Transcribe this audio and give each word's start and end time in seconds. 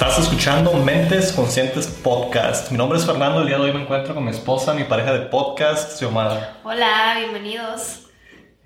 Estás 0.00 0.20
escuchando 0.20 0.74
Mentes 0.74 1.32
Conscientes 1.32 1.88
Podcast. 1.88 2.70
Mi 2.70 2.78
nombre 2.78 3.00
es 3.00 3.04
Fernando. 3.04 3.40
El 3.40 3.48
día 3.48 3.56
de 3.56 3.64
hoy 3.64 3.72
me 3.72 3.82
encuentro 3.82 4.14
con 4.14 4.24
mi 4.24 4.30
esposa, 4.30 4.72
mi 4.72 4.84
pareja 4.84 5.12
de 5.12 5.26
podcast, 5.26 5.98
Xiomara. 5.98 6.60
Hola, 6.62 7.16
bienvenidos. 7.18 8.02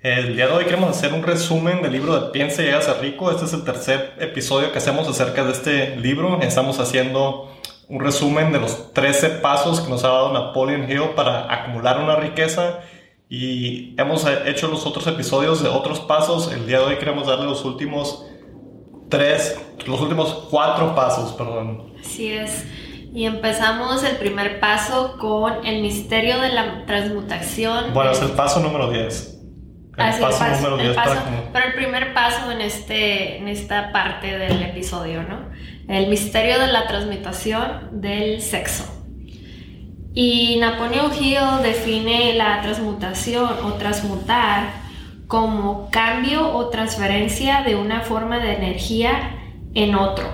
El 0.03 0.35
día 0.35 0.45
de 0.45 0.53
hoy 0.53 0.65
queremos 0.65 0.95
hacer 0.95 1.11
un 1.11 1.23
resumen 1.23 1.81
del 1.81 1.91
libro 1.91 2.19
de 2.19 2.29
Piensa 2.29 2.61
y 2.61 2.65
Llegas 2.65 2.87
a 2.87 2.99
Rico. 2.99 3.31
Este 3.31 3.45
es 3.45 3.53
el 3.53 3.63
tercer 3.63 4.13
episodio 4.19 4.71
que 4.71 4.77
hacemos 4.77 5.07
acerca 5.07 5.43
de 5.43 5.53
este 5.53 5.95
libro. 5.95 6.39
Estamos 6.39 6.79
haciendo 6.79 7.51
un 7.89 7.99
resumen 7.99 8.51
de 8.51 8.59
los 8.59 8.93
13 8.93 9.29
pasos 9.29 9.81
que 9.81 9.89
nos 9.89 10.03
ha 10.03 10.09
dado 10.09 10.33
Napoleon 10.33 10.87
Hill 10.87 11.15
para 11.15 11.51
acumular 11.51 11.99
una 11.99 12.15
riqueza. 12.15 12.81
Y 13.27 13.99
hemos 13.99 14.23
hecho 14.45 14.67
los 14.67 14.85
otros 14.85 15.07
episodios 15.07 15.63
de 15.63 15.69
otros 15.69 15.99
pasos. 15.99 16.53
El 16.53 16.67
día 16.67 16.77
de 16.77 16.85
hoy 16.85 16.97
queremos 16.97 17.25
darle 17.25 17.45
los 17.45 17.65
últimos 17.65 18.23
tres, 19.13 19.55
los 19.85 20.01
últimos 20.01 20.47
cuatro 20.49 20.95
pasos, 20.95 21.33
perdón. 21.33 21.93
Así 21.99 22.33
es. 22.33 22.65
Y 23.13 23.25
empezamos 23.25 24.03
el 24.03 24.15
primer 24.15 24.59
paso 24.59 25.17
con 25.19 25.63
el 25.67 25.83
misterio 25.83 26.41
de 26.41 26.49
la 26.49 26.83
transmutación. 26.87 27.93
Bueno, 27.93 28.09
es 28.11 28.21
el 28.23 28.31
paso 28.31 28.59
número 28.59 28.89
10. 28.89 29.29
El 29.91 29.95
paso, 29.95 30.17
el 30.17 30.23
paso 30.23 30.55
número 30.55 30.77
10 30.77 30.95
para 30.95 31.23
Pero 31.53 31.65
el 31.65 31.73
primer 31.75 32.13
paso 32.15 32.51
en, 32.51 32.61
este, 32.61 33.37
en 33.37 33.47
esta 33.47 33.91
parte 33.91 34.35
del 34.35 34.63
episodio, 34.63 35.21
¿no? 35.21 35.51
El 35.87 36.07
misterio 36.07 36.59
de 36.59 36.67
la 36.67 36.87
transmutación 36.87 38.01
del 38.01 38.41
sexo. 38.41 38.85
Y 40.15 40.57
Napoleon 40.57 41.11
Hill 41.13 41.61
define 41.61 42.33
la 42.33 42.61
transmutación 42.61 43.51
o 43.63 43.73
transmutar 43.73 44.82
como 45.33 45.89
cambio 45.89 46.55
o 46.55 46.69
transferencia 46.69 47.63
de 47.63 47.75
una 47.75 48.01
forma 48.01 48.37
de 48.37 48.53
energía 48.53 49.31
en 49.73 49.95
otro. 49.95 50.25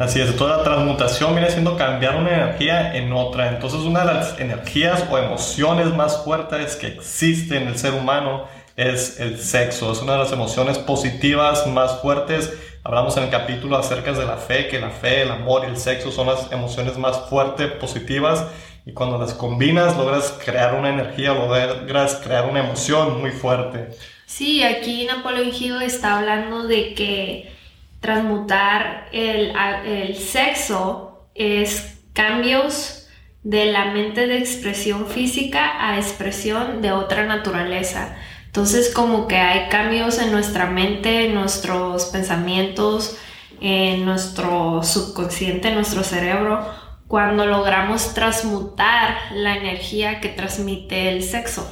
Así 0.00 0.20
es, 0.20 0.34
toda 0.34 0.64
transmutación 0.64 1.32
viene 1.36 1.48
siendo 1.48 1.76
cambiar 1.76 2.16
una 2.16 2.34
energía 2.34 2.96
en 2.96 3.12
otra. 3.12 3.50
Entonces 3.50 3.82
una 3.82 4.00
de 4.00 4.06
las 4.06 4.40
energías 4.40 5.04
o 5.08 5.16
emociones 5.16 5.94
más 5.94 6.24
fuertes 6.24 6.74
que 6.74 6.88
existe 6.88 7.56
en 7.56 7.68
el 7.68 7.78
ser 7.78 7.94
humano 7.94 8.46
es 8.74 9.20
el 9.20 9.38
sexo. 9.38 9.92
Es 9.92 10.02
una 10.02 10.14
de 10.14 10.18
las 10.18 10.32
emociones 10.32 10.76
positivas 10.78 11.68
más 11.68 12.00
fuertes. 12.00 12.52
Hablamos 12.82 13.16
en 13.16 13.22
el 13.22 13.30
capítulo 13.30 13.76
acerca 13.76 14.10
de 14.10 14.26
la 14.26 14.38
fe, 14.38 14.66
que 14.66 14.80
la 14.80 14.90
fe, 14.90 15.22
el 15.22 15.30
amor 15.30 15.62
y 15.64 15.70
el 15.70 15.76
sexo 15.76 16.10
son 16.10 16.26
las 16.26 16.50
emociones 16.50 16.98
más 16.98 17.16
fuertes, 17.28 17.70
positivas 17.74 18.44
y 18.86 18.92
cuando 18.92 19.18
las 19.18 19.34
combinas 19.34 19.96
logras 19.96 20.38
crear 20.44 20.74
una 20.74 20.90
energía, 20.90 21.34
logras 21.34 22.16
crear 22.16 22.48
una 22.48 22.60
emoción 22.60 23.20
muy 23.20 23.30
fuerte. 23.30 23.88
Sí, 24.26 24.62
aquí 24.62 25.06
Napoleón 25.06 25.50
Hill 25.52 25.82
está 25.82 26.18
hablando 26.18 26.66
de 26.66 26.94
que 26.94 27.52
transmutar 28.00 29.08
el, 29.12 29.52
el 29.84 30.16
sexo 30.16 31.26
es 31.34 31.98
cambios 32.12 33.08
de 33.42 33.66
la 33.72 33.86
mente 33.86 34.26
de 34.26 34.38
expresión 34.38 35.06
física 35.06 35.72
a 35.78 35.98
expresión 35.98 36.82
de 36.82 36.92
otra 36.92 37.26
naturaleza. 37.26 38.16
Entonces 38.46 38.92
como 38.92 39.28
que 39.28 39.36
hay 39.36 39.68
cambios 39.68 40.18
en 40.18 40.32
nuestra 40.32 40.66
mente, 40.66 41.26
en 41.26 41.34
nuestros 41.34 42.06
pensamientos, 42.06 43.16
en 43.60 44.04
nuestro 44.04 44.82
subconsciente, 44.82 45.68
en 45.68 45.74
nuestro 45.74 46.02
cerebro, 46.02 46.66
cuando 47.10 47.44
logramos 47.44 48.14
transmutar 48.14 49.16
la 49.34 49.56
energía 49.56 50.20
que 50.20 50.28
transmite 50.28 51.08
el 51.08 51.24
sexo. 51.24 51.68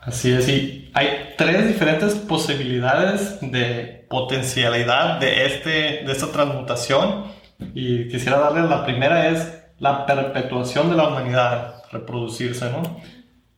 Así 0.00 0.32
es, 0.32 0.48
y 0.48 0.90
hay 0.94 1.34
tres 1.36 1.68
diferentes 1.68 2.14
posibilidades 2.14 3.38
de 3.42 4.06
potencialidad 4.08 5.20
de, 5.20 5.44
este, 5.44 5.70
de 6.06 6.10
esta 6.10 6.32
transmutación 6.32 7.26
y 7.74 8.08
quisiera 8.08 8.38
darle 8.38 8.62
la 8.62 8.86
primera 8.86 9.28
es 9.28 9.62
la 9.78 10.06
perpetuación 10.06 10.88
de 10.88 10.96
la 10.96 11.08
humanidad, 11.08 11.82
reproducirse, 11.92 12.70
¿no? 12.70 12.82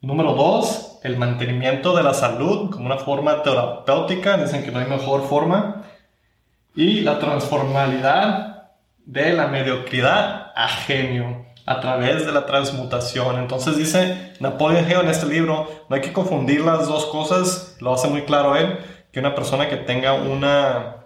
Número 0.00 0.32
dos, 0.32 0.98
el 1.04 1.16
mantenimiento 1.16 1.96
de 1.96 2.02
la 2.02 2.12
salud 2.12 2.70
como 2.70 2.86
una 2.86 2.98
forma 2.98 3.44
terapéutica, 3.44 4.36
dicen 4.36 4.64
que 4.64 4.72
no 4.72 4.80
hay 4.80 4.86
mejor 4.86 5.28
forma. 5.28 5.84
Y 6.74 7.02
la 7.02 7.20
transformalidad 7.20 8.72
de 9.06 9.32
la 9.32 9.46
mediocridad 9.46 10.47
a 10.58 10.66
genio 10.66 11.46
a 11.66 11.80
través 11.80 12.26
de 12.26 12.32
la 12.32 12.46
transmutación. 12.46 13.38
Entonces 13.38 13.76
dice 13.76 14.32
Napoleon 14.40 14.90
Hill 14.90 15.00
en 15.02 15.08
este 15.08 15.26
libro, 15.26 15.70
no 15.88 15.96
hay 15.96 16.02
que 16.02 16.12
confundir 16.12 16.62
las 16.62 16.88
dos 16.88 17.06
cosas, 17.06 17.76
lo 17.80 17.94
hace 17.94 18.08
muy 18.08 18.22
claro 18.22 18.56
él, 18.56 18.78
que 19.12 19.20
una 19.20 19.36
persona 19.36 19.68
que 19.68 19.76
tenga 19.76 20.14
una, 20.14 21.04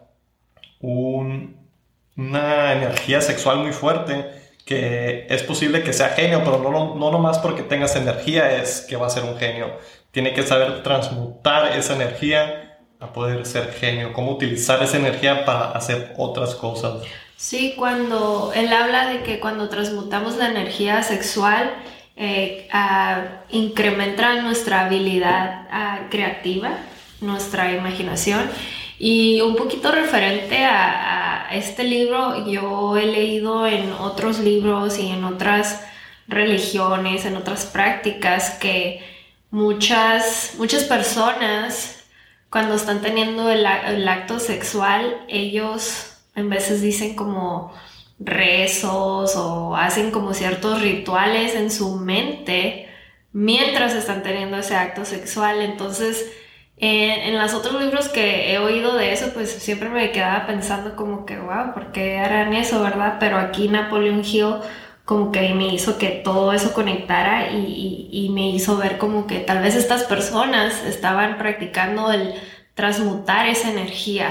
una 0.81 2.73
energía 2.73 3.21
sexual 3.21 3.59
muy 3.59 3.73
fuerte, 3.73 4.25
que 4.65 5.27
es 5.29 5.43
posible 5.43 5.83
que 5.83 5.93
sea 5.93 6.09
genio, 6.11 6.43
pero 6.45 6.59
no, 6.59 6.95
no 6.95 7.11
nomás 7.11 7.39
porque 7.39 7.63
tengas 7.63 7.95
energía 7.95 8.57
es 8.57 8.87
que 8.89 8.97
va 8.97 9.09
a 9.09 9.11
ser 9.11 9.25
un 9.25 9.37
genio. 9.37 9.67
Tiene 10.13 10.33
que 10.33 10.45
saber 10.45 10.83
transmutar 10.83 11.77
esa 11.77 11.95
energía 11.95 12.79
a 13.01 13.13
poder 13.13 13.45
ser 13.45 13.73
genio, 13.73 14.15
cómo 14.15 14.31
utilizar 14.31 14.83
esa 14.83 14.97
energía 14.97 15.45
para 15.45 15.73
hacer 15.73 16.15
otras 16.17 16.55
cosas. 16.55 17.03
Sí, 17.43 17.75
cuando 17.77 18.53
él 18.55 18.73
habla 18.73 19.09
de 19.09 19.25
que 19.25 19.41
cuando 19.41 19.69
transmutamos 19.69 20.37
la 20.37 20.49
energía 20.49 21.03
sexual, 21.03 21.75
eh, 22.15 22.69
incrementa 23.51 24.41
nuestra 24.43 24.87
habilidad 24.87 26.09
creativa, 26.09 26.79
nuestra 27.21 27.73
imaginación. 27.73 28.49
Y 28.97 29.41
un 29.41 29.57
poquito 29.57 29.91
referente 29.91 30.65
a, 30.65 31.49
este 31.51 31.83
libro, 31.83 32.47
yo 32.47 32.97
he 32.97 33.07
leído 33.07 33.67
en 33.67 33.93
otros 33.93 34.39
libros 34.39 35.01
y 35.01 35.09
en 35.09 35.25
otras 35.25 35.85
religiones, 36.29 37.25
en 37.25 37.37
otras 37.37 37.67
prácticas, 37.67 38.51
que 38.51 39.05
muchas, 39.51 40.55
muchas 40.59 40.85
personas, 40.85 42.05
cuando 42.51 42.77
están 42.77 43.03
teniendo 43.03 43.51
el 43.51 43.67
acto 44.09 44.39
sexual, 44.39 45.25
ellos 45.27 46.12
en 46.35 46.49
veces 46.49 46.81
dicen 46.81 47.15
como 47.15 47.73
rezos 48.19 49.37
o 49.37 49.77
hacen 49.77 50.11
como 50.11 50.35
ciertos 50.35 50.81
rituales 50.81 51.55
en 51.55 51.71
su 51.71 51.97
mente 51.97 52.89
mientras 53.33 53.95
están 53.95 54.23
teniendo 54.23 54.57
ese 54.59 54.77
acto 54.77 55.05
sexual. 55.05 55.61
Entonces, 55.63 56.31
en 56.77 57.39
los 57.39 57.55
otros 57.55 57.81
libros 57.81 58.09
que 58.09 58.53
he 58.53 58.59
oído 58.59 58.97
de 58.97 59.13
eso, 59.13 59.33
pues 59.35 59.51
siempre 59.51 59.89
me 59.89 60.11
quedaba 60.11 60.47
pensando 60.47 60.97
como 60.97 61.27
que, 61.27 61.39
wow, 61.39 61.73
¿por 61.75 61.93
qué 61.93 62.19
harán 62.19 62.55
eso, 62.55 62.83
verdad? 62.83 63.19
Pero 63.21 63.39
aquí 63.39 63.69
Napoleon 63.69 64.25
Hill 64.25 64.57
como 65.05 65.33
que 65.33 65.55
me 65.55 65.73
hizo 65.75 65.99
que 65.99 66.09
todo 66.09 66.53
eso 66.53 66.73
conectara 66.73 67.51
y, 67.53 68.09
y 68.11 68.29
me 68.31 68.51
hizo 68.51 68.77
ver 68.79 68.99
como 68.99 69.27
que 69.27 69.41
tal 69.41 69.63
vez 69.63 69.75
estas 69.75 70.05
personas 70.05 70.85
estaban 70.85 71.39
practicando 71.39 72.13
el 72.13 72.35
transmutar 72.75 73.49
esa 73.49 73.71
energía 73.71 74.31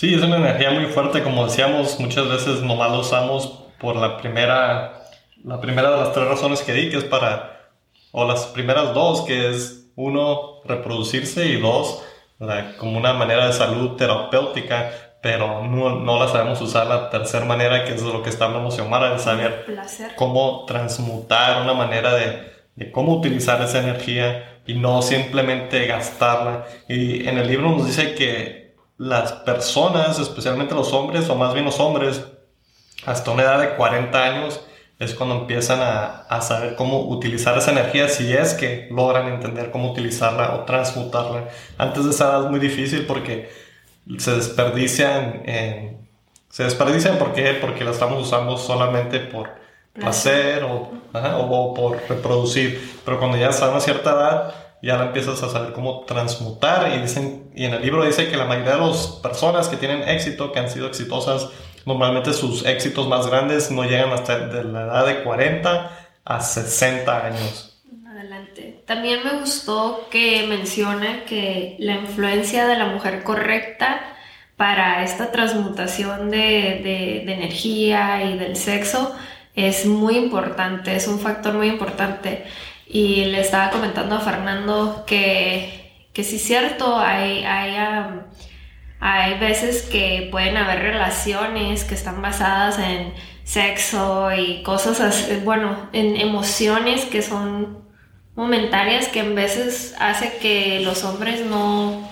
Sí, 0.00 0.14
es 0.14 0.22
una 0.22 0.38
energía 0.38 0.70
muy 0.70 0.86
fuerte, 0.86 1.22
como 1.22 1.44
decíamos, 1.44 2.00
muchas 2.00 2.26
veces 2.26 2.62
nomás 2.62 2.90
lo 2.90 3.00
usamos 3.00 3.66
por 3.78 3.96
la 3.96 4.16
primera, 4.16 5.02
la 5.44 5.60
primera 5.60 5.90
de 5.90 5.96
las 5.98 6.14
tres 6.14 6.26
razones 6.26 6.62
que 6.62 6.72
di, 6.72 6.88
que 6.88 6.96
es 6.96 7.04
para, 7.04 7.68
o 8.10 8.26
las 8.26 8.46
primeras 8.46 8.94
dos, 8.94 9.20
que 9.26 9.50
es 9.50 9.90
uno, 9.96 10.62
reproducirse 10.64 11.44
y 11.48 11.60
dos, 11.60 12.02
como 12.78 12.96
una 12.96 13.12
manera 13.12 13.46
de 13.46 13.52
salud 13.52 13.96
terapéutica, 13.96 14.90
pero 15.20 15.64
no, 15.64 15.96
no, 15.96 16.18
la 16.18 16.28
sabemos 16.28 16.62
usar 16.62 16.86
la 16.86 17.10
tercera 17.10 17.44
manera, 17.44 17.84
que 17.84 17.92
es 17.92 18.00
lo 18.00 18.22
que 18.22 18.30
está 18.30 18.46
hablando 18.46 18.70
Xiomara, 18.70 19.12
de 19.12 19.18
saber 19.18 19.66
cómo 20.16 20.64
transmutar 20.64 21.60
una 21.60 21.74
manera 21.74 22.14
de, 22.14 22.50
de 22.74 22.90
cómo 22.90 23.16
utilizar 23.16 23.60
esa 23.60 23.80
energía 23.80 24.62
y 24.66 24.72
no 24.72 25.02
simplemente 25.02 25.84
gastarla. 25.84 26.64
Y 26.88 27.28
en 27.28 27.36
el 27.36 27.46
libro 27.46 27.68
nos 27.72 27.86
dice 27.86 28.14
que 28.14 28.59
las 29.00 29.32
personas, 29.32 30.18
especialmente 30.18 30.74
los 30.74 30.92
hombres, 30.92 31.26
o 31.30 31.34
más 31.34 31.54
bien 31.54 31.64
los 31.64 31.80
hombres, 31.80 32.22
hasta 33.06 33.30
una 33.30 33.44
edad 33.44 33.58
de 33.58 33.74
40 33.76 34.22
años, 34.22 34.60
es 34.98 35.14
cuando 35.14 35.36
empiezan 35.36 35.80
a, 35.80 36.26
a, 36.28 36.42
saber 36.42 36.76
cómo 36.76 37.08
utilizar 37.08 37.56
esa 37.56 37.70
energía, 37.70 38.10
si 38.10 38.30
es 38.30 38.52
que 38.52 38.88
logran 38.90 39.26
entender 39.28 39.70
cómo 39.70 39.90
utilizarla 39.90 40.54
o 40.54 40.64
transmutarla. 40.64 41.48
Antes 41.78 42.04
de 42.04 42.10
esa 42.10 42.28
edad 42.28 42.44
es 42.44 42.50
muy 42.50 42.60
difícil 42.60 43.06
porque 43.06 43.48
se 44.18 44.32
desperdician, 44.36 45.44
se 46.50 46.64
desperdician 46.64 47.16
porque, 47.16 47.54
porque 47.58 47.84
la 47.84 47.92
estamos 47.92 48.22
usando 48.22 48.58
solamente 48.58 49.18
por 49.20 49.48
placer 49.94 50.62
o, 50.64 50.90
o, 51.14 51.72
por 51.72 52.02
reproducir. 52.06 53.00
Pero 53.06 53.18
cuando 53.18 53.38
ya 53.38 53.48
están 53.48 53.70
a 53.70 53.72
una 53.72 53.80
cierta 53.80 54.10
edad, 54.10 54.54
ya 54.82 54.96
la 54.96 55.06
empiezas 55.06 55.42
a 55.42 55.48
saber 55.48 55.72
cómo 55.72 56.04
transmutar 56.06 56.92
y, 56.94 57.00
dicen, 57.00 57.50
y 57.54 57.64
en 57.64 57.74
el 57.74 57.82
libro 57.82 58.04
dice 58.04 58.28
que 58.28 58.36
la 58.36 58.46
mayoría 58.46 58.76
de 58.76 58.80
las 58.80 59.06
personas 59.22 59.68
que 59.68 59.76
tienen 59.76 60.08
éxito, 60.08 60.52
que 60.52 60.58
han 60.58 60.70
sido 60.70 60.86
exitosas, 60.86 61.48
normalmente 61.84 62.32
sus 62.32 62.64
éxitos 62.64 63.08
más 63.08 63.26
grandes 63.26 63.70
no 63.70 63.84
llegan 63.84 64.12
hasta 64.12 64.38
de 64.38 64.64
la 64.64 64.82
edad 64.82 65.06
de 65.06 65.22
40 65.22 65.90
a 66.24 66.40
60 66.40 67.26
años. 67.26 67.82
Adelante. 68.08 68.82
También 68.86 69.20
me 69.24 69.40
gustó 69.40 70.08
que 70.10 70.46
menciona 70.46 71.24
que 71.24 71.76
la 71.78 71.94
influencia 71.94 72.66
de 72.66 72.76
la 72.76 72.86
mujer 72.86 73.22
correcta 73.22 74.00
para 74.56 75.04
esta 75.04 75.32
transmutación 75.32 76.30
de, 76.30 76.80
de, 76.82 77.32
energía 77.32 78.22
y 78.24 78.36
del 78.36 78.56
sexo 78.56 79.14
es 79.54 79.86
muy 79.86 80.16
importante, 80.16 80.94
es 80.94 81.08
un 81.08 81.18
factor 81.18 81.54
muy 81.54 81.68
importante. 81.68 82.44
Y 82.92 83.26
le 83.26 83.40
estaba 83.40 83.70
comentando 83.70 84.16
a 84.16 84.20
Fernando 84.20 85.04
que, 85.06 86.08
que 86.12 86.24
sí 86.24 86.36
es 86.36 86.42
cierto, 86.42 86.98
hay, 86.98 87.44
hay, 87.44 87.76
hay 88.98 89.38
veces 89.38 89.82
que 89.82 90.28
pueden 90.32 90.56
haber 90.56 90.80
relaciones 90.80 91.84
que 91.84 91.94
están 91.94 92.20
basadas 92.20 92.80
en 92.80 93.14
sexo 93.44 94.34
y 94.34 94.64
cosas 94.64 95.00
así, 95.00 95.40
bueno, 95.44 95.88
en 95.92 96.16
emociones 96.16 97.04
que 97.04 97.22
son 97.22 97.78
momentarias 98.34 99.06
que 99.06 99.20
en 99.20 99.36
veces 99.36 99.94
hace 100.00 100.38
que 100.38 100.80
los 100.80 101.04
hombres 101.04 101.46
no 101.46 102.08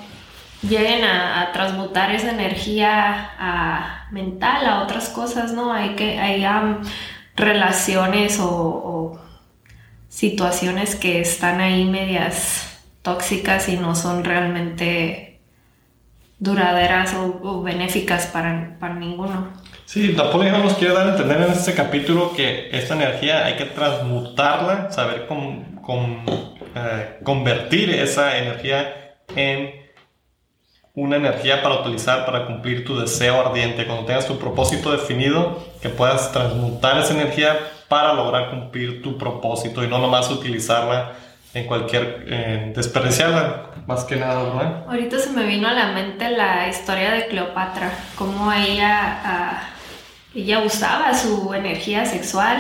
lleguen 0.63 1.05
a, 1.05 1.51
transmutar 1.53 2.15
esa 2.15 2.31
energía 2.31 4.07
mental 4.13 4.65
a 4.65 4.83
otras 4.83 5.09
cosas, 5.09 5.53
¿no? 5.53 5.73
Hay 5.73 5.97
que 5.97 6.21
hay 6.21 6.45
relaciones 7.37 8.39
o, 8.41 9.19
situaciones 10.09 10.97
que 10.97 11.21
están 11.21 11.61
ahí 11.61 11.85
medias 11.85 12.79
tóxicas 13.03 13.69
y 13.69 13.77
no 13.77 13.95
son 13.95 14.25
realmente 14.25 15.41
duraderas 16.39 17.15
o, 17.15 17.63
benéficas 17.63 18.27
para, 18.27 18.77
para 18.79 18.95
ninguno. 18.95 19.49
Sí, 19.85 20.15
Napoleón 20.17 20.63
nos 20.63 20.75
quiere 20.75 20.95
dar 20.95 21.09
a 21.09 21.11
entender 21.13 21.41
en 21.41 21.53
este 21.53 21.75
capítulo 21.75 22.33
que 22.35 22.69
esta 22.71 22.95
energía 22.95 23.47
hay 23.47 23.57
que 23.57 23.65
transmutarla, 23.65 24.91
saber 24.93 25.27
con, 25.27 25.65
eh, 26.75 27.19
convertir 27.25 27.91
esa 27.91 28.39
energía 28.39 29.17
en 29.35 29.89
una 30.95 31.17
energía 31.17 31.63
para 31.63 31.81
utilizar 31.81 32.27
para 32.27 32.47
cumplir 32.47 32.85
tu 32.85 32.99
deseo 32.99 33.41
ardiente. 33.41 33.87
Cuando 33.87 34.05
tengas 34.05 34.27
tu 34.27 34.39
propósito 34.39 34.93
definido, 34.93 35.59
que 35.81 35.89
puedas 35.89 36.33
transmutar 36.33 36.99
esa 36.99 37.15
energía 37.15 37.57
para 37.89 38.13
lograr 38.13 38.51
cumplir 38.51 39.03
tu 39.03 39.17
propósito 39.17 39.83
y 39.83 39.89
no 39.89 39.99
nomás 39.99 40.31
utilizarla 40.31 41.13
en 41.55 41.67
cualquier, 41.67 42.25
eh, 42.29 42.73
desperdiciarla, 42.77 43.71
más 43.87 44.05
que 44.05 44.17
nada, 44.17 44.43
¿verdad? 44.43 44.85
Ahorita 44.87 45.19
se 45.19 45.31
me 45.31 45.45
vino 45.45 45.67
a 45.67 45.73
la 45.73 45.93
mente 45.93 46.31
la 46.31 46.69
historia 46.69 47.13
de 47.13 47.27
Cleopatra, 47.29 47.91
cómo 48.17 48.53
ella... 48.53 49.21
Ah, 49.25 49.63
ella 50.35 50.61
usaba 50.61 51.15
su 51.15 51.53
energía 51.55 52.05
sexual 52.05 52.59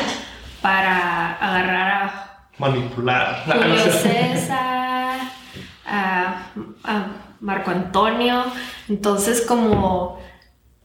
para 0.62 1.34
agarrar 1.34 1.90
a 1.90 2.38
manipular 2.58 3.44
Julio 3.44 3.92
César, 3.92 5.18
a, 5.86 6.42
Marco 7.40 7.70
Antonio. 7.70 8.44
Entonces, 8.88 9.42
como, 9.42 10.20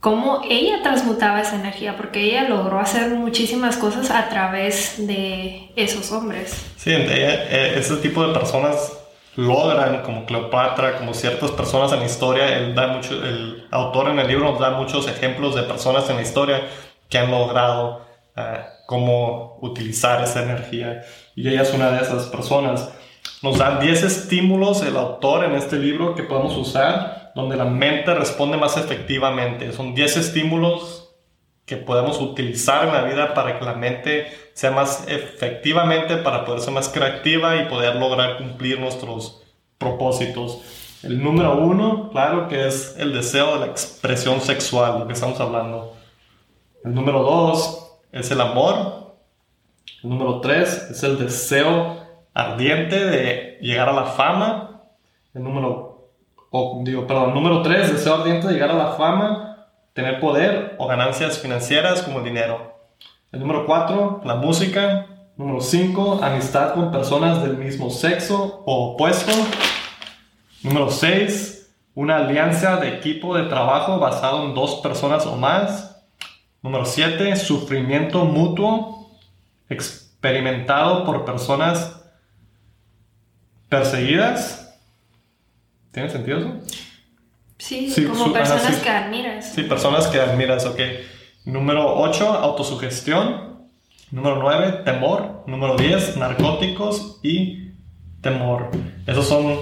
como 0.03 0.41
ella 0.49 0.83
transmutaba 0.83 1.39
esa 1.39 1.55
energía, 1.55 1.95
porque 1.95 2.19
ella 2.25 2.49
logró 2.49 2.77
hacer 2.77 3.09
muchísimas 3.11 3.77
cosas 3.77 4.11
a 4.11 4.27
través 4.27 5.07
de 5.07 5.71
esos 5.77 6.11
hombres. 6.11 6.61
Sí, 6.75 6.91
ese 6.91 7.95
tipo 8.01 8.27
de 8.27 8.33
personas 8.33 8.99
logran, 9.37 10.01
como 10.01 10.25
Cleopatra, 10.25 10.97
como 10.97 11.13
ciertas 11.13 11.51
personas 11.51 11.93
en 11.93 12.01
la 12.01 12.05
historia, 12.05 12.57
él 12.57 12.75
da 12.75 12.87
mucho, 12.87 13.13
el 13.13 13.65
autor 13.71 14.09
en 14.09 14.19
el 14.19 14.27
libro 14.27 14.51
nos 14.51 14.59
da 14.59 14.71
muchos 14.71 15.07
ejemplos 15.07 15.55
de 15.55 15.63
personas 15.63 16.09
en 16.09 16.17
la 16.17 16.21
historia 16.21 16.63
que 17.07 17.17
han 17.17 17.31
logrado 17.31 18.01
uh, 18.35 18.41
cómo 18.85 19.57
utilizar 19.61 20.21
esa 20.21 20.43
energía. 20.43 21.05
Y 21.33 21.47
ella 21.47 21.61
es 21.61 21.73
una 21.73 21.91
de 21.91 22.01
esas 22.01 22.25
personas. 22.25 22.91
Nos 23.41 23.57
dan 23.57 23.79
10 23.79 24.03
estímulos 24.03 24.81
el 24.83 24.97
autor 24.97 25.45
en 25.45 25.53
este 25.53 25.77
libro 25.77 26.13
que 26.13 26.23
podemos 26.23 26.57
usar, 26.57 27.22
donde 27.35 27.55
la 27.55 27.65
mente 27.65 28.13
responde 28.13 28.57
más 28.57 28.77
efectivamente. 28.77 29.71
Son 29.71 29.93
10 29.95 30.17
estímulos 30.17 31.15
que 31.65 31.77
podemos 31.77 32.19
utilizar 32.19 32.87
en 32.87 32.93
la 32.93 33.03
vida 33.03 33.33
para 33.33 33.57
que 33.57 33.65
la 33.65 33.73
mente 33.73 34.27
sea 34.53 34.71
más 34.71 35.05
efectivamente, 35.07 36.17
para 36.17 36.45
poder 36.45 36.61
ser 36.61 36.73
más 36.73 36.89
creativa 36.89 37.55
y 37.55 37.65
poder 37.65 37.95
lograr 37.95 38.37
cumplir 38.37 38.79
nuestros 38.79 39.41
propósitos. 39.77 40.61
El 41.03 41.21
número 41.21 41.57
uno, 41.57 42.09
claro 42.11 42.47
que 42.47 42.67
es 42.67 42.95
el 42.97 43.13
deseo 43.13 43.53
de 43.53 43.59
la 43.61 43.71
expresión 43.71 44.39
sexual, 44.39 44.99
lo 44.99 45.07
que 45.07 45.13
estamos 45.13 45.39
hablando. 45.39 45.93
El 46.83 46.93
número 46.93 47.23
dos 47.23 47.97
es 48.11 48.29
el 48.31 48.39
amor. 48.39 49.15
El 50.03 50.09
número 50.09 50.39
tres 50.41 50.89
es 50.91 51.03
el 51.03 51.17
deseo 51.17 51.97
ardiente 52.33 53.05
de 53.05 53.57
llegar 53.61 53.89
a 53.89 53.93
la 53.93 54.05
fama. 54.05 54.81
El 55.33 55.43
número, 55.43 55.92
digo, 56.83 57.07
perdón, 57.07 57.33
número 57.33 57.61
tres, 57.61 57.91
deseo 57.91 58.15
ardiente 58.15 58.47
de 58.47 58.53
llegar 58.53 58.71
a 58.71 58.75
la 58.75 58.91
fama, 58.93 59.67
tener 59.93 60.19
poder 60.19 60.75
o 60.77 60.87
ganancias 60.87 61.39
financieras 61.39 62.01
como 62.03 62.21
dinero. 62.21 62.79
El 63.31 63.39
número 63.39 63.65
cuatro, 63.65 64.21
la 64.23 64.35
música. 64.35 65.07
Número 65.35 65.61
cinco, 65.61 66.19
amistad 66.21 66.75
con 66.75 66.91
personas 66.91 67.41
del 67.41 67.57
mismo 67.57 67.89
sexo 67.89 68.61
o 68.67 68.91
opuesto. 68.91 69.31
Número 70.61 70.91
seis, 70.91 71.63
una 71.95 72.17
alianza 72.17 72.77
de 72.77 72.89
equipo 72.89 73.35
de 73.35 73.43
trabajo 73.45 73.99
basado 73.99 74.45
en 74.45 74.53
dos 74.53 74.75
personas 74.75 75.25
o 75.25 75.35
más. 75.35 75.93
Número 76.61 76.85
7, 76.85 77.35
sufrimiento 77.35 78.23
mutuo 78.23 79.11
experimentado 79.69 81.03
por 81.03 81.25
personas 81.25 82.01
perseguidas. 83.69 84.62
¿Tiene 85.93 86.09
sentido 86.09 86.39
eso? 86.39 86.53
Sí, 87.59 88.05
como 88.09 88.33
personas 88.33 88.77
que 88.77 88.89
admiras. 88.89 89.53
Sí, 89.53 89.63
personas 89.63 90.07
que 90.07 90.19
admiras, 90.19 90.65
ok. 90.65 90.79
Número 91.45 91.97
8, 91.97 92.27
autosugestión. 92.27 93.67
Número 94.11 94.37
9, 94.41 94.81
temor. 94.83 95.43
Número 95.47 95.77
10, 95.77 96.17
narcóticos 96.17 97.19
y 97.21 97.73
temor. 98.21 98.71
Esos 99.05 99.27
son 99.27 99.55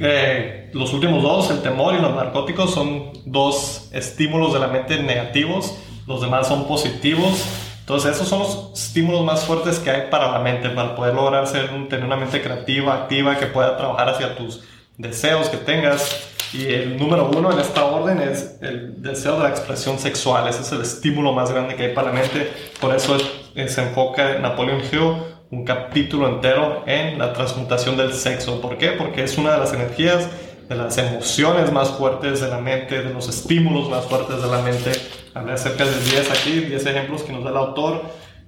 eh, 0.00 0.70
los 0.74 0.92
últimos 0.92 1.22
dos, 1.22 1.50
el 1.50 1.62
temor 1.62 1.94
y 1.94 2.00
los 2.02 2.14
narcóticos, 2.14 2.74
son 2.74 3.12
dos 3.24 3.88
estímulos 3.92 4.52
de 4.52 4.58
la 4.58 4.66
mente 4.66 4.98
negativos, 4.98 5.78
los 6.06 6.20
demás 6.20 6.48
son 6.48 6.66
positivos. 6.66 7.44
Entonces 7.80 8.16
esos 8.16 8.28
son 8.28 8.40
los 8.40 8.72
estímulos 8.74 9.24
más 9.24 9.44
fuertes 9.44 9.78
que 9.78 9.90
hay 9.90 10.10
para 10.10 10.32
la 10.32 10.40
mente, 10.40 10.68
para 10.70 10.96
poder 10.96 11.14
lograr 11.14 11.46
ser, 11.46 11.68
tener 11.88 12.04
una 12.04 12.16
mente 12.16 12.42
creativa, 12.42 12.94
activa, 12.94 13.38
que 13.38 13.46
pueda 13.46 13.76
trabajar 13.76 14.08
hacia 14.08 14.34
tus 14.34 14.64
deseos 14.98 15.48
que 15.48 15.56
tengas. 15.58 16.32
Y 16.52 16.66
el 16.66 16.96
número 16.96 17.28
uno 17.28 17.52
en 17.52 17.58
esta 17.58 17.84
orden 17.84 18.20
es 18.20 18.56
el 18.62 19.02
deseo 19.02 19.36
de 19.36 19.44
la 19.44 19.48
expresión 19.50 19.98
sexual. 19.98 20.48
Ese 20.48 20.62
es 20.62 20.72
el 20.72 20.80
estímulo 20.80 21.32
más 21.32 21.50
grande 21.50 21.74
que 21.74 21.86
hay 21.86 21.94
para 21.94 22.12
la 22.12 22.20
mente. 22.20 22.50
Por 22.80 22.94
eso 22.94 23.18
se 23.54 23.82
enfoca 23.82 24.38
Napoleon 24.38 24.80
Hill 24.80 25.16
un 25.50 25.64
capítulo 25.64 26.28
entero 26.28 26.82
en 26.86 27.18
la 27.18 27.32
transmutación 27.32 27.96
del 27.96 28.12
sexo. 28.12 28.60
¿Por 28.60 28.78
qué? 28.78 28.92
Porque 28.92 29.22
es 29.22 29.38
una 29.38 29.52
de 29.52 29.58
las 29.58 29.72
energías, 29.72 30.28
de 30.68 30.74
las 30.74 30.98
emociones 30.98 31.72
más 31.72 31.90
fuertes 31.90 32.40
de 32.40 32.48
la 32.48 32.58
mente, 32.58 33.02
de 33.02 33.12
los 33.12 33.28
estímulos 33.28 33.88
más 33.88 34.04
fuertes 34.06 34.42
de 34.42 34.48
la 34.48 34.62
mente. 34.62 34.92
Hablé 35.34 35.52
acerca 35.52 35.84
de 35.84 35.98
10 35.98 36.30
aquí, 36.30 36.60
10 36.60 36.86
ejemplos 36.86 37.22
que 37.22 37.32
nos 37.32 37.44
da 37.44 37.50
el 37.50 37.56
autor. 37.56 38.02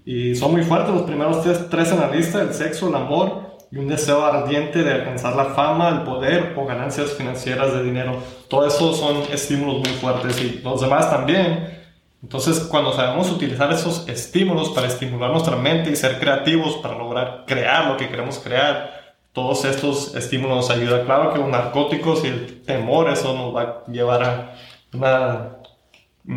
Y 0.05 0.35
son 0.35 0.53
muy 0.53 0.63
fuertes 0.63 0.95
los 0.95 1.03
primeros 1.03 1.43
tres 1.71 1.93
en 1.93 2.01
la 2.01 2.11
lista, 2.11 2.41
el 2.41 2.55
sexo, 2.55 2.89
el 2.89 2.95
amor 2.95 3.48
y 3.71 3.79
un 3.79 3.89
deseo 3.89 4.25
ardiente 4.25 4.83
de 4.83 4.93
alcanzar 4.93 5.37
la 5.37 5.47
fama, 5.47 5.89
el 5.89 6.03
poder 6.03 6.55
o 6.57 6.65
ganancias 6.67 7.13
financieras 7.13 7.73
de 7.75 7.83
dinero. 7.83 8.23
Todo 8.49 8.67
eso 8.67 8.95
son 8.95 9.23
estímulos 9.33 9.79
muy 9.81 9.99
fuertes 9.99 10.41
y 10.41 10.61
los 10.63 10.81
demás 10.81 11.11
también 11.11 11.79
entonces, 12.23 12.61
cuando 12.61 12.93
sabemos 12.93 13.31
utilizar 13.31 13.73
esos 13.73 14.09
estímulos 14.09 14.71
para 14.71 14.89
estimular 14.89 15.31
nuestra 15.31 15.57
mente 15.57 15.91
y 15.91 15.97
ser 15.97 16.19
creativos 16.19 16.77
para 16.77 16.99
lograr 16.99 17.45
crear 17.47 17.87
lo 17.87 17.97
que 17.97 18.09
queremos 18.09 18.41
crear, 18.41 19.15
todos 19.33 19.65
estos 19.65 20.17
estímulos 20.17 20.57
nos 20.57 20.71
ayudan. 20.71 21.05
Claro 21.05 21.33
que 21.33 21.39
los 21.39 21.49
narcóticos 21.49 22.25
y 22.25 22.29
el 22.29 22.63
temor, 22.63 23.09
eso 23.11 23.35
nos 23.35 23.55
va 23.55 23.63
a 23.63 23.91
llevar 23.91 24.25
a 24.25 24.55
una 24.93 25.59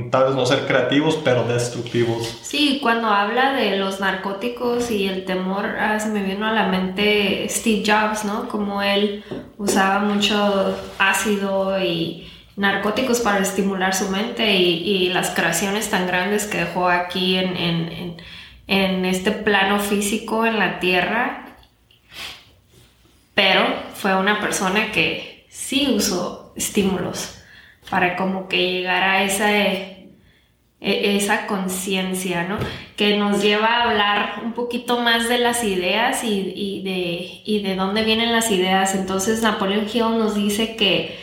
tal 0.10 0.26
vez 0.26 0.36
no 0.36 0.46
ser 0.46 0.66
creativos, 0.68 1.20
pero 1.24 1.46
destructivos. 1.46 2.40
Sí, 2.42 2.80
cuando 2.82 3.10
habla 3.10 3.54
de 3.54 3.76
los 3.76 4.00
narcóticos 4.00 4.90
y 4.90 5.08
el 5.08 5.26
temor, 5.26 5.66
ah, 5.66 6.00
se 6.00 6.10
me 6.10 6.24
vino 6.24 6.46
a 6.46 6.54
la 6.54 6.68
mente 6.68 7.46
Steve 7.50 7.84
Jobs, 7.86 8.24
¿no? 8.24 8.48
Como 8.48 8.82
él 8.82 9.24
usaba 9.58 10.00
mucho 10.00 10.78
ácido 10.98 11.78
y 11.84 12.32
narcóticos 12.56 13.20
para 13.20 13.40
estimular 13.40 13.94
su 13.94 14.10
mente 14.10 14.54
y, 14.56 15.10
las 15.10 15.32
creaciones 15.32 15.90
tan 15.90 16.08
grandes 16.08 16.46
que 16.46 16.60
dejó 16.60 16.88
aquí 16.88 17.36
en, 17.38 18.16
este 18.68 19.32
plano 19.32 19.80
físico 19.80 20.46
en 20.46 20.58
la 20.58 20.80
tierra. 20.80 21.58
Pero 23.34 23.66
fue 23.96 24.16
una 24.16 24.40
persona 24.40 24.92
que 24.94 25.48
sí 25.50 25.94
usó 25.94 26.54
estímulos 26.56 27.41
para 27.90 28.16
como 28.16 28.48
que 28.48 28.72
llegara 28.72 29.14
a 29.14 29.24
esa, 29.24 29.52
e, 29.58 30.10
esa 30.80 31.48
conciencia, 31.48 32.44
¿no? 32.44 32.58
Que 32.96 33.18
nos 33.18 33.42
lleva 33.42 33.68
a 33.68 33.84
hablar 33.90 34.42
un 34.44 34.54
poquito 34.54 35.00
más 35.00 35.30
de 35.30 35.38
las 35.38 35.64
ideas 35.64 36.24
y, 36.24 36.82
de, 36.84 37.42
y 37.46 37.62
de 37.62 37.76
dónde 37.76 38.04
vienen 38.04 38.32
las 38.32 38.52
ideas. 38.52 38.96
Entonces 38.96 39.42
Napoleón 39.42 39.88
Hill 39.92 40.18
nos 40.18 40.36
dice 40.36 40.76
que 40.76 41.18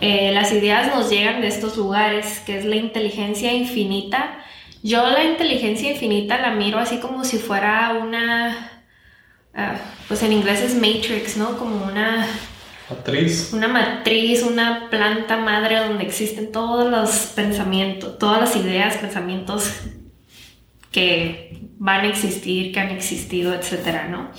eh, 0.00 0.30
las 0.32 0.52
ideas 0.52 0.94
nos 0.94 1.10
llegan 1.10 1.40
de 1.40 1.48
estos 1.48 1.76
lugares, 1.76 2.40
que 2.46 2.58
es 2.58 2.64
la 2.64 2.76
inteligencia 2.76 3.52
infinita. 3.52 4.44
Yo 4.82 5.08
la 5.08 5.24
inteligencia 5.24 5.90
infinita 5.90 6.38
la 6.38 6.52
miro 6.52 6.78
así 6.78 6.98
como 6.98 7.24
si 7.24 7.38
fuera 7.38 7.98
una, 8.00 8.82
ah, 9.54 9.76
pues 10.06 10.22
en 10.22 10.32
inglés 10.32 10.60
es 10.60 10.74
matrix, 10.74 11.36
¿no? 11.36 11.58
Como 11.58 11.84
una 11.86 12.26
Una 13.52 13.68
matriz, 13.68 14.42
una 14.42 14.88
planta 14.90 15.36
madre 15.36 15.76
donde 15.76 16.04
existen 16.04 16.50
todos 16.50 16.90
los 16.90 17.10
pensamientos, 17.34 18.18
todas 18.18 18.40
las 18.40 18.56
ideas, 18.56 18.96
pensamientos 18.96 19.70
que 20.90 21.60
van 21.78 22.06
a 22.06 22.08
existir, 22.08 22.72
que 22.72 22.80
han 22.80 22.90
existido, 22.90 23.52
etcétera, 23.52 24.08
¿no? 24.08 24.30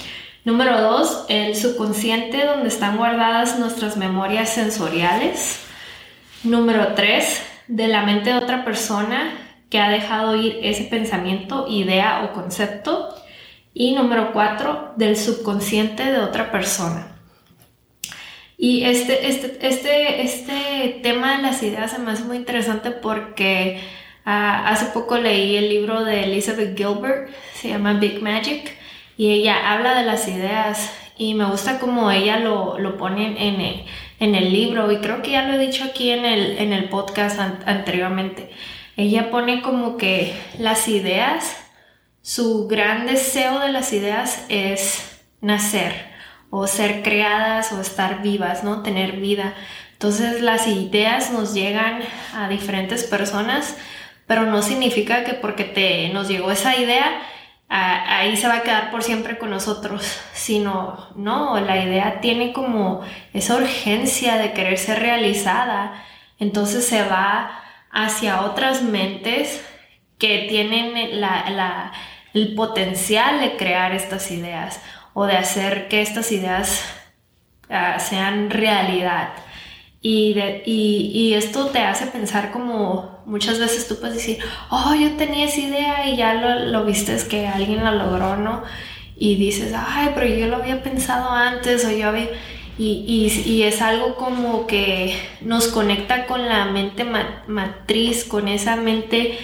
Número 0.45 0.81
dos, 0.81 1.25
el 1.29 1.55
subconsciente 1.55 2.43
donde 2.45 2.69
están 2.69 2.97
guardadas 2.97 3.59
nuestras 3.59 3.97
memorias 3.97 4.49
sensoriales. 4.49 5.59
Número 6.43 6.93
tres, 6.95 7.43
de 7.67 7.87
la 7.87 8.01
mente 8.01 8.31
de 8.31 8.37
otra 8.37 8.65
persona 8.65 9.31
que 9.69 9.79
ha 9.79 9.89
dejado 9.89 10.35
ir 10.35 10.59
ese 10.63 10.85
pensamiento, 10.85 11.67
idea 11.69 12.23
o 12.23 12.33
concepto. 12.33 13.13
Y 13.75 13.93
número 13.93 14.33
cuatro, 14.33 14.93
del 14.95 15.17
subconsciente 15.17 16.03
de 16.05 16.17
otra 16.17 16.51
persona. 16.51 17.18
Y 18.61 18.83
este, 18.83 19.29
este, 19.29 19.57
este, 19.65 20.21
este 20.21 20.99
tema 21.01 21.37
de 21.37 21.43
las 21.43 21.63
ideas 21.63 21.91
se 21.91 21.99
me 21.99 22.11
hace 22.11 22.25
muy 22.25 22.35
interesante 22.35 22.91
porque 22.91 23.79
ah, 24.25 24.67
hace 24.67 24.87
poco 24.87 25.17
leí 25.17 25.55
el 25.55 25.69
libro 25.69 26.03
de 26.03 26.25
Elizabeth 26.25 26.77
Gilbert, 26.77 27.29
se 27.53 27.69
llama 27.69 27.93
Big 27.93 28.21
Magic, 28.21 28.75
y 29.15 29.31
ella 29.31 29.71
habla 29.71 29.95
de 29.97 30.05
las 30.05 30.27
ideas 30.27 30.93
y 31.17 31.35
me 31.35 31.45
gusta 31.45 31.79
como 31.79 32.11
ella 32.11 32.37
lo, 32.37 32.77
lo 32.79 32.97
pone 32.97 33.47
en 33.47 33.61
el, 33.61 33.85
en 34.19 34.35
el, 34.35 34.51
libro 34.51 34.91
y 34.91 34.97
creo 34.97 35.21
que 35.21 35.31
ya 35.31 35.47
lo 35.47 35.53
he 35.53 35.57
dicho 35.57 35.85
aquí 35.85 36.11
en 36.11 36.25
el, 36.25 36.57
en 36.57 36.73
el 36.73 36.89
podcast 36.89 37.39
anteriormente. 37.39 38.51
Ella 38.97 39.31
pone 39.31 39.61
como 39.61 39.95
que 39.95 40.33
las 40.57 40.89
ideas, 40.89 41.55
su 42.21 42.67
gran 42.67 43.07
deseo 43.07 43.59
de 43.59 43.71
las 43.71 43.93
ideas 43.93 44.45
es 44.49 45.21
nacer 45.39 46.09
o 46.49 46.67
ser 46.67 47.03
creadas 47.03 47.71
o 47.71 47.81
estar 47.81 48.21
vivas, 48.21 48.63
¿no? 48.63 48.81
Tener 48.81 49.13
vida. 49.13 49.53
Entonces 49.93 50.41
las 50.41 50.67
ideas 50.67 51.31
nos 51.31 51.53
llegan 51.53 52.01
a 52.33 52.47
diferentes 52.47 53.03
personas, 53.03 53.77
pero 54.27 54.45
no 54.45 54.61
significa 54.61 55.23
que 55.23 55.33
porque 55.33 55.65
te, 55.65 56.09
nos 56.09 56.27
llegó 56.27 56.51
esa 56.51 56.77
idea, 56.77 57.21
ahí 57.67 58.35
se 58.37 58.47
va 58.47 58.57
a 58.57 58.63
quedar 58.63 58.91
por 58.91 59.03
siempre 59.03 59.37
con 59.37 59.49
nosotros, 59.49 60.19
sino, 60.33 61.09
no, 61.15 61.59
la 61.59 61.83
idea 61.83 62.21
tiene 62.21 62.53
como 62.53 63.01
esa 63.33 63.57
urgencia 63.57 64.37
de 64.37 64.53
querer 64.53 64.77
ser 64.77 64.99
realizada, 64.99 66.03
entonces 66.39 66.87
se 66.87 67.03
va 67.03 67.61
hacia 67.91 68.41
otras 68.41 68.81
mentes 68.81 69.65
que 70.17 70.45
tienen 70.49 70.95
el 72.33 72.55
potencial 72.55 73.39
de 73.39 73.57
crear 73.57 73.93
estas 73.93 74.31
ideas 74.31 74.79
o 75.13 75.25
de 75.25 75.37
hacer 75.37 75.87
que 75.87 76.01
estas 76.01 76.31
ideas 76.31 76.83
ah, 77.69 77.99
sean 77.99 78.49
realidad. 78.49 79.29
Y, 80.01 80.35
y, 80.65 81.33
esto 81.33 81.67
te 81.67 81.79
hace 81.79 82.07
pensar 82.07 82.51
como 82.51 83.19
muchas 83.25 83.59
veces 83.59 83.85
tú 83.85 83.99
puedes 83.99 84.15
decir, 84.15 84.39
oh, 84.69 84.95
yo 84.95 85.17
tenía 85.17 85.45
esa 85.45 85.59
idea 85.59 86.09
y 86.09 86.15
ya 86.15 86.35
lo, 86.35 86.67
lo 86.71 86.85
viste 86.85 87.17
que 87.27 87.47
alguien 87.47 87.83
la 87.83 87.91
logró, 87.91 88.37
¿no? 88.37 88.63
Y 89.17 89.35
dices, 89.35 89.73
ay, 89.75 90.11
pero 90.15 90.27
yo 90.33 90.47
lo 90.47 90.55
había 90.57 90.81
pensado 90.83 91.29
antes 91.31 91.85
o 91.85 91.91
yo 91.91 92.09
había... 92.09 92.29
Y, 92.77 93.29
y, 93.45 93.63
es 93.63 93.81
algo 93.81 94.15
como 94.15 94.65
que 94.65 95.13
nos 95.41 95.67
conecta 95.67 96.27
con 96.27 96.47
la 96.47 96.63
mente 96.63 97.03
matriz, 97.47 98.23
con 98.23 98.47
esa 98.47 98.77
mente 98.77 99.37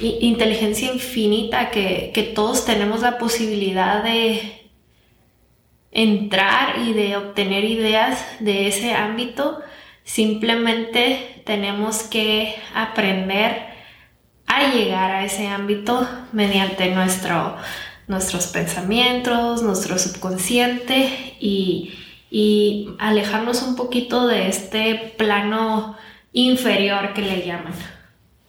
inteligencia 0.00 0.92
infinita 0.92 1.70
que, 1.70 2.10
que 2.12 2.24
todos 2.24 2.64
tenemos 2.64 3.02
la 3.02 3.16
posibilidad 3.18 4.02
de, 4.02 4.69
entrar 5.92 6.78
y 6.78 6.92
de 6.92 7.16
obtener 7.16 7.64
ideas 7.64 8.24
de 8.40 8.68
ese 8.68 8.94
ámbito, 8.94 9.60
simplemente 10.04 11.42
tenemos 11.44 12.02
que 12.04 12.54
aprender 12.74 13.70
a 14.46 14.72
llegar 14.72 15.10
a 15.10 15.24
ese 15.24 15.48
ámbito 15.48 16.08
mediante 16.32 16.90
nuestro, 16.90 17.56
nuestros 18.08 18.48
pensamientos, 18.48 19.62
nuestro 19.62 19.98
subconsciente 19.98 21.36
y, 21.40 21.94
y 22.30 22.90
alejarnos 22.98 23.62
un 23.62 23.76
poquito 23.76 24.26
de 24.26 24.48
este 24.48 25.14
plano 25.16 25.96
inferior 26.32 27.12
que 27.14 27.22
le 27.22 27.46
llaman. 27.46 27.74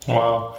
Wow. 0.07 0.51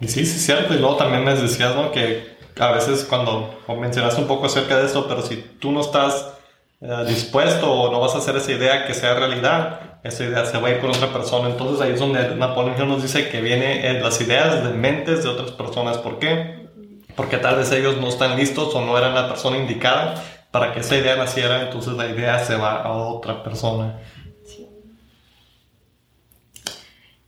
Y 0.00 0.08
sí, 0.08 0.24
sí, 0.24 0.36
es 0.36 0.46
cierto. 0.46 0.74
Y 0.74 0.78
luego 0.78 0.96
también 0.96 1.24
les 1.24 1.40
decías, 1.40 1.74
¿no? 1.74 1.92
Que 1.92 2.37
a 2.58 2.72
veces 2.72 3.04
cuando 3.04 3.60
mencionaste 3.78 4.20
un 4.20 4.26
poco 4.26 4.46
acerca 4.46 4.76
de 4.76 4.86
eso, 4.86 5.06
pero 5.08 5.22
si 5.22 5.36
tú 5.58 5.70
no 5.70 5.80
estás 5.80 6.34
eh, 6.80 7.04
dispuesto 7.06 7.70
o 7.72 7.92
no 7.92 8.00
vas 8.00 8.14
a 8.14 8.18
hacer 8.18 8.36
esa 8.36 8.52
idea 8.52 8.86
que 8.86 8.94
sea 8.94 9.14
realidad, 9.14 9.80
esa 10.04 10.24
idea 10.24 10.44
se 10.44 10.58
va 10.58 10.68
a 10.68 10.70
ir 10.72 10.80
con 10.80 10.90
otra 10.90 11.12
persona. 11.12 11.48
Entonces 11.48 11.80
ahí 11.80 11.92
es 11.92 12.00
donde 12.00 12.34
Napoleón 12.36 12.88
nos 12.88 13.02
dice 13.02 13.28
que 13.28 13.40
vienen 13.40 14.02
las 14.02 14.20
ideas 14.20 14.62
de 14.64 14.70
mentes 14.70 15.24
de 15.24 15.28
otras 15.28 15.50
personas. 15.52 15.98
¿Por 15.98 16.18
qué? 16.18 16.68
Porque 17.16 17.38
tal 17.38 17.56
vez 17.56 17.72
ellos 17.72 17.96
no 17.96 18.08
están 18.08 18.36
listos 18.36 18.74
o 18.74 18.80
no 18.80 18.96
eran 18.96 19.14
la 19.14 19.28
persona 19.28 19.56
indicada 19.56 20.22
para 20.50 20.72
que 20.72 20.80
esa 20.80 20.96
idea 20.96 21.16
naciera, 21.16 21.62
entonces 21.62 21.94
la 21.94 22.06
idea 22.06 22.38
se 22.38 22.56
va 22.56 22.82
a 22.82 22.92
otra 22.92 23.42
persona. 23.42 23.98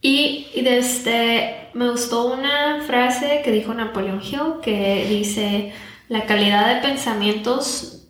Y 0.00 0.48
desde, 0.62 1.68
me 1.74 1.90
gustó 1.90 2.32
una 2.32 2.82
frase 2.86 3.42
que 3.44 3.52
dijo 3.52 3.74
Napoleón 3.74 4.22
Hill 4.22 4.60
que 4.62 5.06
dice, 5.08 5.72
la 6.08 6.24
calidad 6.24 6.74
de 6.74 6.80
pensamientos 6.80 8.08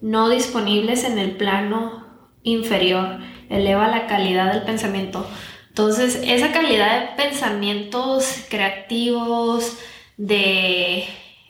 no 0.00 0.28
disponibles 0.28 1.04
en 1.04 1.18
el 1.18 1.36
plano 1.36 2.06
inferior 2.42 3.20
eleva 3.48 3.88
la 3.88 4.06
calidad 4.06 4.52
del 4.52 4.62
pensamiento. 4.62 5.26
Entonces, 5.68 6.20
esa 6.24 6.52
calidad 6.52 7.00
de 7.00 7.22
pensamientos 7.22 8.44
creativos, 8.48 9.78
de, 10.16 11.04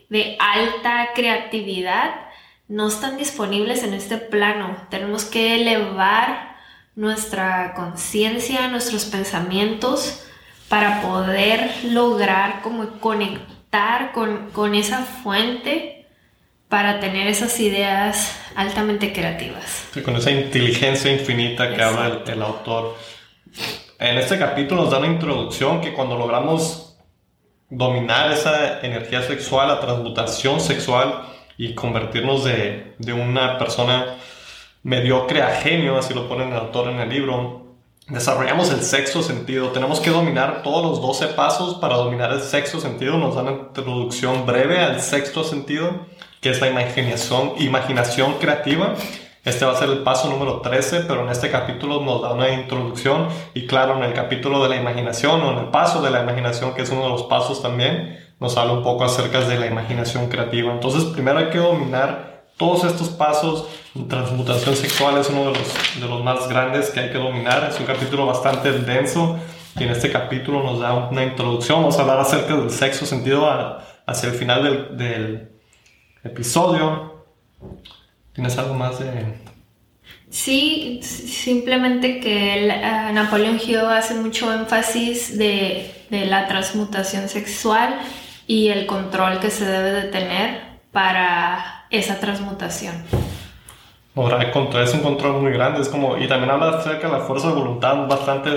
de 0.08 0.36
alta 0.38 1.10
creatividad, 1.14 2.28
no 2.68 2.88
están 2.88 3.16
disponibles 3.16 3.82
en 3.82 3.94
este 3.94 4.18
plano. 4.18 4.76
Tenemos 4.90 5.24
que 5.24 5.60
elevar 5.60 6.49
nuestra 7.00 7.72
conciencia, 7.72 8.68
nuestros 8.68 9.06
pensamientos, 9.06 10.22
para 10.68 11.00
poder 11.00 11.70
lograr 11.84 12.60
como 12.60 12.86
conectar 13.00 14.12
con, 14.12 14.74
esa 14.74 14.98
fuente 14.98 16.06
para 16.68 17.00
tener 17.00 17.26
esas 17.26 17.58
ideas 17.58 18.38
altamente 18.54 19.14
creativas. 19.14 19.88
con 20.04 20.14
esa 20.14 20.30
inteligencia 20.30 21.10
infinita 21.10 21.74
que 21.74 21.82
habla 21.82 22.22
el, 22.26 22.42
autor. 22.42 22.98
En 23.98 24.18
este 24.18 24.38
capítulo 24.38 24.82
nos 24.82 24.90
da 24.90 24.98
una 24.98 25.06
introducción 25.06 25.80
que 25.80 25.94
cuando 25.94 26.18
logramos 26.18 26.98
dominar 27.70 28.30
esa 28.30 28.80
energía 28.80 29.22
sexual, 29.22 29.68
la 29.68 29.80
transmutación 29.80 30.60
sexual 30.60 31.22
y 31.56 31.74
convertirnos 31.74 32.44
de, 32.44 32.94
de 32.98 33.12
una 33.14 33.56
persona 33.56 34.16
mediocre 34.82 35.42
a 35.42 35.50
genio, 35.50 35.98
así 35.98 36.14
lo 36.14 36.28
pone 36.28 36.46
el 36.46 36.54
autor 36.54 36.88
en 36.88 37.00
el 37.00 37.08
libro, 37.08 37.60
desarrollamos 38.08 38.72
el 38.72 38.82
sexto 38.82 39.22
sentido. 39.22 39.68
Tenemos 39.68 40.00
que 40.00 40.10
dominar 40.10 40.62
todos 40.62 40.84
los 40.84 41.00
12 41.00 41.34
pasos 41.34 41.76
para 41.76 41.96
dominar 41.96 42.32
el 42.32 42.40
sexto 42.40 42.80
sentido. 42.80 43.16
Nos 43.18 43.34
da 43.34 43.42
una 43.42 43.52
introducción 43.52 44.46
breve 44.46 44.78
al 44.78 45.00
sexto 45.00 45.44
sentido, 45.44 46.06
que 46.40 46.50
es 46.50 46.60
la 46.60 46.68
imaginación, 46.68 47.52
imaginación 47.58 48.34
creativa. 48.34 48.94
Este 49.44 49.64
va 49.64 49.72
a 49.72 49.76
ser 49.76 49.88
el 49.88 50.02
paso 50.02 50.28
número 50.28 50.60
13, 50.60 51.04
pero 51.08 51.22
en 51.22 51.30
este 51.30 51.50
capítulo 51.50 52.02
nos 52.02 52.20
da 52.20 52.34
una 52.34 52.50
introducción 52.50 53.28
y 53.54 53.66
claro, 53.66 53.96
en 53.96 54.02
el 54.04 54.12
capítulo 54.12 54.62
de 54.62 54.68
la 54.68 54.76
imaginación 54.76 55.40
o 55.40 55.52
en 55.52 55.58
el 55.58 55.64
paso 55.70 56.02
de 56.02 56.10
la 56.10 56.22
imaginación, 56.22 56.74
que 56.74 56.82
es 56.82 56.90
uno 56.90 57.04
de 57.04 57.08
los 57.08 57.22
pasos 57.22 57.62
también, 57.62 58.18
nos 58.38 58.58
habla 58.58 58.74
un 58.74 58.82
poco 58.82 59.04
acerca 59.04 59.40
de 59.40 59.58
la 59.58 59.66
imaginación 59.66 60.28
creativa. 60.28 60.70
Entonces, 60.72 61.04
primero 61.04 61.38
hay 61.38 61.48
que 61.48 61.58
dominar 61.58 62.39
todos 62.60 62.84
estos 62.84 63.08
pasos, 63.08 63.68
transmutación 64.06 64.76
sexual 64.76 65.16
es 65.16 65.30
uno 65.30 65.50
de 65.50 65.58
los, 65.58 65.98
de 65.98 66.06
los 66.06 66.22
más 66.22 66.46
grandes 66.46 66.90
que 66.90 67.00
hay 67.00 67.10
que 67.10 67.16
dominar. 67.16 67.70
Es 67.70 67.80
un 67.80 67.86
capítulo 67.86 68.26
bastante 68.26 68.70
denso 68.72 69.38
y 69.78 69.84
en 69.84 69.88
este 69.88 70.12
capítulo 70.12 70.62
nos 70.62 70.78
da 70.78 71.08
una 71.08 71.24
introducción. 71.24 71.78
Vamos 71.78 71.98
a 71.98 72.02
hablar 72.02 72.20
acerca 72.20 72.54
del 72.54 72.70
sexo 72.70 73.06
sentido 73.06 73.48
hacia 74.06 74.28
el 74.28 74.34
final 74.34 74.94
del, 74.98 75.48
episodio. 76.22 77.24
¿Tienes 78.34 78.58
algo 78.58 78.74
más 78.74 78.98
de...? 78.98 79.36
Sí, 80.28 81.00
simplemente 81.02 82.20
que 82.20 82.68
uh, 82.68 83.14
Napoleón 83.14 83.58
Hill 83.58 83.86
hace 83.86 84.16
mucho 84.16 84.52
énfasis 84.52 85.38
de, 85.38 86.04
de 86.10 86.26
la 86.26 86.46
transmutación 86.46 87.30
sexual 87.30 87.98
y 88.46 88.68
el 88.68 88.84
control 88.84 89.40
que 89.40 89.50
se 89.50 89.64
debe 89.64 89.92
de 89.92 90.02
tener 90.08 90.60
para 90.92 91.79
esa 91.90 92.18
transmutación. 92.20 92.94
control. 94.52 94.84
Es 94.84 94.94
un 94.94 95.00
control 95.00 95.40
muy 95.40 95.52
grande. 95.52 95.80
Es 95.80 95.88
como, 95.88 96.16
y 96.18 96.26
también 96.28 96.50
habla 96.50 96.78
acerca 96.78 97.08
de 97.08 97.18
la 97.18 97.20
fuerza 97.20 97.48
de 97.48 97.54
voluntad 97.54 98.06
bastante 98.06 98.50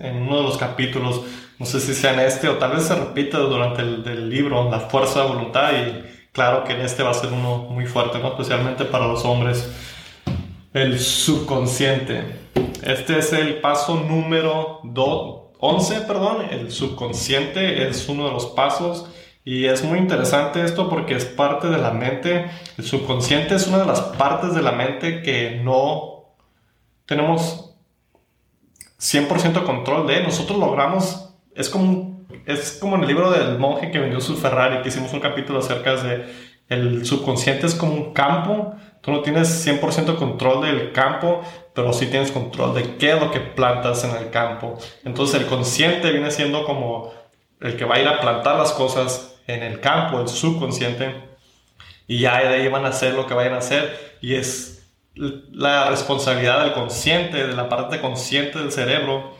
en 0.00 0.22
uno 0.22 0.38
de 0.38 0.42
los 0.42 0.58
capítulos. 0.58 1.22
No 1.58 1.66
sé 1.66 1.80
si 1.80 1.94
sea 1.94 2.14
en 2.14 2.20
este 2.20 2.48
o 2.48 2.56
tal 2.58 2.72
vez 2.72 2.84
se 2.84 2.94
repite 2.94 3.36
durante 3.36 3.82
el 3.82 4.28
libro, 4.28 4.70
la 4.70 4.80
fuerza 4.80 5.22
de 5.22 5.28
voluntad. 5.28 5.72
Y 5.72 6.04
claro 6.32 6.64
que 6.64 6.72
en 6.72 6.80
este 6.80 7.02
va 7.02 7.10
a 7.10 7.14
ser 7.14 7.32
uno 7.32 7.58
muy 7.58 7.86
fuerte, 7.86 8.18
¿no? 8.18 8.28
especialmente 8.28 8.84
para 8.84 9.06
los 9.06 9.24
hombres. 9.24 9.70
El 10.72 10.98
subconsciente. 10.98 12.40
Este 12.82 13.18
es 13.18 13.32
el 13.32 13.60
paso 13.60 13.96
número 13.96 14.80
11, 15.60 16.00
perdón. 16.02 16.46
El 16.50 16.70
subconsciente 16.70 17.88
es 17.88 18.08
uno 18.08 18.26
de 18.26 18.32
los 18.32 18.46
pasos. 18.46 19.06
Y 19.44 19.66
es 19.66 19.84
muy 19.84 19.98
interesante 19.98 20.64
esto 20.64 20.88
porque 20.88 21.14
es 21.14 21.26
parte 21.26 21.68
de 21.68 21.78
la 21.78 21.90
mente. 21.90 22.50
El 22.78 22.84
subconsciente 22.84 23.54
es 23.54 23.66
una 23.66 23.78
de 23.78 23.86
las 23.86 24.00
partes 24.00 24.54
de 24.54 24.62
la 24.62 24.72
mente 24.72 25.22
que 25.22 25.60
no 25.62 26.34
tenemos 27.04 27.76
100% 28.98 29.64
control 29.64 30.06
de. 30.06 30.22
Nosotros 30.22 30.58
logramos, 30.58 31.34
es 31.54 31.68
como, 31.68 32.24
es 32.46 32.78
como 32.80 32.96
en 32.96 33.02
el 33.02 33.08
libro 33.08 33.30
del 33.30 33.58
monje 33.58 33.90
que 33.90 33.98
vendió 33.98 34.20
su 34.20 34.36
Ferrari, 34.36 34.82
que 34.82 34.88
hicimos 34.88 35.12
un 35.12 35.20
capítulo 35.20 35.58
acerca 35.58 35.96
de 35.96 36.54
el 36.68 37.04
subconsciente 37.04 37.66
es 37.66 37.74
como 37.74 37.92
un 37.92 38.14
campo 38.14 38.74
Tú 39.04 39.12
no 39.12 39.20
tienes 39.20 39.66
100% 39.66 40.16
control 40.16 40.62
del 40.62 40.92
campo, 40.92 41.42
pero 41.74 41.92
sí 41.92 42.06
tienes 42.06 42.32
control 42.32 42.74
de 42.74 42.96
qué 42.96 43.12
es 43.12 43.20
lo 43.20 43.30
que 43.30 43.40
plantas 43.40 44.02
en 44.04 44.16
el 44.16 44.30
campo. 44.30 44.78
Entonces 45.04 45.42
el 45.42 45.46
consciente 45.46 46.10
viene 46.10 46.30
siendo 46.30 46.64
como 46.64 47.12
el 47.60 47.76
que 47.76 47.84
va 47.84 47.96
a 47.96 48.00
ir 48.00 48.08
a 48.08 48.18
plantar 48.22 48.56
las 48.56 48.72
cosas 48.72 49.33
en 49.46 49.62
el 49.62 49.80
campo, 49.80 50.20
el 50.20 50.28
subconsciente, 50.28 51.14
y 52.06 52.20
ya 52.20 52.38
de 52.38 52.48
ahí 52.48 52.68
van 52.68 52.84
a 52.84 52.88
hacer 52.88 53.14
lo 53.14 53.26
que 53.26 53.34
vayan 53.34 53.54
a 53.54 53.58
hacer. 53.58 54.16
Y 54.20 54.34
es 54.34 54.86
la 55.14 55.90
responsabilidad 55.90 56.64
del 56.64 56.72
consciente, 56.72 57.46
de 57.46 57.54
la 57.54 57.68
parte 57.68 58.00
consciente 58.00 58.58
del 58.58 58.72
cerebro, 58.72 59.34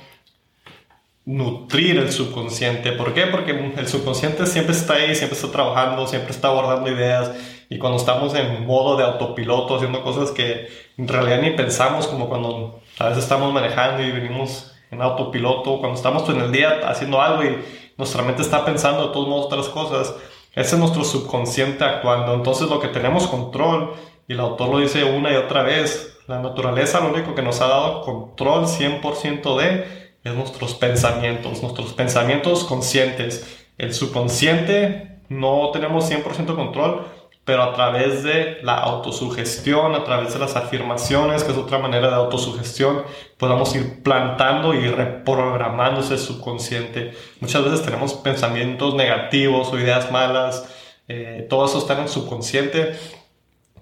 nutrir 1.24 1.98
el 1.98 2.12
subconsciente. 2.12 2.92
¿Por 2.92 3.14
qué? 3.14 3.26
Porque 3.26 3.52
el 3.52 3.88
subconsciente 3.88 4.46
siempre 4.46 4.74
está 4.74 4.94
ahí, 4.94 5.14
siempre 5.14 5.36
está 5.36 5.50
trabajando, 5.50 6.06
siempre 6.06 6.32
está 6.32 6.50
guardando 6.50 6.90
ideas 6.90 7.32
y 7.70 7.78
cuando 7.78 7.98
estamos 7.98 8.34
en 8.34 8.66
modo 8.66 8.96
de 8.96 9.04
autopiloto, 9.04 9.76
haciendo 9.76 10.02
cosas 10.02 10.30
que 10.30 10.68
en 10.98 11.08
realidad 11.08 11.40
ni 11.40 11.50
pensamos, 11.50 12.06
como 12.06 12.28
cuando 12.28 12.80
a 12.98 13.08
veces 13.08 13.24
estamos 13.24 13.52
manejando 13.52 14.02
y 14.02 14.10
venimos 14.10 14.72
en 14.90 15.00
autopiloto, 15.00 15.78
cuando 15.80 15.96
estamos 15.96 16.28
en 16.28 16.40
el 16.40 16.52
día 16.52 16.80
haciendo 16.88 17.20
algo 17.20 17.42
y 17.42 17.58
nuestra 17.96 18.22
mente 18.22 18.42
está 18.42 18.64
pensando 18.64 19.06
de 19.06 19.12
todos 19.12 19.28
modos 19.28 19.46
otras 19.46 19.68
cosas, 19.68 20.14
ese 20.54 20.74
es 20.76 20.78
nuestro 20.78 21.04
subconsciente 21.04 21.84
actuando. 21.84 22.34
Entonces 22.34 22.68
lo 22.68 22.80
que 22.80 22.88
tenemos 22.88 23.26
control, 23.26 23.92
y 24.28 24.32
el 24.34 24.40
autor 24.40 24.68
lo 24.68 24.78
dice 24.78 25.04
una 25.04 25.32
y 25.32 25.36
otra 25.36 25.62
vez, 25.62 26.18
la 26.26 26.40
naturaleza 26.40 27.00
lo 27.00 27.10
único 27.10 27.34
que 27.34 27.42
nos 27.42 27.60
ha 27.60 27.68
dado 27.68 28.00
control 28.02 28.66
100% 28.66 29.58
de 29.58 30.14
es 30.24 30.34
nuestros 30.34 30.74
pensamientos, 30.74 31.62
nuestros 31.62 31.92
pensamientos 31.92 32.64
conscientes. 32.64 33.66
El 33.76 33.92
subconsciente 33.92 35.20
no 35.28 35.70
tenemos 35.72 36.10
100% 36.10 36.54
control, 36.54 37.06
pero 37.44 37.62
a 37.62 37.74
través 37.74 38.22
de 38.22 38.58
la 38.62 38.74
autosugestión, 38.74 39.94
a 39.94 40.04
través 40.04 40.32
de 40.32 40.38
las 40.38 40.56
afirmaciones, 40.56 41.44
que 41.44 41.52
es 41.52 41.58
otra 41.58 41.78
manera 41.78 42.08
de 42.08 42.14
autosugestión, 42.14 43.02
podamos 43.36 43.74
ir 43.76 44.02
plantando 44.02 44.72
y 44.72 44.88
reprogramando 44.88 46.00
ese 46.00 46.16
subconsciente. 46.16 47.12
Muchas 47.40 47.64
veces 47.64 47.82
tenemos 47.82 48.14
pensamientos 48.14 48.94
negativos 48.94 49.70
o 49.72 49.78
ideas 49.78 50.10
malas, 50.10 50.66
eh, 51.06 51.46
todo 51.50 51.66
eso 51.66 51.78
está 51.78 51.94
en 51.94 52.00
el 52.00 52.08
subconsciente, 52.08 52.98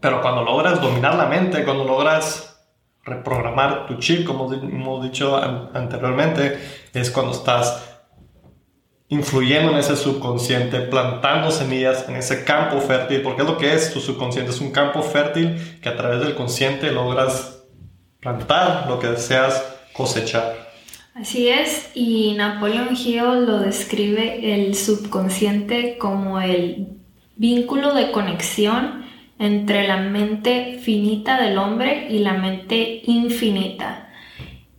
pero 0.00 0.20
cuando 0.20 0.42
logras 0.42 0.80
dominar 0.80 1.14
la 1.14 1.26
mente, 1.26 1.64
cuando 1.64 1.84
logras 1.84 2.60
reprogramar 3.04 3.86
tu 3.86 3.96
chip, 3.98 4.26
como 4.26 4.52
hemos 4.52 5.04
dicho 5.04 5.36
anteriormente, 5.36 6.58
es 6.92 7.10
cuando 7.10 7.32
estás 7.32 7.91
influyendo 9.12 9.72
en 9.72 9.76
ese 9.76 9.94
subconsciente, 9.94 10.80
plantando 10.80 11.50
semillas 11.50 12.08
en 12.08 12.16
ese 12.16 12.44
campo 12.44 12.80
fértil, 12.80 13.20
porque 13.20 13.42
es 13.42 13.48
lo 13.48 13.58
que 13.58 13.74
es 13.74 13.92
tu 13.92 14.00
subconsciente, 14.00 14.52
es 14.52 14.60
un 14.62 14.70
campo 14.70 15.02
fértil 15.02 15.54
que 15.82 15.90
a 15.90 15.96
través 15.98 16.20
del 16.20 16.34
consciente 16.34 16.90
logras 16.90 17.62
plantar 18.20 18.88
lo 18.88 18.98
que 18.98 19.08
deseas 19.08 19.62
cosechar. 19.92 20.70
Así 21.14 21.50
es, 21.50 21.90
y 21.92 22.32
Napoleon 22.38 22.96
Hill 22.96 23.44
lo 23.44 23.58
describe 23.58 24.54
el 24.54 24.74
subconsciente 24.74 25.98
como 25.98 26.40
el 26.40 26.96
vínculo 27.36 27.92
de 27.92 28.12
conexión 28.12 29.04
entre 29.38 29.86
la 29.86 29.98
mente 29.98 30.80
finita 30.82 31.38
del 31.38 31.58
hombre 31.58 32.06
y 32.08 32.20
la 32.20 32.32
mente 32.32 33.02
infinita. 33.04 34.08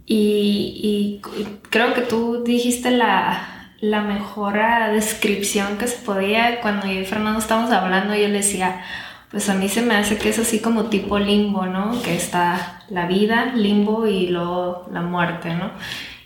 Y, 0.08 1.22
y 1.22 1.22
creo 1.70 1.94
que 1.94 2.02
tú 2.02 2.44
dijiste 2.44 2.90
la, 2.90 3.53
la 3.84 4.00
mejor 4.00 4.54
descripción 4.94 5.78
que 5.78 5.88
se 5.88 5.98
podía. 5.98 6.62
Cuando 6.62 6.88
yo 6.88 7.02
y 7.02 7.06
Fernando 7.06 7.40
estábamos 7.40 7.70
hablando, 7.72 8.16
yo 8.16 8.30
le 8.30 8.38
decía, 8.38 8.82
pues 9.30 9.50
a 9.50 9.56
mí 9.56 9.68
se 9.68 9.82
me 9.82 9.98
hace 9.98 10.18
que 10.18 10.30
es 10.30 10.40
así 10.40 10.62
como 10.62 10.86
tipo 10.86 11.20
limbo, 11.20 11.66
¿no? 11.66 12.02
Que 12.02 12.16
está 12.16 12.82
la 12.88 13.08
vida, 13.08 13.52
limbo 13.54 14.08
y 14.08 14.28
luego 14.28 14.88
la 14.90 15.02
muerte, 15.02 15.54
¿no? 15.54 15.72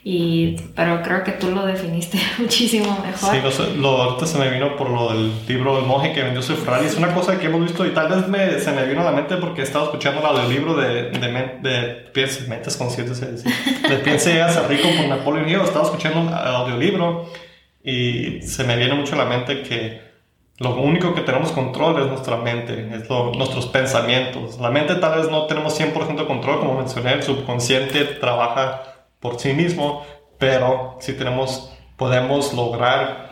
Y, 0.04 0.56
pero 0.76 1.02
creo 1.02 1.24
que 1.24 1.32
tú 1.32 1.50
lo 1.50 1.66
definiste 1.66 2.20
muchísimo 2.38 2.96
mejor. 3.04 3.52
Sí, 3.52 3.64
lo, 3.80 4.04
ahorita 4.04 4.28
se 4.28 4.38
me 4.38 4.52
vino 4.52 4.76
por 4.76 4.92
lo 4.92 5.10
del 5.10 5.32
libro 5.48 5.78
del 5.78 5.86
monje 5.86 6.14
que 6.14 6.22
vendió 6.22 6.44
su 6.44 6.56
Ferrari. 6.58 6.86
Es 6.86 6.96
una 6.96 7.12
cosa 7.16 7.40
que 7.40 7.48
hemos 7.48 7.62
visto 7.64 7.88
y 7.88 7.90
tal 7.90 8.10
vez 8.10 8.28
me, 8.28 8.60
se 8.60 8.72
me 8.72 8.86
vino 8.86 9.02
a 9.02 9.06
la 9.06 9.12
mente 9.14 9.36
porque 9.38 9.62
he 9.62 9.64
estado 9.64 9.86
escuchando 9.86 10.22
el 10.40 10.48
libro 10.48 10.76
de, 10.76 11.10
de, 11.10 11.20
de, 11.64 12.48
Mentes 12.48 12.78
Conscientes, 12.78 13.20
de 13.20 13.98
Piense 13.98 14.34
y 14.34 14.68
rico 14.70 14.90
por 14.96 15.08
Napoleón 15.08 15.50
Hill. 15.50 15.62
Estaba 15.62 15.86
escuchando 15.86 16.22
un 16.22 16.32
audiolibro 16.32 17.47
y 17.88 18.42
se 18.42 18.66
me 18.66 18.76
viene 18.76 18.96
mucho 18.96 19.16
a 19.16 19.20
la 19.20 19.24
mente 19.24 19.64
que 19.64 20.02
lo 20.58 20.76
único 20.76 21.16
que 21.16 21.22
tenemos 21.22 21.54
control 21.54 22.02
es 22.02 22.08
nuestra 22.08 22.36
mente, 22.36 22.74
es 22.94 23.10
nuestros 23.10 23.68
pensamientos. 23.68 24.60
La 24.60 24.70
mente 24.70 24.96
tal 24.96 25.18
vez 25.18 25.32
no 25.32 25.46
tenemos 25.46 25.80
100% 25.80 26.28
control, 26.28 26.60
como 26.60 26.76
mencioné, 26.76 27.14
el 27.14 27.24
subconsciente 27.24 28.04
trabaja 28.04 29.06
por 29.22 29.40
sí 29.40 29.54
mismo, 29.54 30.06
pero 30.38 30.98
si 31.00 31.14
tenemos, 31.14 31.74
podemos 31.96 32.54
lograr 32.54 33.30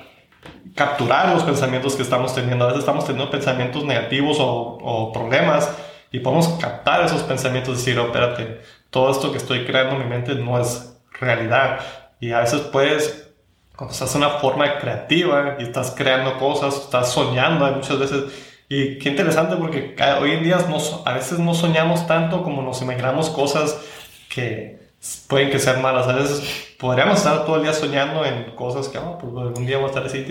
capturar 0.74 1.34
los 1.34 1.44
pensamientos 1.44 1.98
que 1.98 2.04
estamos 2.04 2.34
teniendo. 2.34 2.63
A 2.63 2.68
veces 2.68 2.84
estamos 2.84 3.06
teniendo 3.06 3.30
pensamientos 3.30 3.84
negativos 3.84 4.38
o, 4.39 4.78
o 4.82 5.12
problemas 5.12 5.70
y 6.13 6.20
podemos 6.20 6.48
captar 6.62 7.04
esos 7.04 7.24
pensamientos 7.24 7.74
y 7.74 7.78
decir, 7.80 8.00
oh, 8.00 8.06
espérate, 8.06 8.62
todo 8.89 9.12
esto 9.12 9.34
que 9.34 9.38
estoy 9.38 9.65
creando 9.65 9.98
en 9.98 10.04
mi 10.04 10.08
mente 10.08 10.34
no 10.36 10.58
es 10.58 10.98
realidad. 11.20 11.82
Y 12.22 12.32
a 12.32 12.39
veces 12.39 12.62
puedes 12.62 13.24
cuando 13.75 13.93
estás 13.93 14.13
en 14.15 14.23
una 14.23 14.31
forma 14.39 14.77
creativa 14.77 15.57
y 15.59 15.63
estás 15.63 15.93
creando 15.95 16.38
cosas, 16.38 16.75
estás 16.75 17.11
soñando 17.11 17.69
muchas 17.71 17.99
veces. 17.99 18.23
Y 18.69 18.97
qué 18.97 19.09
interesante 19.09 19.55
porque 19.57 19.95
hoy 20.19 20.31
en 20.31 20.43
día 20.43 20.57
a 21.05 21.13
veces 21.13 21.39
no 21.39 21.53
soñamos 21.53 22.07
tanto 22.07 22.41
como 22.41 22.61
nos 22.61 22.81
imaginamos 22.81 23.29
cosas 23.29 23.77
que 24.29 24.79
pueden 25.27 25.49
que 25.51 25.59
sean 25.59 25.81
malas. 25.81 26.07
A 26.07 26.13
veces 26.13 26.75
podríamos 26.79 27.19
estar 27.19 27.45
todo 27.45 27.57
el 27.57 27.63
día 27.63 27.73
soñando 27.73 28.25
en 28.25 28.55
cosas 28.55 28.88
que, 28.88 28.97
oh, 28.97 29.17
pues 29.19 29.31
un 29.33 29.65
día 29.65 29.77
voy 29.77 29.85
a 29.85 29.89
estar 29.89 30.05
así. 30.05 30.25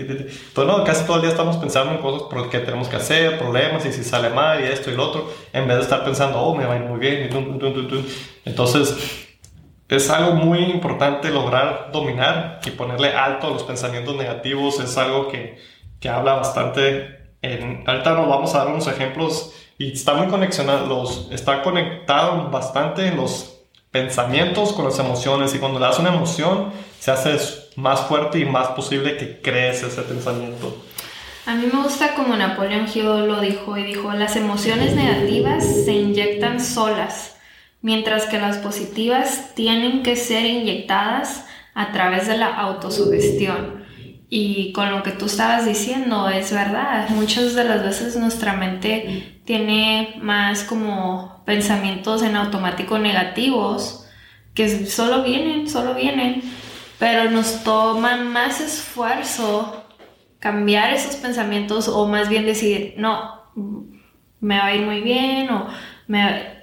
Pero 0.53 0.67
no, 0.67 0.83
casi 0.83 1.05
todo 1.05 1.17
el 1.17 1.21
día 1.21 1.31
estamos 1.31 1.57
pensando 1.57 1.93
en 1.93 1.99
cosas 1.99 2.23
por 2.23 2.49
que 2.49 2.59
tenemos 2.59 2.87
que 2.89 2.97
hacer, 2.97 3.37
problemas 3.37 3.85
y 3.85 3.93
si 3.93 4.03
sale 4.03 4.29
mal 4.29 4.59
y 4.61 4.63
esto 4.65 4.91
y 4.91 4.95
lo 4.95 5.07
otro, 5.07 5.31
en 5.53 5.67
vez 5.67 5.77
de 5.77 5.83
estar 5.83 6.03
pensando, 6.03 6.39
oh, 6.39 6.55
me 6.55 6.65
va 6.65 6.73
a 6.73 6.77
ir 6.77 6.83
muy 6.83 6.99
bien. 6.99 7.29
Entonces, 8.43 9.24
es 9.87 10.09
algo 10.09 10.33
muy 10.33 10.59
importante 10.59 11.29
lograr 11.29 11.89
dominar 11.91 12.59
y 12.65 12.71
ponerle 12.71 13.13
alto 13.13 13.47
a 13.47 13.49
los 13.51 13.63
pensamientos 13.63 14.15
negativos. 14.15 14.79
Es 14.79 14.97
algo 14.97 15.27
que, 15.27 15.59
que 15.99 16.09
habla 16.09 16.33
bastante. 16.33 17.33
En, 17.41 17.83
ahorita 17.85 18.13
nos 18.15 18.27
vamos 18.27 18.55
a 18.55 18.59
dar 18.59 18.67
unos 18.69 18.87
ejemplos 18.87 19.53
y 19.77 19.91
está 19.91 20.15
muy 20.15 20.27
conexionado, 20.27 20.87
los, 20.87 21.29
está 21.31 21.61
conectado 21.61 22.49
bastante 22.49 23.11
los 23.11 23.61
pensamientos 23.91 24.73
con 24.73 24.85
las 24.85 24.97
emociones 24.99 25.53
y 25.53 25.59
cuando 25.59 25.79
le 25.79 25.85
das 25.85 25.99
una 25.99 26.09
emoción 26.13 26.71
se 26.99 27.11
hace 27.11 27.37
más 27.75 28.01
fuerte 28.01 28.39
y 28.39 28.45
más 28.45 28.69
posible 28.69 29.17
que 29.17 29.41
crees 29.41 29.83
ese 29.83 30.01
pensamiento. 30.01 30.75
A 31.45 31.53
mí 31.53 31.69
me 31.71 31.83
gusta 31.83 32.15
como 32.15 32.35
Napoleón 32.35 32.87
Hill 32.91 33.27
lo 33.27 33.39
dijo 33.39 33.77
y 33.77 33.83
dijo, 33.83 34.11
las 34.13 34.35
emociones 34.35 34.95
negativas 34.95 35.63
se 35.63 35.93
inyectan 35.93 36.59
solas 36.59 37.34
mientras 37.85 38.25
que 38.25 38.39
las 38.39 38.57
positivas 38.57 39.53
tienen 39.53 40.01
que 40.01 40.15
ser 40.15 40.43
inyectadas 40.43 41.45
a 41.75 41.91
través 41.91 42.27
de 42.27 42.35
la 42.35 42.47
autosugestión. 42.47 43.85
Y 44.27 44.71
con 44.71 44.89
lo 44.89 45.03
que 45.03 45.11
tú 45.11 45.27
estabas 45.27 45.67
diciendo, 45.67 46.27
es 46.27 46.51
verdad, 46.51 47.07
muchas 47.09 47.53
de 47.53 47.63
las 47.63 47.83
veces 47.83 48.15
nuestra 48.15 48.53
mente 48.53 49.39
tiene 49.45 50.15
más 50.19 50.63
como 50.63 51.43
pensamientos 51.45 52.23
en 52.23 52.35
automático 52.35 52.97
negativos, 52.97 54.09
que 54.55 54.87
solo 54.87 55.21
vienen, 55.21 55.69
solo 55.69 55.93
vienen, 55.93 56.41
pero 56.97 57.29
nos 57.29 57.63
toma 57.63 58.17
más 58.17 58.61
esfuerzo 58.61 59.85
cambiar 60.39 60.91
esos 60.91 61.17
pensamientos 61.17 61.87
o 61.87 62.07
más 62.07 62.29
bien 62.29 62.47
decir, 62.47 62.95
no, 62.97 63.43
me 64.39 64.57
va 64.57 64.65
a 64.65 64.75
ir 64.75 64.81
muy 64.81 65.01
bien 65.01 65.51
o 65.51 65.67
me, 66.07 66.54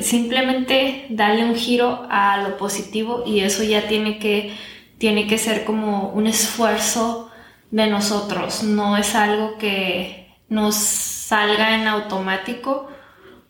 simplemente 0.00 1.06
darle 1.10 1.44
un 1.44 1.54
giro 1.54 2.06
a 2.10 2.38
lo 2.38 2.56
positivo 2.56 3.22
y 3.26 3.40
eso 3.40 3.62
ya 3.62 3.86
tiene 3.86 4.18
que, 4.18 4.54
tiene 4.98 5.26
que 5.26 5.38
ser 5.38 5.64
como 5.64 6.10
un 6.10 6.26
esfuerzo 6.26 7.30
de 7.70 7.86
nosotros, 7.88 8.62
no 8.62 8.96
es 8.96 9.14
algo 9.14 9.58
que 9.58 10.32
nos 10.48 10.76
salga 10.76 11.74
en 11.74 11.88
automático 11.88 12.88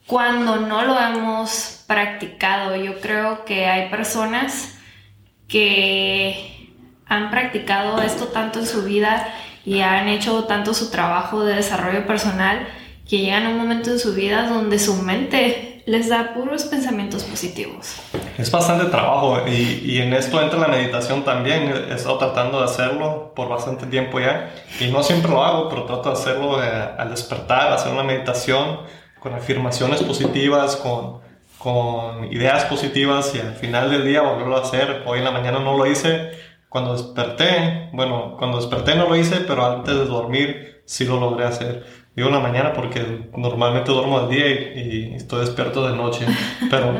cuando 0.06 0.56
no 0.56 0.84
lo 0.84 0.98
hemos 0.98 1.84
practicado. 1.86 2.76
Yo 2.76 3.00
creo 3.00 3.44
que 3.44 3.66
hay 3.66 3.90
personas 3.90 4.78
que 5.48 6.70
han 7.06 7.30
practicado 7.30 8.00
esto 8.00 8.28
tanto 8.28 8.60
en 8.60 8.66
su 8.66 8.82
vida 8.82 9.32
y 9.64 9.80
han 9.80 10.08
hecho 10.08 10.44
tanto 10.44 10.74
su 10.74 10.90
trabajo 10.90 11.44
de 11.44 11.56
desarrollo 11.56 12.06
personal 12.06 12.66
que 13.08 13.18
llegan 13.18 13.46
a 13.46 13.50
un 13.50 13.58
momento 13.58 13.90
en 13.90 13.98
su 13.98 14.14
vida 14.14 14.48
donde 14.48 14.78
su 14.78 14.94
mente 14.94 15.73
les 15.86 16.08
da 16.08 16.32
puros 16.32 16.64
pensamientos 16.64 17.24
positivos. 17.24 17.96
Es 18.38 18.50
bastante 18.50 18.86
trabajo 18.86 19.38
y, 19.46 19.82
y, 19.84 19.98
en 20.00 20.14
esto 20.14 20.40
entra 20.40 20.58
la 20.58 20.68
meditación 20.68 21.24
también. 21.24 21.72
He 21.90 21.94
estado 21.94 22.18
tratando 22.18 22.58
de 22.58 22.64
hacerlo 22.64 23.32
por 23.34 23.48
bastante 23.48 23.86
tiempo 23.86 24.18
ya 24.18 24.50
y 24.80 24.86
no 24.90 25.02
siempre 25.02 25.30
lo 25.30 25.44
hago, 25.44 25.68
pero 25.68 25.84
trato 25.84 26.10
de 26.10 26.14
hacerlo 26.14 26.62
eh, 26.62 26.66
al 26.98 27.10
despertar, 27.10 27.72
hacer 27.72 27.92
una 27.92 28.02
meditación 28.02 28.80
con 29.20 29.34
afirmaciones 29.34 30.02
positivas, 30.02 30.76
con, 30.76 31.20
con 31.58 32.32
ideas 32.32 32.64
positivas 32.64 33.34
y 33.34 33.40
al 33.40 33.54
final 33.54 33.90
del 33.90 34.04
día 34.04 34.22
volverlo 34.22 34.56
a 34.56 34.62
hacer. 34.62 35.02
Hoy 35.06 35.18
en 35.18 35.24
la 35.24 35.30
mañana 35.30 35.58
no 35.58 35.76
lo 35.76 35.86
hice. 35.86 36.30
Cuando 36.68 36.96
desperté, 36.96 37.90
bueno, 37.92 38.36
cuando 38.38 38.56
desperté 38.56 38.96
no 38.96 39.08
lo 39.08 39.16
hice, 39.16 39.36
pero 39.46 39.64
antes 39.64 39.94
de 39.94 40.06
dormir 40.06 40.82
sí 40.86 41.04
lo 41.04 41.20
logré 41.20 41.44
hacer. 41.44 42.03
Digo 42.14 42.28
en 42.28 42.34
la 42.34 42.40
mañana 42.40 42.72
porque 42.72 43.28
normalmente 43.36 43.90
duermo 43.90 44.18
al 44.18 44.28
día 44.28 44.48
y, 44.48 45.14
estoy 45.16 45.40
despierto 45.40 45.88
de 45.88 45.96
noche, 45.96 46.24
pero 46.70 46.94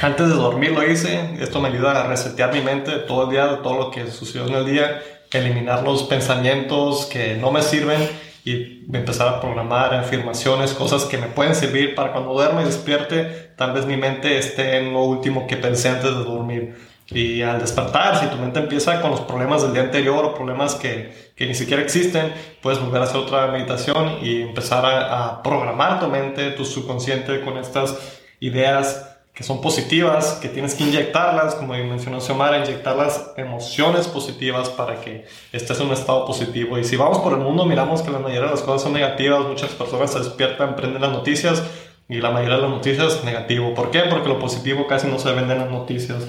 antes 0.00 0.28
de 0.28 0.34
dormir 0.34 0.72
lo 0.72 0.90
hice. 0.90 1.34
Esto 1.40 1.60
me 1.60 1.68
ayuda 1.68 2.04
a 2.04 2.06
resetear 2.06 2.52
mi 2.52 2.60
mente 2.60 2.90
de 2.90 2.98
todo 3.00 3.24
el 3.24 3.30
día, 3.30 3.46
de 3.46 3.56
todo 3.58 3.78
lo 3.78 3.90
que 3.90 4.10
sucedió 4.10 4.46
en 4.46 4.54
el 4.54 4.66
día, 4.66 5.02
eliminar 5.30 5.82
los 5.82 6.04
pensamientos 6.04 7.06
que 7.06 7.34
no 7.34 7.50
me 7.50 7.60
sirven 7.60 8.08
y 8.44 8.86
empezar 8.90 9.28
a 9.28 9.40
programar 9.40 9.94
afirmaciones, 9.94 10.72
cosas 10.72 11.04
que 11.04 11.18
me 11.18 11.26
pueden 11.26 11.54
servir 11.54 11.94
para 11.94 12.12
cuando 12.12 12.32
duerma 12.32 12.62
y 12.62 12.64
despierte, 12.64 13.52
tal 13.56 13.72
vez 13.72 13.84
mi 13.84 13.98
mente 13.98 14.38
esté 14.38 14.78
en 14.78 14.94
lo 14.94 15.02
último 15.02 15.46
que 15.46 15.58
pensé 15.58 15.90
antes 15.90 16.04
de 16.04 16.24
dormir. 16.24 16.74
Y 17.10 17.40
al 17.40 17.58
despertar, 17.58 18.20
si 18.20 18.26
tu 18.26 18.36
mente 18.36 18.58
empieza 18.58 19.00
con 19.00 19.10
los 19.10 19.20
problemas 19.22 19.62
del 19.62 19.72
día 19.72 19.82
anterior 19.82 20.24
o 20.24 20.34
problemas 20.34 20.74
que, 20.74 21.32
que 21.34 21.46
ni 21.46 21.54
siquiera 21.54 21.82
existen, 21.82 22.32
puedes 22.60 22.80
volver 22.80 23.00
a 23.00 23.04
hacer 23.04 23.16
otra 23.16 23.46
meditación 23.46 24.18
y 24.20 24.42
empezar 24.42 24.84
a, 24.84 25.24
a 25.24 25.42
programar 25.42 26.00
tu 26.00 26.08
mente, 26.08 26.50
tu 26.50 26.66
subconsciente 26.66 27.40
con 27.40 27.56
estas 27.56 27.96
ideas 28.40 29.08
que 29.38 29.44
son 29.44 29.60
positivas, 29.60 30.40
que 30.42 30.48
tienes 30.48 30.74
que 30.74 30.82
inyectarlas, 30.82 31.54
como 31.54 31.72
mencionó 31.74 32.20
Xiomara, 32.20 32.58
inyectar 32.58 32.96
las 32.96 33.34
emociones 33.36 34.08
positivas 34.08 34.68
para 34.68 35.00
que 35.00 35.26
estés 35.52 35.78
en 35.78 35.86
un 35.86 35.92
estado 35.92 36.26
positivo. 36.26 36.76
Y 36.76 36.82
si 36.82 36.96
vamos 36.96 37.18
por 37.18 37.34
el 37.34 37.38
mundo, 37.38 37.64
miramos 37.64 38.02
que 38.02 38.10
la 38.10 38.18
mayoría 38.18 38.46
de 38.46 38.56
las 38.56 38.62
cosas 38.62 38.82
son 38.82 38.94
negativas, 38.94 39.46
muchas 39.46 39.70
personas 39.70 40.12
se 40.12 40.18
despiertan, 40.18 40.74
prenden 40.74 41.00
las 41.00 41.12
noticias 41.12 41.62
y 42.08 42.20
la 42.20 42.32
mayoría 42.32 42.56
de 42.56 42.62
las 42.62 42.70
noticias 42.72 43.22
negativo. 43.22 43.74
¿Por 43.74 43.92
qué? 43.92 44.00
Porque 44.10 44.28
lo 44.28 44.40
positivo 44.40 44.88
casi 44.88 45.06
no 45.06 45.20
se 45.20 45.30
vende 45.30 45.54
en 45.54 45.60
las 45.60 45.70
noticias. 45.70 46.24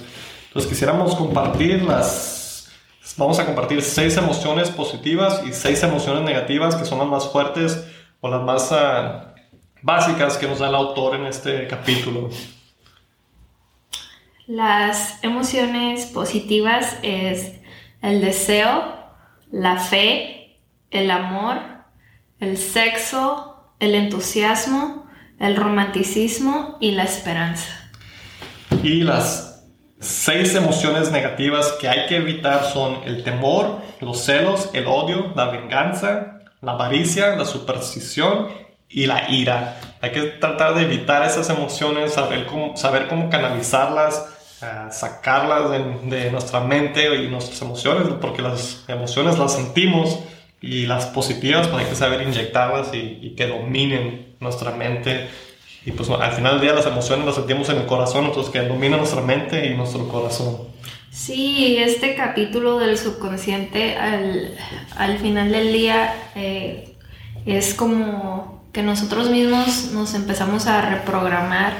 Entonces 0.50 0.70
quisiéramos 0.70 1.16
compartir 1.16 1.84
las... 1.84 2.70
Vamos 3.18 3.40
a 3.40 3.46
compartir 3.46 3.82
seis 3.82 4.18
emociones 4.18 4.70
positivas 4.70 5.42
y 5.46 5.54
seis 5.54 5.84
emociones 5.84 6.24
negativas 6.24 6.76
que 6.76 6.86
son 6.86 7.00
las 7.00 7.08
más 7.08 7.32
fuertes 7.32 7.86
o 8.20 8.30
las 8.30 8.42
más 8.42 8.72
uh, 8.72 9.30
básicas 9.82 10.38
que 10.38 10.48
nos 10.48 10.60
da 10.60 10.70
el 10.70 10.76
autor 10.76 11.16
en 11.16 11.26
este 11.26 11.68
capítulo. 11.68 12.30
Las 14.48 15.24
emociones 15.24 16.08
positivas 16.08 16.98
es 17.04 17.54
el 18.02 18.22
deseo, 18.22 18.96
la 19.52 19.78
fe, 19.78 20.60
el 20.90 21.12
amor, 21.12 21.58
el 22.40 22.58
sexo, 22.58 23.74
el 23.80 23.94
entusiasmo, 23.94 25.08
el 25.40 25.56
romanticismo 25.56 26.78
y 26.80 26.92
la 26.92 27.04
esperanza. 27.04 27.92
Y 28.82 29.02
las 29.02 29.49
seis 30.00 30.56
emociones 30.56 31.12
negativas 31.12 31.74
que 31.74 31.90
hay 31.90 32.08
que 32.08 32.18
evitar 32.18 32.66
son 32.66 33.00
el 33.06 33.24
temor, 33.24 33.80
los 34.00 34.24
celos, 34.24 34.70
el 34.74 34.88
odio, 34.88 35.34
la 35.36 35.46
venganza, 35.46 36.40
la 36.62 36.74
avaricia, 36.74 37.36
la 37.36 37.46
superstición 37.46 38.48
y 38.88 39.06
la 39.06 39.30
ira. 39.30 39.80
Hay 40.02 40.12
que 40.12 40.22
tratar 40.22 40.76
de 40.76 40.84
evitar 40.84 41.24
esas 41.24 41.50
emociones, 41.50 42.14
saber 42.14 42.46
cómo, 42.48 43.30
canalizarlas, 43.30 44.26
sacarlas 44.92 45.72
de, 46.10 46.32
nuestra 46.32 46.62
mente 46.62 47.14
y 47.16 47.28
nuestras 47.28 47.62
emociones, 47.62 48.08
porque 48.20 48.42
las 48.42 48.84
emociones 48.88 49.38
las 49.38 49.54
sentimos 49.54 50.20
y 50.62 50.86
las 50.86 51.06
positivas 51.06 51.68
pues 51.68 51.84
hay 51.84 51.90
que 51.90 51.96
saber 51.96 52.22
inyectarlas 52.22 52.94
y, 52.94 53.36
que 53.38 53.48
dominen 53.48 54.36
nuestra 54.40 54.72
mente. 54.72 55.30
Y 55.86 55.92
pues 55.92 56.10
al 56.10 56.32
final 56.34 56.54
del 56.54 56.62
día 56.62 56.74
las 56.74 56.86
emociones 56.86 57.26
las 57.26 57.36
sentimos 57.36 57.70
en 57.70 57.78
el 57.78 57.86
corazón, 57.86 58.26
entonces 58.26 58.52
que 58.52 58.62
dominen 58.62 59.00
nuestra 59.00 59.22
mente 59.22 59.66
y 59.66 59.76
nuestro 59.76 60.08
corazón. 60.08 60.58
Sí, 61.12 61.78
este 61.78 62.16
capítulo 62.16 62.78
del 62.80 62.98
subconsciente 62.98 63.96
al, 63.96 64.56
al 64.96 65.18
final 65.18 65.52
del 65.52 65.74
día 65.74 66.14
eh, 66.36 66.96
es 67.46 67.74
como 67.74 68.64
que 68.74 68.84
nosotros 68.84 69.30
mismos 69.30 69.92
nos 69.94 70.14
empezamos 70.14 70.68
a 70.68 70.82
reprogramar 70.82 71.74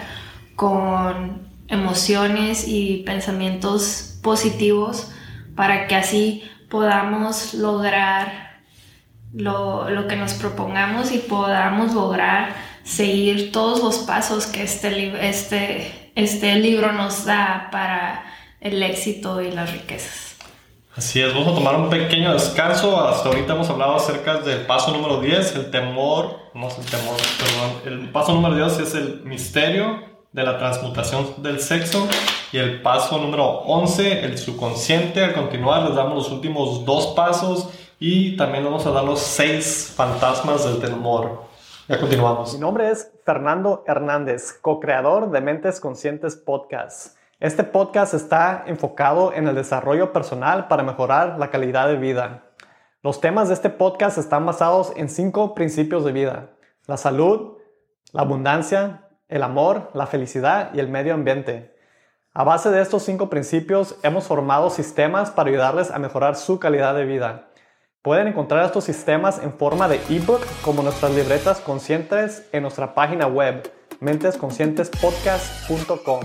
con 0.56 1.48
emociones 1.68 2.68
y 2.68 3.04
pensamientos 3.06 4.20
positivos 4.24 5.12
para 5.56 5.88
que 5.88 5.96
así 5.96 6.44
podamos 6.70 7.54
lograr 7.54 8.62
lo, 9.34 9.90
lo, 9.90 10.08
que 10.08 10.16
nos 10.16 10.34
propongamos 10.34 11.12
y 11.12 11.20
podamos 11.20 11.94
lograr 11.94 12.56
seguir 12.90 13.52
todos 13.52 13.84
los 13.84 14.00
pasos 14.00 14.48
que 14.48 14.64
este, 14.64 15.30
este, 15.30 16.12
este 16.16 16.56
libro 16.56 16.92
nos 16.92 17.24
da 17.24 17.70
para 17.72 18.26
el 18.60 18.82
éxito 18.82 19.42
y 19.42 19.52
las 19.52 19.72
riquezas. 19.72 20.36
Así 20.96 21.22
es, 21.22 21.34
vamos 21.34 21.54
a 21.54 21.56
tomar 21.56 21.76
un 21.76 21.90
pequeño 21.90 22.34
descanso. 22.34 23.00
Hasta 23.08 23.30
ahorita 23.30 23.54
hemos 23.54 23.70
hablado 23.70 23.96
acerca 23.96 24.38
del 24.38 24.66
paso 24.66 24.92
número 24.92 25.22
10, 25.22 25.56
el 25.56 25.72
temor, 25.72 26.40
no 26.54 26.68
es 26.68 26.78
el 26.78 26.86
temor, 26.86 27.16
perdón. 27.38 28.00
El 28.02 28.10
paso 28.10 28.34
número 28.34 28.56
10 28.56 28.80
es 28.80 28.96
el 28.96 29.22
misterio 29.24 30.04
de 30.32 30.44
la 30.44 30.58
transmutación 30.58 31.42
del 31.44 31.62
sexo. 31.62 32.08
Y 32.52 32.58
el 32.58 32.82
paso 32.82 33.20
número 33.20 33.46
11, 33.46 34.26
el 34.26 34.38
subconsciente. 34.38 35.24
A 35.24 35.34
continuar 35.34 35.84
les 35.84 35.96
damos 35.96 36.16
los 36.16 36.32
últimos 36.32 36.84
dos 36.84 37.14
pasos 37.16 37.70
y 38.00 38.36
también 38.36 38.64
vamos 38.64 38.86
a 38.86 38.92
dar 38.92 39.04
los 39.04 39.20
seis 39.20 39.94
fantasmas 39.96 40.66
del 40.66 40.80
temor. 40.80 41.49
Ya 41.90 42.00
continuamos. 42.00 42.54
Mi 42.54 42.60
nombre 42.60 42.92
es 42.92 43.12
Fernando 43.26 43.84
Hernández, 43.88 44.54
co-creador 44.62 45.32
de 45.32 45.42
Mentes 45.42 45.80
Conscientes 45.80 46.36
Podcast. 46.36 47.18
Este 47.40 47.64
podcast 47.64 48.14
está 48.14 48.64
enfocado 48.68 49.34
en 49.34 49.48
el 49.48 49.56
desarrollo 49.56 50.14
personal 50.14 50.68
para 50.68 50.84
mejorar 50.84 51.40
la 51.40 51.50
calidad 51.50 51.88
de 51.88 51.96
vida. 51.96 52.44
Los 53.02 53.22
temas 53.22 53.48
de 53.48 53.56
este 53.56 53.72
podcast 53.72 54.20
están 54.20 54.46
basados 54.46 54.94
en 54.98 55.10
cinco 55.10 55.56
principios 55.56 56.06
de 56.06 56.12
vida. 56.12 56.52
La 56.86 56.96
salud, 56.96 57.58
la 58.12 58.22
abundancia, 58.22 59.08
el 59.28 59.42
amor, 59.42 59.90
la 59.96 60.06
felicidad 60.06 60.70
y 60.76 60.80
el 60.80 60.90
medio 60.90 61.16
ambiente. 61.16 61.76
A 62.36 62.44
base 62.44 62.70
de 62.70 62.84
estos 62.84 63.02
cinco 63.02 63.32
principios 63.32 63.98
hemos 64.04 64.28
formado 64.28 64.70
sistemas 64.70 65.32
para 65.32 65.50
ayudarles 65.50 65.90
a 65.90 65.98
mejorar 65.98 66.36
su 66.36 66.60
calidad 66.60 66.94
de 66.94 67.06
vida. 67.06 67.49
Pueden 68.02 68.30
encontrar 68.30 68.64
estos 68.64 68.86
sistemas 68.86 69.44
en 69.44 69.52
forma 69.52 69.90
de 69.90 70.00
ebook 70.10 70.40
como 70.62 70.82
nuestras 70.82 71.14
libretas 71.14 71.60
conscientes 71.60 72.48
en 72.54 72.62
nuestra 72.62 72.94
página 72.94 73.28
web 73.28 73.70
mentesconscientespodcast.com. 74.00 76.22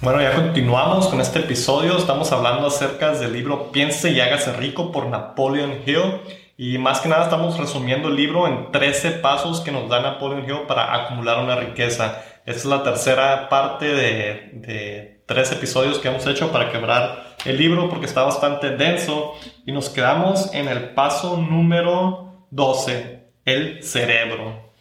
Bueno, 0.00 0.22
ya 0.22 0.34
continuamos 0.34 1.08
con 1.08 1.20
este 1.20 1.40
episodio. 1.40 1.98
Estamos 1.98 2.32
hablando 2.32 2.68
acerca 2.68 3.12
del 3.12 3.34
libro 3.34 3.70
Piense 3.70 4.10
y 4.10 4.20
hágase 4.20 4.54
rico 4.54 4.90
por 4.90 5.04
Napoleon 5.04 5.82
Hill. 5.84 6.22
Y 6.56 6.78
más 6.78 7.00
que 7.00 7.10
nada 7.10 7.24
estamos 7.24 7.58
resumiendo 7.58 8.08
el 8.08 8.16
libro 8.16 8.46
en 8.46 8.72
13 8.72 9.10
pasos 9.18 9.60
que 9.60 9.72
nos 9.72 9.86
da 9.90 10.00
Napoleon 10.00 10.48
Hill 10.48 10.62
para 10.66 10.94
acumular 10.94 11.44
una 11.44 11.56
riqueza. 11.56 12.22
Esta 12.46 12.58
es 12.58 12.64
la 12.64 12.82
tercera 12.82 13.50
parte 13.50 13.84
de, 13.84 14.52
de 14.54 15.19
tres 15.30 15.52
episodios 15.52 16.00
que 16.00 16.08
hemos 16.08 16.26
hecho 16.26 16.50
para 16.50 16.72
quebrar 16.72 17.36
el 17.44 17.56
libro 17.56 17.88
porque 17.88 18.06
está 18.06 18.24
bastante 18.24 18.70
denso. 18.70 19.36
Y 19.64 19.70
nos 19.70 19.88
quedamos 19.88 20.52
en 20.52 20.66
el 20.66 20.90
paso 20.90 21.36
número 21.36 22.46
12, 22.50 23.20
el 23.44 23.80
cerebro. 23.84 24.72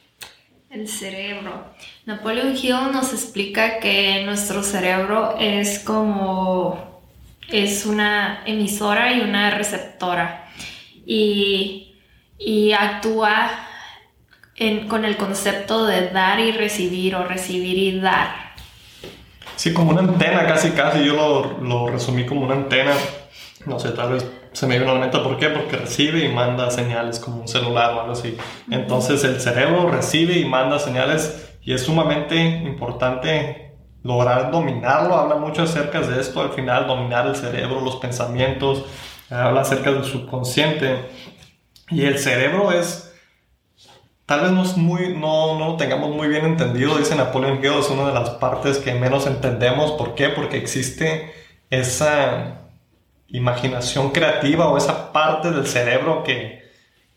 El 0.72 0.88
cerebro. 0.88 1.66
Napoleon 2.08 2.58
Hill 2.58 2.92
nos 2.92 3.14
explica 3.14 3.80
que 3.80 4.24
nuestro 4.26 4.64
cerebro 4.64 5.36
es 5.38 5.78
como 5.78 7.00
es 7.48 7.86
una 7.86 8.42
emisora 8.48 9.14
y 9.14 9.22
una 9.22 9.52
receptora 9.52 10.50
y, 11.06 11.86
actúa 12.76 13.68
con 14.88 15.06
el 15.06 15.16
concepto 15.16 15.86
de 15.86 16.10
dar 16.10 16.40
y 16.40 16.52
recibir 16.52 17.16
o 17.16 17.24
recibir 17.24 17.78
y 17.78 18.00
dar. 18.00 18.49
Sí, 19.60 19.74
como 19.74 19.92
una 19.92 20.00
antena, 20.00 20.48
casi, 20.48 20.70
casi. 20.72 21.04
Yo 21.04 21.16
lo, 21.16 21.58
lo 21.60 21.88
resumí 21.88 22.26
como 22.26 22.46
una 22.46 22.54
antena. 22.54 22.94
No 23.66 23.78
sé, 23.78 23.90
tal 23.90 24.14
vez 24.14 24.26
se 24.54 24.66
me 24.66 24.78
viene 24.78 24.90
a 24.90 24.94
la 24.94 25.02
mente 25.02 25.20
por 25.20 25.36
qué, 25.36 25.50
porque 25.50 25.76
recibe 25.76 26.24
y 26.24 26.30
manda 26.30 26.72
señales 26.72 27.20
como 27.20 27.42
un 27.42 27.48
celular 27.50 27.92
o 27.92 28.00
algo 28.00 28.14
así. 28.14 28.38
Entonces 28.72 29.22
el 29.26 29.42
cerebro 29.42 29.92
recibe 29.92 30.40
y 30.40 30.46
manda 30.46 30.80
señales 30.80 31.58
y 31.62 31.74
es 31.74 31.84
sumamente 31.84 32.38
importante 32.38 33.76
lograr 34.02 34.50
dominarlo. 34.50 35.16
Habla 35.16 35.36
mucho 35.36 35.64
acerca 35.64 36.00
de 36.00 36.22
esto 36.22 36.42
al 36.42 36.52
final, 36.52 36.88
dominar 36.88 37.28
el 37.28 37.36
cerebro, 37.36 37.82
los 37.82 37.98
pensamientos, 37.98 38.86
habla 39.30 39.60
acerca 39.60 39.92
del 39.92 40.06
subconsciente. 40.06 41.10
Y 41.90 42.06
el 42.06 42.18
cerebro 42.18 42.72
es 42.72 43.09
tal 44.30 44.42
vez 44.42 44.52
no, 44.52 44.62
es 44.62 44.78
muy, 44.78 45.16
no, 45.16 45.58
no, 45.58 45.70
lo 45.70 45.78
tengamos 45.78 46.16
muy 46.16 46.28
bien 46.28 46.46
entendido, 46.46 47.00
dice 47.00 47.16
Napoleon 47.16 47.66
Hill, 47.66 47.80
es 47.80 47.90
una 47.90 48.10
de 48.10 48.14
las 48.14 48.30
partes 48.30 48.78
que 48.78 48.94
menos 48.94 49.26
entendemos. 49.26 49.94
¿Por 49.94 50.14
qué? 50.14 50.30
Porque 50.30 50.58
existe 50.58 51.34
esa 51.72 52.60
imaginación 53.30 54.12
creativa 54.12 54.68
o 54.68 54.78
esa 54.78 55.12
parte 55.12 55.50
del 55.50 55.66
cerebro 55.66 56.24
que, 56.24 56.62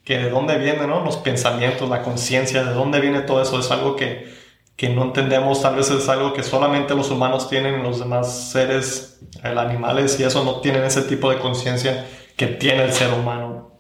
que 0.05 0.17
de 0.17 0.31
dónde 0.31 0.57
viene, 0.57 0.87
¿no? 0.87 1.05
Los 1.05 1.19
pensamientos, 1.19 1.91
la 1.91 2.03
conciencia, 2.03 2.65
de 2.65 2.73
dónde 2.73 2.99
viene 2.99 3.21
todo 3.21 3.43
eso, 3.43 3.61
es 3.61 3.71
algo 3.71 3.95
que, 3.95 4.33
que 4.75 4.89
no 4.89 5.03
entendemos, 5.03 5.61
tal 5.61 5.77
vez 5.77 5.91
es 5.91 6.09
algo 6.09 6.33
que 6.33 6.43
solamente 6.43 6.95
los 6.95 7.11
humanos 7.11 7.51
tienen 7.51 7.79
y 7.79 7.83
los 7.83 7.99
demás 7.99 8.51
seres, 8.53 9.21
animales 9.43 10.19
y 10.19 10.25
eso 10.25 10.45
no 10.45 10.61
tienen 10.61 10.83
ese 10.85 11.03
tipo 11.03 11.31
de 11.31 11.39
conciencia 11.41 12.07
que 12.39 12.47
tiene 12.47 12.85
el 12.85 12.93
ser 12.95 13.13
humano. 13.13 13.73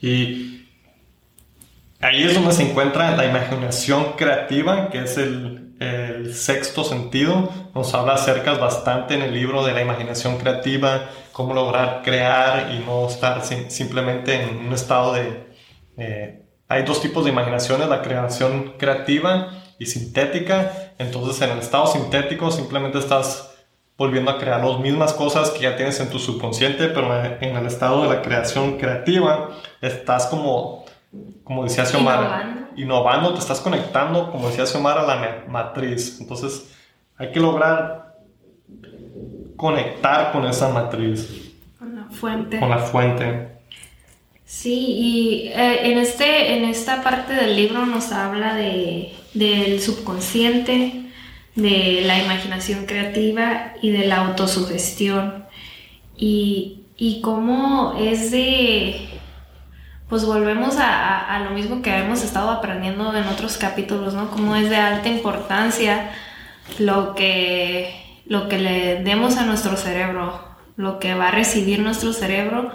Y 0.00 0.57
ahí 2.00 2.22
es 2.24 2.34
donde 2.34 2.52
se 2.52 2.68
encuentra 2.70 3.16
la 3.16 3.24
imaginación 3.24 4.12
creativa, 4.12 4.90
que 4.90 5.02
es 5.02 5.18
el, 5.18 5.64
sexto 6.32 6.82
sentido. 6.82 7.50
Nos 7.72 7.94
habla 7.94 8.14
acerca 8.14 8.54
bastante 8.54 9.14
en 9.14 9.22
el 9.22 9.32
libro 9.32 9.64
de 9.64 9.72
la 9.72 9.80
imaginación 9.80 10.36
creativa, 10.36 11.08
cómo 11.30 11.54
lograr 11.54 12.02
crear 12.02 12.72
y 12.72 12.84
no 12.84 13.06
estar 13.06 13.42
simplemente 13.44 14.42
en 14.42 14.66
un 14.66 14.72
estado 14.72 15.12
de... 15.12 16.42
Hay 16.66 16.82
dos 16.82 17.00
tipos 17.00 17.24
de 17.24 17.30
imaginaciones, 17.30 17.88
la 17.88 18.02
creación 18.02 18.74
creativa 18.76 19.52
y 19.78 19.86
sintética. 19.86 20.92
Entonces 20.98 21.40
en 21.42 21.50
el 21.50 21.60
estado 21.60 21.86
sintético 21.86 22.50
simplemente 22.50 22.98
estás 22.98 23.54
volviendo 23.96 24.30
a 24.32 24.38
crear 24.38 24.64
las 24.64 24.80
mismas 24.80 25.12
cosas 25.12 25.50
que 25.50 25.60
ya 25.60 25.76
tienes 25.76 26.00
en 26.00 26.10
tu 26.10 26.18
subconsciente, 26.18 26.88
pero 26.88 27.24
en 27.40 27.56
el 27.56 27.66
estado 27.66 28.02
de 28.02 28.08
la 28.08 28.22
creación 28.22 28.78
creativa 28.78 29.50
estás 29.80 30.26
como 30.26 30.84
como 31.44 31.64
decía 31.64 31.84
Xiomara, 31.84 32.70
innovando. 32.76 33.32
te 33.32 33.40
estás 33.40 33.60
conectando, 33.60 34.30
como 34.30 34.48
decía 34.48 34.66
Xiomara, 34.66 35.02
a 35.02 35.06
la 35.06 35.44
matriz. 35.48 36.18
Entonces, 36.20 36.74
hay 37.16 37.32
que 37.32 37.40
lograr 37.40 38.16
conectar 39.56 40.32
con 40.32 40.46
esa 40.46 40.68
matriz. 40.68 41.52
Con 41.78 41.96
la 41.96 42.04
fuente. 42.04 42.60
Con 42.60 42.70
la 42.70 42.78
fuente. 42.78 43.48
Sí, 44.44 44.74
y 44.74 45.48
eh, 45.48 45.90
en, 45.90 45.98
este, 45.98 46.56
en 46.56 46.64
esta 46.64 47.02
parte 47.02 47.34
del 47.34 47.54
libro 47.54 47.84
nos 47.84 48.12
habla 48.12 48.54
de, 48.54 49.14
del 49.34 49.80
subconsciente, 49.80 51.04
de 51.54 52.02
la 52.06 52.22
imaginación 52.22 52.86
creativa 52.86 53.74
y 53.82 53.90
de 53.90 54.06
la 54.06 54.26
autosugestión. 54.26 55.44
Y, 56.16 56.84
y 56.96 57.20
cómo 57.20 57.94
es 57.98 58.30
de 58.30 59.17
pues 60.08 60.24
volvemos 60.24 60.76
a, 60.78 61.40
lo 61.44 61.50
mismo 61.50 61.82
que 61.82 61.94
hemos 61.94 62.22
estado 62.22 62.50
aprendiendo 62.50 63.14
en 63.14 63.24
otros 63.24 63.58
capítulos, 63.58 64.14
¿no? 64.14 64.30
Como 64.30 64.56
es 64.56 64.70
de 64.70 64.76
alta 64.76 65.08
importancia 65.08 66.10
lo 66.78 67.14
que, 67.14 68.20
lo 68.26 68.48
que 68.48 68.58
le 68.58 69.02
demos 69.02 69.36
a 69.36 69.44
nuestro 69.44 69.76
cerebro, 69.76 70.42
lo 70.76 70.98
que 70.98 71.14
va 71.14 71.28
a 71.28 71.30
recibir 71.30 71.80
nuestro 71.80 72.12
cerebro 72.12 72.70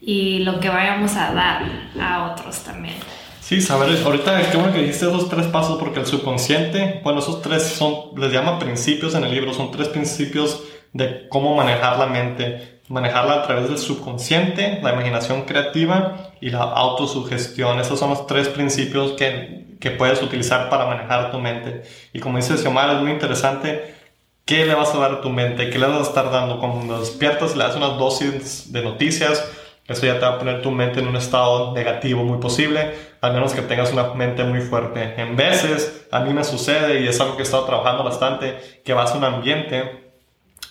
y 0.00 0.40
lo 0.40 0.60
que 0.60 0.68
vayamos 0.68 1.16
a 1.16 1.32
dar 1.32 1.62
a 2.00 2.32
otros 2.32 2.60
también. 2.60 2.94
Sí, 3.40 3.60
saber, 3.60 3.96
ahorita 4.04 4.50
qué 4.50 4.56
bueno 4.56 4.72
que 4.72 4.80
dijiste 4.80 5.06
esos 5.06 5.28
tres 5.28 5.46
pasos 5.46 5.78
porque 5.78 6.00
el 6.00 6.06
subconsciente, 6.06 7.00
bueno, 7.04 7.20
esos 7.20 7.42
tres 7.42 7.62
son, 7.62 7.94
les 8.16 8.32
llama 8.32 8.58
principios 8.58 9.14
en 9.14 9.24
el 9.24 9.32
libro, 9.32 9.52
son 9.54 9.70
tres 9.70 9.88
principios 9.88 10.64
de 10.92 11.28
cómo 11.28 11.54
manejar 11.54 11.98
la 11.98 12.06
mente, 12.06 12.75
manejarla 12.88 13.34
a 13.34 13.42
través 13.42 13.68
del 13.68 13.78
subconsciente, 13.78 14.80
la 14.82 14.92
imaginación 14.92 15.42
creativa 15.42 16.30
y 16.40 16.50
la 16.50 16.62
autosugestión. 16.62 17.80
Esos 17.80 17.98
son 17.98 18.10
los 18.10 18.26
tres 18.26 18.48
principios 18.48 19.12
que, 19.12 19.76
que 19.80 19.90
puedes 19.90 20.22
utilizar 20.22 20.68
para 20.70 20.86
manejar 20.86 21.30
tu 21.30 21.38
mente. 21.38 21.82
Y 22.12 22.20
como 22.20 22.38
dice 22.38 22.56
Xiomara, 22.56 22.94
es 22.94 23.00
muy 23.00 23.10
interesante 23.10 23.94
qué 24.44 24.64
le 24.64 24.74
vas 24.74 24.94
a 24.94 24.98
dar 24.98 25.12
a 25.12 25.20
tu 25.20 25.30
mente, 25.30 25.70
qué 25.70 25.78
le 25.78 25.86
vas 25.86 25.98
a 25.98 26.02
estar 26.02 26.30
dando. 26.30 26.58
Cuando 26.60 27.00
despiertas, 27.00 27.56
le 27.56 27.64
das 27.64 27.76
unas 27.76 27.98
dosis 27.98 28.72
de 28.72 28.82
noticias, 28.82 29.44
eso 29.88 30.06
ya 30.06 30.14
te 30.18 30.26
va 30.26 30.34
a 30.34 30.38
poner 30.38 30.62
tu 30.62 30.70
mente 30.70 31.00
en 31.00 31.08
un 31.08 31.16
estado 31.16 31.72
negativo 31.72 32.24
muy 32.24 32.38
posible, 32.38 32.94
al 33.20 33.32
menos 33.32 33.52
que 33.52 33.62
tengas 33.62 33.92
una 33.92 34.14
mente 34.14 34.44
muy 34.44 34.60
fuerte. 34.60 35.14
En 35.20 35.36
veces, 35.36 36.06
a 36.10 36.20
mí 36.20 36.32
me 36.32 36.44
sucede, 36.44 37.00
y 37.00 37.08
es 37.08 37.20
algo 37.20 37.36
que 37.36 37.42
he 37.42 37.44
estado 37.44 37.64
trabajando 37.64 38.02
bastante, 38.04 38.56
que 38.84 38.92
vas 38.92 39.12
a 39.12 39.18
un 39.18 39.24
ambiente 39.24 40.06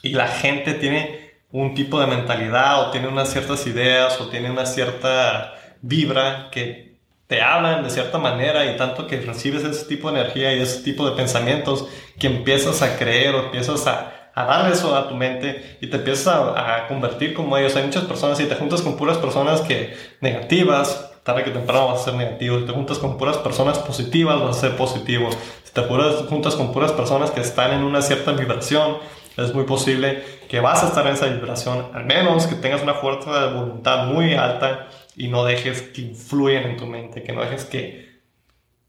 y 0.01 0.10
la 0.10 0.28
gente 0.28 0.73
tiene 0.75 1.24
un 1.55 1.73
tipo 1.73 2.01
de 2.01 2.07
mentalidad 2.07 2.81
o 2.81 2.91
tiene 2.91 3.07
unas 3.07 3.31
ciertas 3.31 3.65
ideas 3.65 4.19
o 4.19 4.27
tiene 4.27 4.51
una 4.51 4.65
cierta 4.65 5.53
vibra 5.81 6.49
que 6.51 6.97
te 7.27 7.41
hablan 7.41 7.81
de 7.81 7.89
cierta 7.89 8.17
manera 8.17 8.65
y 8.65 8.75
tanto 8.75 9.07
que 9.07 9.21
recibes 9.21 9.63
ese 9.63 9.85
tipo 9.85 10.11
de 10.11 10.19
energía 10.19 10.53
y 10.53 10.59
ese 10.59 10.83
tipo 10.83 11.09
de 11.09 11.15
pensamientos 11.15 11.87
que 12.19 12.27
empiezas 12.27 12.81
a 12.81 12.97
creer 12.97 13.35
o 13.35 13.45
empiezas 13.45 13.87
a, 13.87 14.31
a 14.35 14.43
darle 14.43 14.73
eso 14.73 14.93
a 14.97 15.07
tu 15.07 15.15
mente 15.15 15.77
y 15.79 15.87
te 15.87 15.95
empiezas 15.95 16.27
a, 16.27 16.75
a, 16.75 16.87
convertir 16.89 17.33
como 17.33 17.57
ellos. 17.57 17.73
Hay 17.77 17.83
muchas 17.83 18.03
personas 18.03 18.37
y 18.41 18.45
te 18.45 18.55
juntas 18.55 18.81
con 18.81 18.97
puras 18.97 19.17
personas 19.17 19.61
que 19.61 19.95
negativas, 20.19 21.09
tarde 21.23 21.45
que 21.45 21.51
temprano 21.51 21.87
vas 21.87 22.01
a 22.01 22.05
ser 22.05 22.15
negativo. 22.15 22.59
Si 22.59 22.65
te 22.65 22.73
juntas 22.73 22.97
con 22.97 23.17
puras 23.17 23.37
personas 23.37 23.79
positivas, 23.79 24.41
vas 24.41 24.57
a 24.57 24.59
ser 24.59 24.75
positivo. 24.75 25.29
Si 25.63 25.71
te 25.71 25.81
juntas 25.83 26.55
con 26.55 26.73
puras 26.73 26.91
personas 26.91 27.31
que 27.31 27.39
están 27.39 27.71
en 27.71 27.83
una 27.83 28.01
cierta 28.01 28.33
vibración, 28.33 28.97
es 29.37 29.53
muy 29.53 29.65
posible 29.65 30.23
que 30.47 30.59
vas 30.59 30.83
a 30.83 30.87
estar 30.87 31.05
en 31.07 31.13
esa 31.13 31.27
vibración, 31.27 31.87
al 31.93 32.05
menos 32.05 32.47
que 32.47 32.55
tengas 32.55 32.81
una 32.81 32.95
fuerza 32.95 33.47
de 33.47 33.53
voluntad 33.53 34.07
muy 34.07 34.33
alta 34.33 34.87
y 35.15 35.27
no 35.27 35.45
dejes 35.45 35.81
que 35.81 36.01
influyan 36.01 36.63
en 36.63 36.77
tu 36.77 36.85
mente, 36.85 37.23
que 37.23 37.33
no 37.33 37.41
dejes 37.41 37.65
que... 37.65 38.19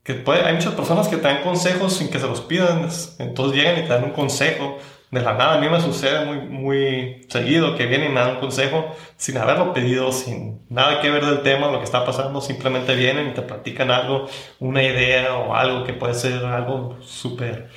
que 0.03 0.15
puede, 0.15 0.45
hay 0.45 0.55
muchas 0.55 0.75
personas 0.75 1.09
que 1.09 1.17
te 1.17 1.23
dan 1.23 1.43
consejos 1.43 1.95
sin 1.95 2.09
que 2.11 2.19
se 2.19 2.27
los 2.27 2.41
pidan, 2.41 2.89
entonces 3.19 3.57
llegan 3.57 3.79
y 3.79 3.83
te 3.83 3.89
dan 3.89 4.05
un 4.05 4.13
consejo 4.13 4.79
de 5.11 5.21
la 5.21 5.35
nada. 5.35 5.55
A 5.55 5.61
mí 5.61 5.69
me 5.69 5.81
sucede 5.81 6.25
muy, 6.25 6.39
muy 6.39 7.27
seguido 7.29 7.77
que 7.77 7.87
vienen 7.87 8.11
y 8.11 8.15
me 8.15 8.21
dan 8.21 8.35
un 8.37 8.41
consejo 8.41 8.95
sin 9.17 9.39
haberlo 9.39 9.73
pedido, 9.73 10.13
sin 10.13 10.61
nada 10.69 11.01
que 11.01 11.11
ver 11.11 11.25
del 11.25 11.43
tema, 11.43 11.71
lo 11.71 11.79
que 11.79 11.85
está 11.85 12.05
pasando, 12.05 12.41
simplemente 12.41 12.95
vienen 12.95 13.29
y 13.29 13.35
te 13.35 13.43
platican 13.43 13.91
algo, 13.91 14.27
una 14.61 14.83
idea 14.83 15.37
o 15.37 15.55
algo 15.55 15.85
que 15.85 15.93
puede 15.93 16.15
ser 16.15 16.45
algo 16.45 16.99
súper, 17.03 17.71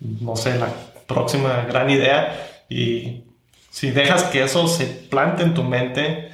no 0.00 0.36
sé, 0.36 0.58
la 0.58 0.68
próxima 1.06 1.66
gran 1.68 1.90
idea. 1.90 2.64
Y 2.68 3.24
si 3.70 3.90
dejas 3.90 4.24
que 4.24 4.42
eso 4.42 4.66
se 4.68 4.86
plante 4.86 5.42
en 5.42 5.54
tu 5.54 5.62
mente, 5.62 6.30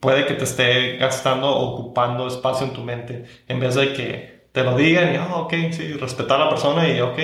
puede 0.00 0.26
que 0.26 0.34
te 0.34 0.44
esté 0.44 0.98
gastando, 0.98 1.48
ocupando 1.48 2.26
espacio 2.26 2.66
en 2.66 2.72
tu 2.74 2.82
mente, 2.82 3.24
en 3.48 3.60
vez 3.60 3.74
de 3.74 3.94
que 3.94 4.34
te 4.52 4.62
lo 4.62 4.76
digan 4.76 5.14
y, 5.14 5.16
oh, 5.16 5.40
ok, 5.42 5.54
sí, 5.72 5.94
respetar 5.94 6.40
a 6.40 6.44
la 6.44 6.50
persona 6.50 6.88
y, 6.88 7.00
ok, 7.00 7.16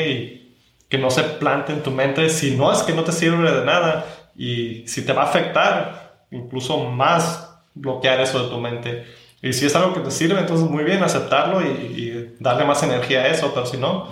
que 0.89 0.99
no 0.99 1.11
se 1.11 1.23
plante 1.23 1.73
en 1.73 1.83
tu 1.83 1.91
mente, 1.91 2.29
si 2.31 2.57
no 2.57 2.73
es 2.73 2.83
que 2.83 2.93
no 2.95 3.05
te 3.05 3.13
sirve 3.13 3.53
de 3.53 3.65
nada 3.65 4.07
y 4.35 4.89
si 4.89 5.05
te 5.05 5.13
va 5.13 5.23
a 5.23 5.27
afectar, 5.27 6.25
incluso 6.31 6.79
más 6.79 7.55
bloquear 7.75 8.21
eso 8.21 8.43
de 8.45 8.51
tu 8.51 8.59
mente. 8.59 9.05
Y 9.43 9.53
si 9.53 9.67
es 9.67 9.77
algo 9.77 9.95
que 9.95 10.01
te 10.01 10.11
sirve, 10.11 10.41
entonces 10.41 10.69
muy 10.69 10.83
bien 10.83 11.03
aceptarlo 11.03 11.63
y, 11.63 11.67
y 11.67 12.37
darle 12.41 12.65
más 12.65 12.83
energía 12.83 13.21
a 13.21 13.29
eso, 13.29 13.53
pero 13.55 13.67
si 13.67 13.77
no, 13.77 14.09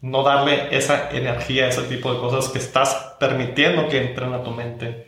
no 0.00 0.22
darle 0.22 0.76
esa 0.76 1.10
energía, 1.10 1.68
ese 1.68 1.82
tipo 1.82 2.12
de 2.12 2.20
cosas 2.20 2.50
que 2.50 2.58
estás 2.58 3.14
permitiendo 3.18 3.88
que 3.88 4.00
entren 4.00 4.32
a 4.32 4.42
tu 4.42 4.50
mente. 4.50 5.06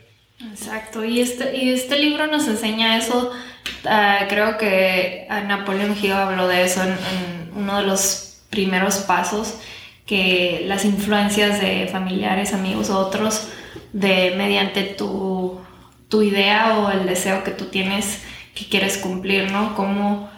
Exacto, 0.51 1.05
y 1.05 1.21
este, 1.21 1.55
y 1.55 1.69
este 1.69 1.97
libro 1.99 2.27
nos 2.27 2.47
enseña 2.47 2.97
eso. 2.97 3.31
Ah, 3.85 4.25
creo 4.27 4.57
que 4.57 5.27
Napoleón 5.47 5.95
Hill 6.01 6.13
habló 6.13 6.47
de 6.47 6.63
eso 6.63 6.81
en, 6.83 7.51
uno 7.55 7.77
de 7.77 7.83
los 7.83 8.41
primeros 8.49 8.97
pasos, 8.99 9.59
que 10.05 10.63
las 10.65 10.83
influencias 10.83 11.61
de 11.61 11.87
familiares, 11.87 12.53
amigos 12.53 12.89
otros, 12.89 13.47
de 13.93 14.33
mediante 14.35 14.83
tu, 14.83 15.61
tu 16.09 16.21
idea 16.21 16.79
o 16.79 16.91
el 16.91 17.05
deseo 17.05 17.43
que 17.43 17.51
tú 17.51 17.65
tienes 17.65 18.21
que 18.55 18.67
quieres 18.67 18.97
cumplir, 18.97 19.51
¿no? 19.51 19.75
Como, 19.75 20.29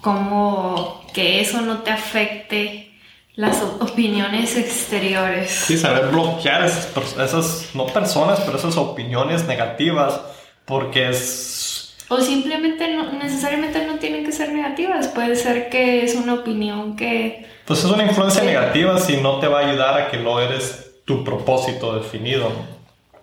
como 0.00 1.04
que 1.12 1.40
eso 1.40 1.60
no 1.60 1.78
te 1.78 1.90
afecte 1.90 2.89
las 3.36 3.62
opiniones 3.62 4.56
exteriores. 4.56 5.50
Sí, 5.50 5.78
saber 5.78 6.08
bloquear 6.08 6.64
esas, 6.64 6.88
esas, 7.18 7.70
no 7.74 7.86
personas, 7.86 8.40
pero 8.40 8.58
esas 8.58 8.76
opiniones 8.76 9.46
negativas, 9.46 10.20
porque 10.64 11.08
es, 11.08 11.94
O 12.08 12.20
simplemente 12.20 12.94
no, 12.94 13.12
necesariamente 13.12 13.86
no 13.86 13.98
tienen 13.98 14.24
que 14.24 14.32
ser 14.32 14.52
negativas, 14.52 15.08
puede 15.08 15.36
ser 15.36 15.70
que 15.70 16.04
es 16.04 16.14
una 16.14 16.34
opinión 16.34 16.96
que... 16.96 17.46
Pues 17.66 17.84
es 17.84 17.90
una 17.90 18.04
influencia 18.04 18.42
negativa 18.42 18.98
si 18.98 19.16
no 19.16 19.38
te 19.38 19.46
va 19.46 19.60
a 19.60 19.68
ayudar 19.68 20.00
a 20.00 20.10
que 20.10 20.16
logres 20.16 21.02
tu 21.04 21.24
propósito 21.24 21.94
definido. 21.94 22.50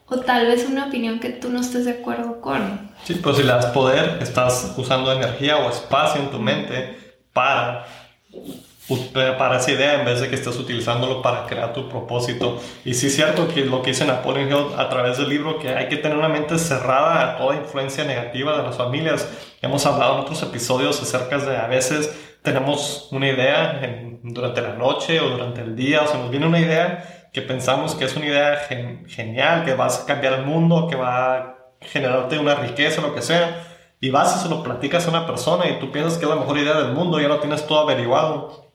O 0.10 0.20
tal 0.22 0.48
vez 0.48 0.66
una 0.70 0.88
opinión 0.88 1.20
que 1.20 1.30
tú 1.30 1.50
no 1.50 1.60
estés 1.60 1.84
de 1.84 1.92
acuerdo 1.92 2.40
con. 2.40 2.92
Sí, 3.04 3.20
pero 3.22 3.36
si 3.36 3.44
le 3.44 3.50
das 3.50 3.68
poder, 3.68 4.20
estás 4.22 4.74
usando 4.78 5.12
energía 5.12 5.58
o 5.58 5.70
espacio 5.70 6.22
en 6.22 6.30
tu 6.30 6.40
mente 6.40 6.98
para 7.34 7.86
para 9.38 9.58
esa 9.58 9.72
idea 9.72 10.00
en 10.00 10.06
vez 10.06 10.22
de 10.22 10.30
que 10.30 10.36
estés 10.36 10.58
utilizándolo 10.58 11.22
para 11.22 11.46
crear 11.46 11.74
tu 11.74 11.90
propósito. 11.90 12.62
Y 12.86 12.94
sí 12.94 13.08
es 13.08 13.16
cierto 13.16 13.48
que 13.48 13.66
lo 13.66 13.82
que 13.82 13.92
dice 13.92 14.06
Napoleon 14.06 14.48
Hill 14.48 14.68
a 14.78 14.88
través 14.90 15.18
del 15.18 15.30
libro, 15.30 15.60
que 15.60 15.70
hay 15.70 15.90
que 15.90 15.98
tener 15.98 16.18
una 16.18 16.30
mente 16.30 16.58
cerrada 16.58 17.22
a 17.22 17.38
toda 17.38 17.56
influencia 17.56 18.06
negativa 18.06 18.58
de 18.58 18.64
las 18.64 18.78
familias. 18.78 19.30
Hemos 19.62 19.86
hablado 19.86 20.16
en 20.16 20.20
otros 20.22 20.42
episodios 20.44 21.02
acerca 21.02 21.38
de 21.38 21.58
a 21.58 21.68
veces 21.68 22.18
tenemos 22.44 23.10
una 23.12 23.28
idea 23.28 23.82
durante 24.24 24.62
la 24.62 24.74
noche 24.74 25.20
o 25.20 25.30
durante 25.30 25.62
el 25.62 25.76
día, 25.76 26.04
o 26.04 26.08
se 26.08 26.18
nos 26.18 26.30
viene 26.30 26.48
una 26.48 26.60
idea 26.60 27.30
que 27.34 27.42
pensamos 27.42 27.94
que 27.94 28.06
es 28.06 28.16
una 28.16 28.28
idea 28.28 28.58
genial, 29.08 29.66
que 29.66 29.74
vas 29.74 30.02
a 30.02 30.06
cambiar 30.06 30.34
el 30.34 30.46
mundo, 30.46 30.88
que 30.88 30.96
va 30.96 31.36
a 31.36 31.58
generarte 31.82 32.40
una 32.40 32.56
riqueza, 32.56 33.02
lo 33.02 33.14
que 33.14 33.22
sea. 33.22 33.66
Y 34.00 34.12
vas 34.12 34.38
y 34.38 34.44
se 34.44 34.50
lo 34.50 34.64
platicas 34.64 35.08
a 35.08 35.10
una 35.10 35.26
persona 35.26 35.68
y 35.68 35.80
tú 35.80 35.92
piensas 35.92 36.20
que 36.20 36.26
es 36.26 36.30
la 36.30 36.36
mejor 36.38 36.58
idea 36.58 36.76
del 36.76 36.94
mundo, 36.94 37.20
ya 37.20 37.28
lo 37.28 37.40
tienes 37.40 37.66
todo 37.66 37.80
averiguado 37.80 38.67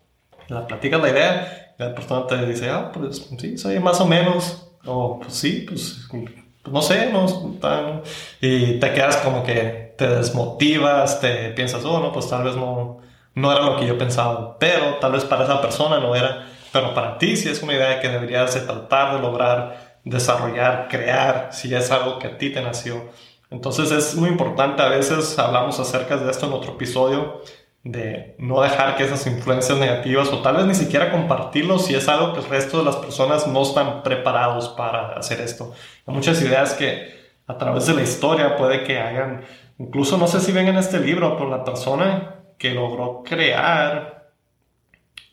la 0.49 0.67
platicas 0.67 1.01
la 1.01 1.11
idea 1.11 1.75
y 1.79 1.83
la 1.83 1.95
persona 1.95 2.27
te 2.27 2.45
dice, 2.47 2.71
ah, 2.71 2.91
pues 2.93 3.29
sí, 3.39 3.59
soy 3.59 3.79
más 3.81 4.01
o 4.01 4.07
menos, 4.07 4.69
o 4.85 5.21
pues 5.21 5.35
sí, 5.35 5.65
pues, 5.69 6.09
pues 6.11 6.73
no 6.73 6.83
sé, 6.83 7.11
no 7.11 7.27
tan... 7.61 8.03
y 8.41 8.79
te 8.79 8.93
quedas 8.93 9.17
como 9.19 9.43
que 9.43 9.95
te 9.97 10.09
desmotivas, 10.09 11.21
te 11.21 11.51
piensas, 11.51 11.85
oh, 11.85 12.01
no, 12.01 12.13
pues 12.13 12.29
tal 12.29 12.45
vez 12.45 12.57
no, 12.57 12.99
no 13.35 13.53
era 13.53 13.63
lo 13.63 13.77
que 13.77 13.87
yo 13.87 13.99
pensaba, 13.99 14.59
pero 14.59 14.97
tal 15.01 15.13
vez 15.13 15.25
para 15.25 15.45
esa 15.45 15.61
persona 15.61 16.01
no 16.01 16.15
era, 16.15 16.47
pero 16.73 16.95
para 16.95 17.19
ti 17.19 17.37
sí 17.37 17.49
es 17.49 17.63
una 17.63 17.75
idea 17.75 18.01
que 18.01 18.09
deberías 18.09 18.55
de 18.55 18.61
tratar 18.61 19.17
de 19.17 19.21
lograr, 19.21 19.99
desarrollar, 20.05 20.89
crear, 20.89 21.49
si 21.53 21.75
es 21.75 21.91
algo 21.91 22.19
que 22.19 22.29
a 22.29 22.39
ti 22.39 22.51
te 22.51 22.63
nació. 22.63 23.11
Entonces 23.51 23.91
es 23.91 24.15
muy 24.15 24.31
importante, 24.31 24.83
a 24.83 24.89
veces 24.89 25.39
hablamos 25.39 25.79
acerca 25.79 26.17
de 26.17 26.31
esto 26.31 26.47
en 26.47 26.53
otro 26.55 26.73
episodio, 26.73 27.43
de 27.85 28.37
no 28.39 28.61
dejar 28.63 28.97
que 28.97 29.05
esas 29.05 29.27
influencias 29.27 29.77
negativas 29.77 30.29
o 30.29 30.41
tal 30.41 30.57
vez 30.57 30.67
ni 30.67 30.75
siquiera 30.75 31.11
compartirlo 31.11 31.79
si 31.79 31.95
es 31.95 32.09
algo 32.09 32.33
que 32.33 32.41
el 32.41 32.47
resto 32.47 32.79
de 32.79 32.85
las 32.85 32.97
personas 32.97 33.49
no 33.49 33.63
están 33.63 34.03
preparados 34.03 34.69
para 34.71 35.15
hacer 35.15 35.41
esto. 35.41 35.73
Hay 36.07 36.15
muchas 36.15 36.41
ideas 36.43 36.75
que 36.75 37.21
a 37.47 37.59
través 37.59 37.87
de 37.87 37.95
la 37.95 38.03
historia 38.03 38.57
puede 38.57 38.85
que 38.85 39.01
hagan, 39.01 39.45
incluso 39.79 40.17
no 40.17 40.29
sé 40.29 40.41
si 40.41 40.53
ven 40.53 40.69
en 40.69 40.77
este 40.77 41.01
libro, 41.01 41.37
por 41.37 41.49
la 41.49 41.65
persona 41.65 42.37
que 42.57 42.71
logró 42.71 43.25
crear 43.25 44.31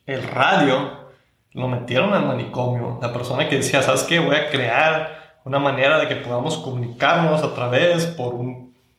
el 0.07 0.23
radio, 0.23 1.09
lo 1.51 1.67
metieron 1.67 2.13
al 2.13 2.25
manicomio. 2.25 2.97
La 2.99 3.13
persona 3.13 3.47
que 3.47 3.57
decía, 3.57 3.83
¿sabes 3.83 4.03
qué? 4.03 4.17
Voy 4.19 4.35
a 4.35 4.49
crear 4.49 5.37
una 5.45 5.59
manera 5.59 5.99
de 5.99 6.07
que 6.07 6.15
podamos 6.15 6.57
comunicarnos 6.57 7.43
a 7.43 7.53
través, 7.53 8.07
por 8.07 8.33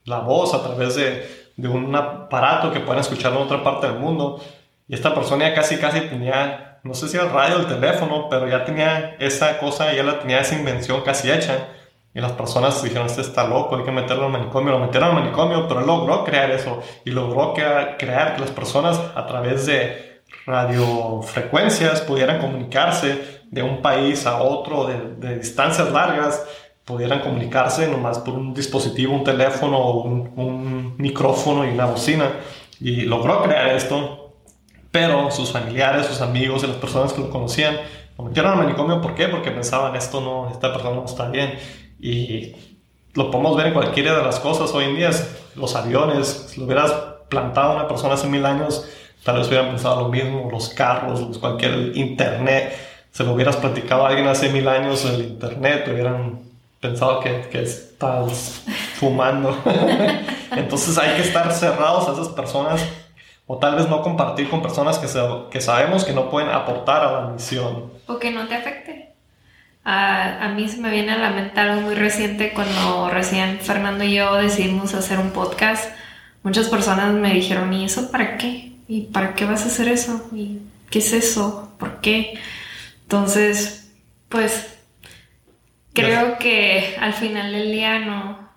la 0.04 0.20
voz, 0.20 0.54
a 0.54 0.62
través 0.62 0.94
de 0.94 1.39
de 1.60 1.68
un 1.68 1.94
aparato 1.94 2.72
que 2.72 2.80
puedan 2.80 3.00
escucharlo 3.00 3.40
en 3.40 3.44
otra 3.46 3.62
parte 3.62 3.86
del 3.86 3.98
mundo. 3.98 4.40
Y 4.88 4.94
esta 4.94 5.14
persona 5.14 5.48
ya 5.48 5.54
casi, 5.54 5.76
casi 5.76 6.00
tenía, 6.00 6.80
no 6.82 6.94
sé 6.94 7.08
si 7.08 7.16
el 7.16 7.30
radio 7.30 7.56
o 7.56 7.60
el 7.60 7.66
teléfono, 7.66 8.28
pero 8.28 8.48
ya 8.48 8.64
tenía 8.64 9.16
esa 9.20 9.58
cosa, 9.58 9.92
ya 9.92 10.02
la 10.02 10.18
tenía 10.18 10.40
esa 10.40 10.56
invención 10.56 11.02
casi 11.02 11.30
hecha. 11.30 11.68
Y 12.12 12.20
las 12.20 12.32
personas 12.32 12.82
dijeron, 12.82 13.06
este 13.06 13.20
está 13.20 13.46
loco, 13.46 13.76
hay 13.76 13.84
que 13.84 13.92
meterlo 13.92 14.26
al 14.26 14.32
manicomio. 14.32 14.72
Lo 14.72 14.80
metieron 14.80 15.10
al 15.10 15.14
manicomio, 15.14 15.68
pero 15.68 15.80
él 15.80 15.86
logró 15.86 16.24
crear 16.24 16.50
eso. 16.50 16.82
Y 17.04 17.10
logró 17.10 17.54
crear, 17.54 17.96
crear 17.98 18.34
que 18.34 18.40
las 18.40 18.50
personas 18.50 19.00
a 19.14 19.26
través 19.26 19.66
de 19.66 20.22
radiofrecuencias 20.46 22.00
pudieran 22.00 22.40
comunicarse 22.40 23.42
de 23.50 23.62
un 23.62 23.82
país 23.82 24.26
a 24.26 24.42
otro, 24.42 24.86
de, 24.86 25.38
distancias 25.38 25.92
largas, 25.92 26.44
pudieran 26.84 27.20
comunicarse 27.20 27.86
nomás 27.86 28.18
por 28.18 28.34
un 28.34 28.54
dispositivo, 28.54 29.14
un 29.14 29.24
teléfono, 29.24 29.92
un, 29.92 30.32
un 30.36 30.79
micrófono 31.00 31.64
y 31.64 31.70
una 31.70 31.86
bocina. 31.86 32.32
Y 32.80 33.02
logró 33.02 33.42
crear 33.42 33.68
esto, 33.68 34.34
pero 34.90 35.30
sus 35.30 35.52
familiares, 35.52 36.06
sus 36.06 36.20
amigos 36.20 36.64
y 36.64 36.66
las 36.66 36.76
personas 36.76 37.12
que 37.12 37.20
lo 37.20 37.30
conocían 37.30 37.76
lo 38.16 38.24
metieron 38.24 38.52
al 38.52 38.58
manicomio. 38.58 39.00
¿Por 39.00 39.14
qué? 39.14 39.28
Porque 39.28 39.50
pensaban, 39.50 39.94
esto 39.96 40.20
no, 40.20 40.50
esta 40.50 40.72
persona 40.72 40.96
no 40.96 41.04
está 41.04 41.28
bien. 41.28 41.58
Y 42.00 42.52
lo 43.14 43.30
podemos 43.30 43.56
ver 43.56 43.68
en 43.68 43.74
cualquiera 43.74 44.16
de 44.16 44.22
las 44.22 44.40
cosas 44.40 44.72
hoy 44.74 44.84
en 44.84 44.96
día. 44.96 45.10
Los 45.56 45.74
aviones, 45.74 46.46
si 46.50 46.60
lo 46.60 46.66
hubieras 46.66 46.92
plantado 47.28 47.72
a 47.72 47.74
una 47.76 47.88
persona 47.88 48.14
hace 48.14 48.28
mil 48.28 48.44
años, 48.46 48.88
tal 49.24 49.38
vez 49.38 49.48
hubieran 49.48 49.68
pensado 49.68 50.02
lo 50.02 50.08
mismo. 50.08 50.48
Los 50.50 50.70
carros, 50.70 51.38
cualquier 51.38 51.96
internet. 51.96 52.76
Se 53.10 53.24
lo 53.24 53.32
hubieras 53.32 53.56
platicado 53.56 54.06
a 54.06 54.08
alguien 54.08 54.28
hace 54.28 54.50
mil 54.50 54.68
años, 54.68 55.04
el 55.04 55.22
internet, 55.22 55.88
hubieran 55.92 56.49
pensaba 56.80 57.20
que, 57.20 57.48
que 57.50 57.62
estás 57.62 58.62
fumando. 58.94 59.56
Entonces 60.52 60.96
hay 60.98 61.16
que 61.16 61.22
estar 61.22 61.52
cerrados 61.52 62.08
a 62.08 62.12
esas 62.12 62.28
personas 62.30 62.82
o 63.46 63.58
tal 63.58 63.74
vez 63.74 63.88
no 63.88 64.02
compartir 64.02 64.48
con 64.48 64.62
personas 64.62 64.98
que, 64.98 65.08
que 65.50 65.60
sabemos 65.60 66.04
que 66.04 66.12
no 66.12 66.30
pueden 66.30 66.50
aportar 66.50 67.02
a 67.02 67.12
la 67.12 67.28
misión. 67.28 67.90
O 68.06 68.18
que 68.18 68.30
no 68.30 68.46
te 68.46 68.54
afecte. 68.54 69.10
A, 69.84 70.46
a, 70.46 70.48
mí 70.50 70.68
se 70.68 70.78
me 70.78 70.90
viene 70.90 71.12
a 71.12 71.18
la 71.18 71.30
mente 71.30 71.58
algo 71.58 71.80
muy 71.80 71.94
reciente 71.94 72.52
cuando 72.52 73.10
recién 73.10 73.58
Fernando 73.60 74.04
y 74.04 74.14
yo 74.14 74.34
decidimos 74.34 74.94
hacer 74.94 75.18
un 75.18 75.30
podcast. 75.30 75.90
Muchas 76.42 76.68
personas 76.68 77.12
me 77.12 77.34
dijeron, 77.34 77.72
¿y 77.72 77.84
eso 77.84 78.10
para 78.10 78.36
qué? 78.38 78.72
¿Y 78.88 79.02
para 79.06 79.34
qué 79.34 79.46
vas 79.46 79.62
a 79.64 79.66
hacer 79.66 79.88
eso? 79.88 80.28
¿Y 80.32 80.60
qué 80.90 81.00
es 81.00 81.12
eso? 81.12 81.72
¿Por 81.78 82.00
qué? 82.00 82.38
Entonces, 83.02 83.92
pues 84.28 84.79
creo 86.00 86.38
que 86.38 86.96
al 87.00 87.12
final 87.12 87.52
del 87.52 87.72
día 87.72 87.98
no, 88.00 88.50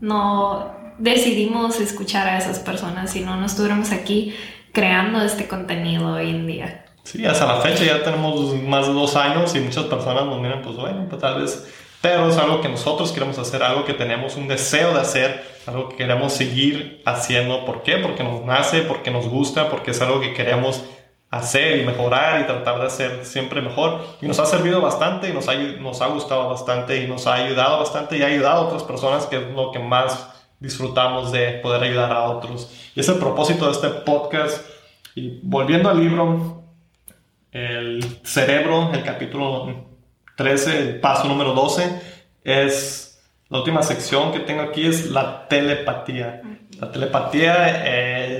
no 0.00 0.74
decidimos 0.98 1.80
escuchar 1.80 2.28
a 2.28 2.38
esas 2.38 2.58
personas, 2.60 3.10
si 3.10 3.20
no, 3.20 3.36
no 3.36 3.46
estuviéramos 3.46 3.92
aquí 3.92 4.34
creando 4.72 5.22
este 5.22 5.48
contenido 5.48 6.14
hoy 6.14 6.30
en 6.30 6.46
día. 6.46 6.84
Sí, 7.04 7.24
hasta 7.26 7.46
la 7.46 7.60
fecha 7.60 7.84
ya 7.84 8.02
tenemos 8.02 8.54
más 8.62 8.86
de 8.86 8.92
dos 8.92 9.16
años 9.16 9.54
y 9.54 9.60
muchas 9.60 9.84
personas 9.84 10.24
nos 10.24 10.40
miran, 10.40 10.62
pues 10.62 10.76
bueno, 10.76 11.06
pues 11.08 11.20
tal 11.20 11.40
vez, 11.40 11.66
pero 12.00 12.28
es 12.28 12.36
algo 12.36 12.60
que 12.60 12.68
nosotros 12.68 13.12
queremos 13.12 13.38
hacer, 13.38 13.62
algo 13.62 13.84
que 13.84 13.94
tenemos 13.94 14.36
un 14.36 14.48
deseo 14.48 14.94
de 14.94 15.00
hacer, 15.00 15.44
algo 15.66 15.88
que 15.88 15.96
queremos 15.96 16.32
seguir 16.32 17.02
haciendo. 17.04 17.64
¿Por 17.64 17.82
qué? 17.82 17.96
Porque 17.98 18.24
nos 18.24 18.44
nace, 18.44 18.82
porque 18.82 19.10
nos 19.10 19.28
gusta, 19.28 19.68
porque 19.68 19.92
es 19.92 20.00
algo 20.00 20.20
que 20.20 20.32
queremos 20.32 20.84
hacer 21.32 21.78
y 21.78 21.84
mejorar 21.86 22.42
y 22.42 22.44
tratar 22.44 22.78
de 22.78 22.86
hacer 22.86 23.24
siempre 23.24 23.60
mejor. 23.62 24.04
Y 24.20 24.28
nos 24.28 24.38
ha 24.38 24.46
servido 24.46 24.80
bastante 24.80 25.30
y 25.30 25.32
nos 25.32 25.48
ha, 25.48 25.54
nos 25.54 26.00
ha 26.02 26.06
gustado 26.08 26.48
bastante 26.50 27.02
y 27.02 27.08
nos 27.08 27.26
ha 27.26 27.34
ayudado 27.34 27.78
bastante 27.78 28.18
y 28.18 28.22
ha 28.22 28.26
ayudado 28.26 28.60
a 28.60 28.66
otras 28.66 28.84
personas, 28.84 29.26
que 29.26 29.36
es 29.36 29.50
lo 29.50 29.72
que 29.72 29.78
más 29.78 30.28
disfrutamos 30.60 31.32
de 31.32 31.54
poder 31.62 31.82
ayudar 31.82 32.12
a 32.12 32.24
otros. 32.24 32.70
Y 32.94 33.00
es 33.00 33.08
el 33.08 33.16
propósito 33.16 33.64
de 33.66 33.72
este 33.72 33.88
podcast. 33.88 34.64
Y 35.14 35.40
volviendo 35.42 35.88
al 35.88 35.98
libro, 35.98 36.62
el 37.50 38.20
cerebro, 38.22 38.90
el 38.92 39.02
capítulo 39.02 39.86
13, 40.36 40.78
el 40.78 41.00
paso 41.00 41.28
número 41.28 41.54
12, 41.54 42.00
es 42.44 43.22
la 43.48 43.58
última 43.58 43.82
sección 43.82 44.32
que 44.32 44.40
tengo 44.40 44.62
aquí 44.62 44.86
es 44.86 45.10
la 45.10 45.48
telepatía. 45.48 46.42
La 46.82 46.90
telepatía 46.90 47.86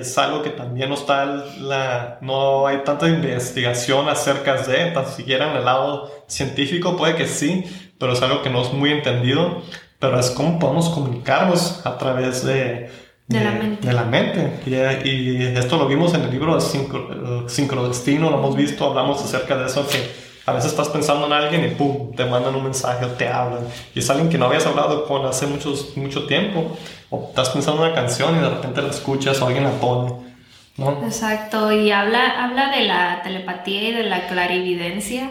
es 0.00 0.18
algo 0.18 0.42
que 0.42 0.50
también 0.50 0.88
no 0.88 0.96
está 0.96 1.24
la, 1.60 2.18
no 2.22 2.66
hay 2.66 2.78
tanta 2.78 3.08
investigación 3.08 4.08
acerca 4.08 4.60
de, 4.60 4.90
tan 4.90 5.06
siquiera 5.06 5.48
en 5.52 5.58
el 5.58 5.64
lado 5.64 6.10
científico, 6.26 6.96
puede 6.96 7.14
que 7.14 7.28
sí, 7.28 7.64
pero 8.00 8.14
es 8.14 8.20
algo 8.20 8.42
que 8.42 8.50
no 8.50 8.62
es 8.62 8.72
muy 8.72 8.90
entendido. 8.90 9.62
Pero 10.00 10.18
es 10.18 10.32
cómo 10.32 10.58
podemos 10.58 10.88
comunicarnos 10.88 11.86
a 11.86 11.96
través 11.96 12.44
de, 12.44 12.90
de, 13.28 13.44
la 13.44 13.52
mente. 13.52 13.86
De 13.86 13.92
la 13.92 14.04
mente. 14.06 14.58
Y, 15.04 15.56
esto 15.56 15.76
lo 15.76 15.86
vimos 15.86 16.12
en 16.14 16.22
el 16.22 16.32
libro 16.32 16.56
de 16.56 16.62
Sincro, 16.62 17.48
Sincrodestino, 17.48 18.28
lo 18.28 18.38
hemos 18.38 18.56
visto, 18.56 18.84
hablamos 18.84 19.22
acerca 19.22 19.56
de 19.56 19.66
eso 19.66 19.86
que 19.86 20.21
a 20.44 20.52
veces 20.52 20.72
estás 20.72 20.88
pensando 20.88 21.26
en 21.26 21.32
alguien 21.32 21.64
y 21.64 21.74
pum, 21.74 22.14
te 22.16 22.24
mandan 22.24 22.54
un 22.54 22.64
mensaje 22.64 23.04
o 23.04 23.08
te 23.10 23.28
hablan. 23.28 23.64
Y 23.94 24.00
es 24.00 24.10
alguien 24.10 24.28
que 24.28 24.38
no 24.38 24.46
habías 24.46 24.66
hablado 24.66 25.06
con 25.06 25.24
hace 25.24 25.46
muchos, 25.46 25.96
mucho 25.96 26.26
tiempo. 26.26 26.76
O 27.10 27.28
estás 27.28 27.50
pensando 27.50 27.84
en 27.84 27.92
una 27.92 27.94
canción 27.94 28.36
y 28.36 28.40
de 28.40 28.48
repente 28.48 28.82
la 28.82 28.88
escuchas 28.88 29.40
o 29.40 29.46
alguien 29.46 29.64
la 29.64 29.70
pone. 29.72 30.12
¿no? 30.76 31.02
Exacto. 31.04 31.70
Y 31.70 31.92
habla, 31.92 32.44
habla 32.44 32.70
de 32.76 32.84
la 32.84 33.22
telepatía 33.22 33.88
y 33.90 33.92
de 33.92 34.02
la 34.04 34.26
clarividencia. 34.26 35.30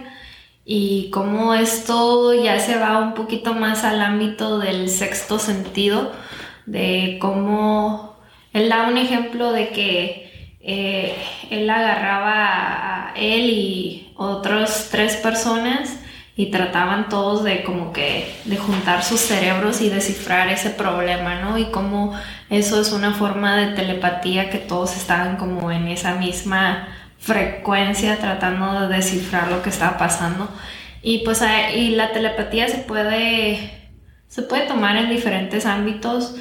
Y 0.64 1.10
cómo 1.10 1.56
esto 1.56 2.34
ya 2.34 2.60
se 2.60 2.78
va 2.78 3.00
un 3.00 3.14
poquito 3.14 3.54
más 3.54 3.84
al 3.84 4.02
ámbito 4.02 4.60
del 4.60 4.90
sexto 4.90 5.40
sentido. 5.40 6.14
De 6.66 7.18
cómo 7.20 8.16
él 8.54 8.70
da 8.70 8.88
un 8.88 8.98
ejemplo 8.98 9.52
de 9.52 9.70
que 9.70 10.58
eh, 10.62 11.18
él 11.50 11.70
agarraba 11.70 13.10
a 13.10 13.14
él 13.16 13.50
y 13.50 14.11
otras 14.22 14.90
tres 14.92 15.16
personas 15.18 15.98
y 16.36 16.50
trataban 16.50 17.10
todos 17.10 17.44
de 17.44 17.64
como 17.64 17.92
que 17.92 18.34
de 18.46 18.58
juntar 18.58 19.04
sus 19.04 19.20
cerebros 19.20 19.82
y 19.82 19.90
descifrar 19.90 20.50
ese 20.50 20.70
problema, 20.70 21.36
¿no? 21.42 21.58
Y 21.58 21.66
cómo 21.66 22.14
eso 22.50 22.80
es 22.82 22.94
una 22.94 23.14
forma 23.14 23.58
de 23.58 23.74
telepatía 23.74 24.50
que 24.50 24.58
todos 24.58 24.96
estaban 24.96 25.36
como 25.38 25.72
en 25.72 25.88
esa 25.88 26.16
misma 26.16 26.88
frecuencia 27.20 28.18
tratando 28.18 28.88
de 28.88 28.96
descifrar 28.96 29.52
lo 29.52 29.62
que 29.62 29.70
estaba 29.70 29.98
pasando. 29.98 30.50
Y 31.02 31.20
pues 31.20 31.44
y 31.76 31.90
la 31.96 32.12
telepatía 32.12 32.68
se 32.70 32.80
puede, 32.80 33.92
se 34.28 34.42
puede 34.44 34.68
tomar 34.68 34.96
en 34.98 35.10
diferentes 35.10 35.66
ámbitos 35.66 36.36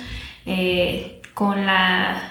eh, 0.47 1.21
con, 1.35 1.67
la, 1.67 2.23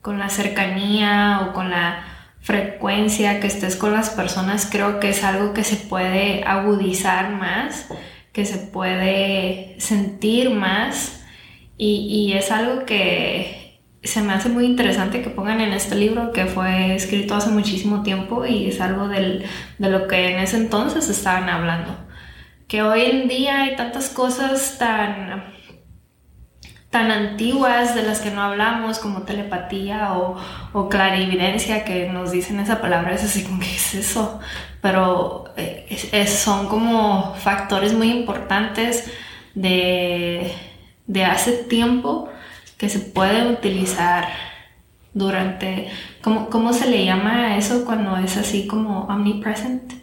con 0.00 0.18
la 0.18 0.28
cercanía 0.28 1.42
o 1.42 1.52
con 1.52 1.70
la 1.70 2.04
frecuencia 2.42 3.38
que 3.38 3.46
estés 3.46 3.76
con 3.76 3.92
las 3.92 4.10
personas, 4.10 4.68
creo 4.70 4.98
que 4.98 5.10
es 5.10 5.22
algo 5.22 5.54
que 5.54 5.62
se 5.62 5.76
puede 5.76 6.42
agudizar 6.44 7.30
más, 7.30 7.86
que 8.32 8.44
se 8.44 8.58
puede 8.58 9.76
sentir 9.78 10.50
más 10.50 11.22
y, 11.78 12.32
es 12.34 12.50
algo 12.50 12.84
que 12.84 13.80
se 14.02 14.22
me 14.22 14.32
hace 14.32 14.48
muy 14.48 14.66
interesante 14.66 15.22
que 15.22 15.30
pongan 15.30 15.60
en 15.60 15.72
este 15.72 15.94
libro 15.94 16.32
que 16.32 16.46
fue 16.46 16.94
escrito 16.94 17.34
hace 17.34 17.50
muchísimo 17.50 18.02
tiempo 18.02 18.44
y 18.44 18.66
es 18.66 18.80
algo 18.80 19.08
de 19.08 19.44
lo 19.78 20.08
que 20.08 20.32
en 20.32 20.38
ese 20.40 20.56
entonces 20.56 21.08
estaban 21.08 21.48
hablando. 21.48 21.96
Que 22.68 22.82
hoy 22.82 23.02
en 23.02 23.28
día 23.28 23.62
hay 23.62 23.76
tantas 23.76 24.08
cosas 24.08 24.78
tan 24.78 25.44
tan 26.92 27.10
antiguas 27.10 27.94
de 27.94 28.02
las 28.02 28.20
que 28.20 28.30
no 28.30 28.42
hablamos 28.42 28.98
como 28.98 29.22
telepatía 29.22 30.12
o, 30.12 30.36
o 30.74 30.90
clarividencia 30.90 31.84
que 31.86 32.06
nos 32.10 32.32
dicen 32.32 32.60
esa 32.60 32.82
palabra 32.82 33.14
es 33.14 33.24
así 33.24 33.44
como 33.44 33.60
que 33.60 33.74
es 33.74 33.94
eso 33.94 34.38
pero 34.82 35.46
eh, 35.56 36.26
son 36.26 36.68
como 36.68 37.34
factores 37.36 37.94
muy 37.94 38.10
importantes 38.10 39.10
de, 39.54 40.52
de 41.06 41.24
hace 41.24 41.52
tiempo 41.52 42.28
que 42.76 42.90
se 42.90 42.98
pueden 42.98 43.46
utilizar 43.46 44.28
durante 45.14 45.88
¿cómo, 46.20 46.50
¿cómo 46.50 46.74
se 46.74 46.90
le 46.90 47.06
llama 47.06 47.46
a 47.46 47.56
eso 47.56 47.86
cuando 47.86 48.18
es 48.18 48.36
así 48.36 48.66
como 48.66 49.04
omnipresent? 49.04 49.94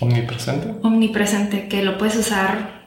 Omnipresente. 0.00 0.76
Omnipresente, 0.82 1.68
que 1.68 1.82
lo 1.82 1.98
puedes 1.98 2.16
usar 2.16 2.77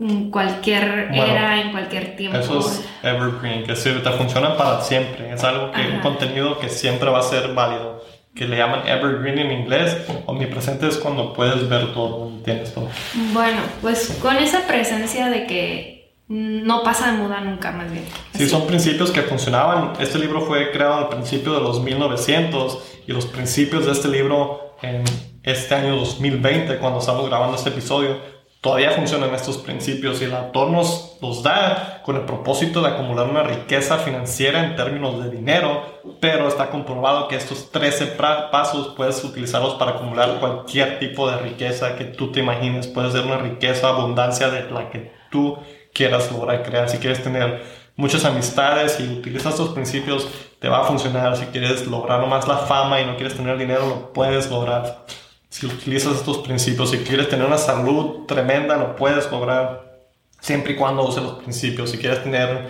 en 0.00 0.30
cualquier 0.30 1.10
era, 1.12 1.60
en 1.60 1.72
cualquier 1.72 2.16
tiempo. 2.16 2.38
Eso 2.38 2.60
es 2.60 2.84
evergreen, 3.02 3.64
que 3.64 3.74
sirve, 3.74 4.00
te 4.00 4.10
funciona 4.10 4.56
para 4.56 4.80
siempre. 4.80 5.32
Es 5.32 5.42
algo 5.42 5.72
que, 5.72 5.80
un 5.80 6.00
contenido 6.00 6.58
que 6.58 6.68
siempre 6.68 7.10
va 7.10 7.18
a 7.20 7.22
ser 7.22 7.54
válido. 7.54 8.04
Que 8.34 8.46
le 8.46 8.56
llaman 8.56 8.86
evergreen 8.86 9.38
en 9.38 9.50
inglés. 9.50 9.96
Omnipresente 10.26 10.86
es 10.86 10.98
cuando 10.98 11.32
puedes 11.32 11.68
ver 11.68 11.92
todo, 11.92 12.30
tienes 12.44 12.72
todo. 12.72 12.88
Bueno, 13.32 13.60
pues 13.82 14.16
con 14.22 14.36
esa 14.36 14.66
presencia 14.66 15.28
de 15.28 15.46
que 15.46 16.14
no 16.28 16.82
pasa 16.82 17.10
de 17.10 17.18
moda 17.18 17.40
nunca, 17.40 17.72
más 17.72 17.90
bien. 17.90 18.04
Sí, 18.34 18.48
son 18.48 18.66
principios 18.66 19.10
que 19.10 19.22
funcionaban. 19.22 19.94
Este 19.98 20.18
libro 20.18 20.42
fue 20.42 20.70
creado 20.70 20.94
al 20.94 21.08
principio 21.08 21.54
de 21.54 21.60
los 21.60 21.82
1900 21.82 22.78
y 23.08 23.12
los 23.12 23.26
principios 23.26 23.86
de 23.86 23.92
este 23.92 24.08
libro 24.08 24.76
en 24.82 25.02
este 25.42 25.74
año 25.74 25.96
2020, 25.96 26.76
cuando 26.78 27.00
estamos 27.00 27.26
grabando 27.28 27.56
este 27.56 27.70
episodio, 27.70 28.18
todavía 28.60 28.90
funcionan 28.90 29.34
estos 29.34 29.58
principios 29.58 30.20
y 30.20 30.24
el 30.24 30.34
autor 30.34 30.70
nos 30.70 31.16
los 31.22 31.42
da 31.42 32.02
con 32.04 32.16
el 32.16 32.22
propósito 32.22 32.80
de 32.82 32.88
acumular 32.88 33.28
una 33.28 33.42
riqueza 33.42 33.98
financiera 33.98 34.64
en 34.64 34.76
términos 34.76 35.22
de 35.22 35.30
dinero, 35.30 36.00
pero 36.20 36.48
está 36.48 36.70
comprobado 36.70 37.28
que 37.28 37.36
estos 37.36 37.70
13 37.70 38.16
pasos 38.50 38.94
puedes 38.96 39.22
utilizarlos 39.22 39.74
para 39.74 39.92
acumular 39.92 40.40
cualquier 40.40 40.98
tipo 40.98 41.30
de 41.30 41.38
riqueza 41.38 41.96
que 41.96 42.04
tú 42.04 42.32
te 42.32 42.40
imagines. 42.40 42.88
Puede 42.88 43.12
ser 43.12 43.24
una 43.24 43.38
riqueza, 43.38 43.88
abundancia 43.88 44.50
de 44.50 44.68
la 44.70 44.90
que 44.90 45.12
tú 45.30 45.58
quieras 45.92 46.30
lograr 46.32 46.62
crear. 46.62 46.88
Si 46.88 46.98
quieres 46.98 47.22
tener 47.22 47.62
muchas 47.96 48.24
amistades 48.24 48.98
y 49.00 49.04
utilizas 49.04 49.54
estos 49.54 49.70
principios, 49.70 50.28
te 50.58 50.68
va 50.68 50.80
a 50.80 50.84
funcionar. 50.84 51.36
Si 51.36 51.46
quieres 51.46 51.86
lograr 51.86 52.26
más 52.26 52.48
la 52.48 52.58
fama 52.58 53.00
y 53.00 53.06
no 53.06 53.16
quieres 53.16 53.36
tener 53.36 53.56
dinero, 53.58 53.86
lo 53.86 54.12
puedes 54.12 54.50
lograr. 54.50 55.04
Si 55.58 55.66
utilizas 55.66 56.18
estos 56.18 56.38
principios, 56.38 56.92
si 56.92 56.98
quieres 56.98 57.28
tener 57.28 57.44
una 57.44 57.58
salud 57.58 58.26
tremenda, 58.26 58.76
lo 58.76 58.94
puedes 58.94 59.28
lograr 59.28 59.98
siempre 60.38 60.74
y 60.74 60.76
cuando 60.76 61.02
uses 61.02 61.20
los 61.20 61.32
principios. 61.40 61.90
Si 61.90 61.98
quieres 61.98 62.22
tener 62.22 62.68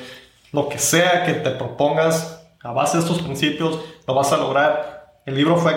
lo 0.53 0.71
que 0.71 0.79
sea 0.79 1.25
que 1.25 1.35
te 1.35 1.51
propongas 1.51 2.49
a 2.63 2.73
base 2.73 2.97
de 2.97 3.03
estos 3.03 3.21
principios, 3.21 3.79
lo 4.07 4.15
vas 4.15 4.33
a 4.33 4.39
lograr. 4.39 5.21
El 5.27 5.35
libro 5.35 5.59
fue 5.59 5.75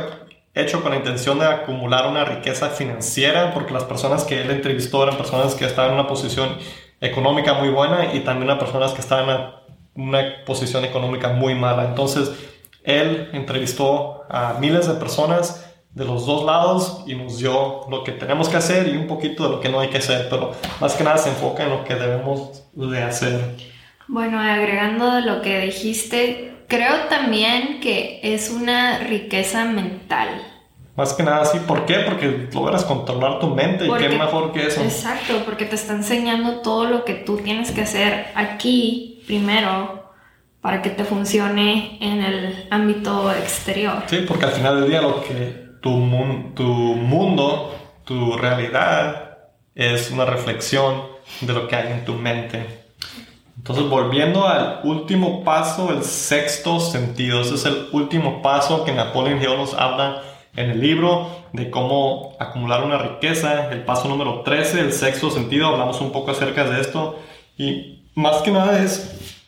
hecho 0.53 0.81
con 0.81 0.91
la 0.91 0.99
intención 0.99 1.37
de 1.37 1.47
acumular 1.47 2.07
una 2.07 2.23
riqueza 2.23 2.69
financiera, 2.69 3.53
porque 3.53 3.73
las 3.73 3.83
personas 3.83 4.23
que 4.23 4.39
él 4.39 4.49
entrevistó 4.49 5.03
eran 5.03 5.17
personas 5.17 5.53
que 5.55 5.65
estaban 5.65 5.91
en 5.91 5.99
una 5.99 6.07
posición 6.07 6.59
económica 7.01 7.55
muy 7.55 7.71
buena 7.71 8.13
y 8.13 8.21
también 8.21 8.57
personas 8.57 8.93
que 8.93 9.01
estaban 9.01 9.29
en 9.97 10.01
una 10.01 10.45
posición 10.45 10.85
económica 10.85 11.27
muy 11.27 11.55
mala. 11.55 11.83
Entonces, 11.83 12.31
él 12.85 13.31
entrevistó 13.33 14.23
a 14.29 14.53
miles 14.61 14.87
de 14.87 14.93
personas 14.93 15.67
de 15.93 16.05
los 16.05 16.25
dos 16.25 16.45
lados 16.45 17.03
y 17.05 17.15
nos 17.15 17.37
dio 17.37 17.81
lo 17.89 18.03
que 18.03 18.13
tenemos 18.13 18.47
que 18.47 18.57
hacer 18.57 18.87
y 18.87 18.97
un 18.97 19.07
poquito 19.07 19.43
de 19.43 19.49
lo 19.49 19.59
que 19.59 19.69
no 19.69 19.79
hay 19.79 19.89
que 19.89 19.97
hacer, 19.97 20.27
pero 20.29 20.53
más 20.79 20.93
que 20.93 21.03
nada 21.03 21.17
se 21.17 21.29
enfoca 21.29 21.63
en 21.63 21.69
lo 21.69 21.83
que 21.83 21.95
debemos 21.95 22.63
de 22.73 23.03
hacer. 23.03 23.57
Bueno, 24.07 24.39
agregando 24.39 25.11
de 25.11 25.21
lo 25.21 25.41
que 25.41 25.61
dijiste, 25.61 26.53
creo 26.67 27.07
también 27.09 27.79
que 27.81 28.19
es 28.23 28.49
una 28.49 28.99
riqueza 28.99 29.65
mental. 29.65 30.29
Más 30.95 31.13
que 31.13 31.23
nada, 31.23 31.45
sí. 31.45 31.59
¿Por 31.65 31.85
qué? 31.85 31.99
Porque 31.99 32.49
logras 32.53 32.83
controlar 32.83 33.39
tu 33.39 33.47
mente 33.47 33.87
y 33.87 33.93
qué 33.93 34.09
mejor 34.09 34.51
que 34.51 34.67
eso. 34.67 34.81
Exacto, 34.81 35.41
porque 35.45 35.65
te 35.65 35.75
está 35.75 35.93
enseñando 35.93 36.59
todo 36.59 36.85
lo 36.85 37.05
que 37.05 37.13
tú 37.13 37.37
tienes 37.37 37.71
que 37.71 37.81
hacer 37.81 38.27
aquí 38.35 39.21
primero 39.25 40.11
para 40.59 40.81
que 40.81 40.89
te 40.89 41.05
funcione 41.05 41.97
en 42.01 42.21
el 42.21 42.67
ámbito 42.69 43.31
exterior. 43.31 44.03
Sí, 44.07 44.25
porque 44.27 44.45
al 44.45 44.51
final 44.51 44.81
del 44.81 44.89
día 44.89 45.01
lo 45.01 45.23
que 45.23 45.70
tu, 45.81 45.89
mundo, 45.89 47.75
tu 48.05 48.37
realidad 48.37 49.39
es 49.75 50.11
una 50.11 50.25
reflexión 50.25 51.03
de 51.41 51.53
lo 51.53 51.67
que 51.67 51.75
hay 51.75 51.91
en 51.91 52.05
tu 52.05 52.13
mente. 52.13 52.81
Entonces, 53.57 53.87
volviendo 53.89 54.47
al 54.47 54.81
último 54.83 55.43
paso, 55.43 55.91
el 55.91 56.03
sexto 56.03 56.79
sentido. 56.79 57.41
Ese 57.41 57.55
es 57.55 57.65
el 57.65 57.89
último 57.91 58.41
paso 58.41 58.83
que 58.83 58.91
Napoleon 58.91 59.41
Hill 59.41 59.57
nos 59.57 59.73
habla 59.73 60.23
en 60.55 60.71
el 60.71 60.81
libro 60.81 61.29
de 61.53 61.69
cómo 61.69 62.35
acumular 62.39 62.83
una 62.83 62.97
riqueza. 62.97 63.69
El 63.71 63.83
paso 63.83 64.07
número 64.07 64.41
13, 64.41 64.79
el 64.79 64.93
sexto 64.93 65.29
sentido. 65.29 65.67
Hablamos 65.67 66.01
un 66.01 66.11
poco 66.11 66.31
acerca 66.31 66.63
de 66.63 66.81
esto. 66.81 67.19
Y 67.57 68.03
más 68.15 68.37
que 68.37 68.51
nada 68.51 68.81
es 68.81 69.39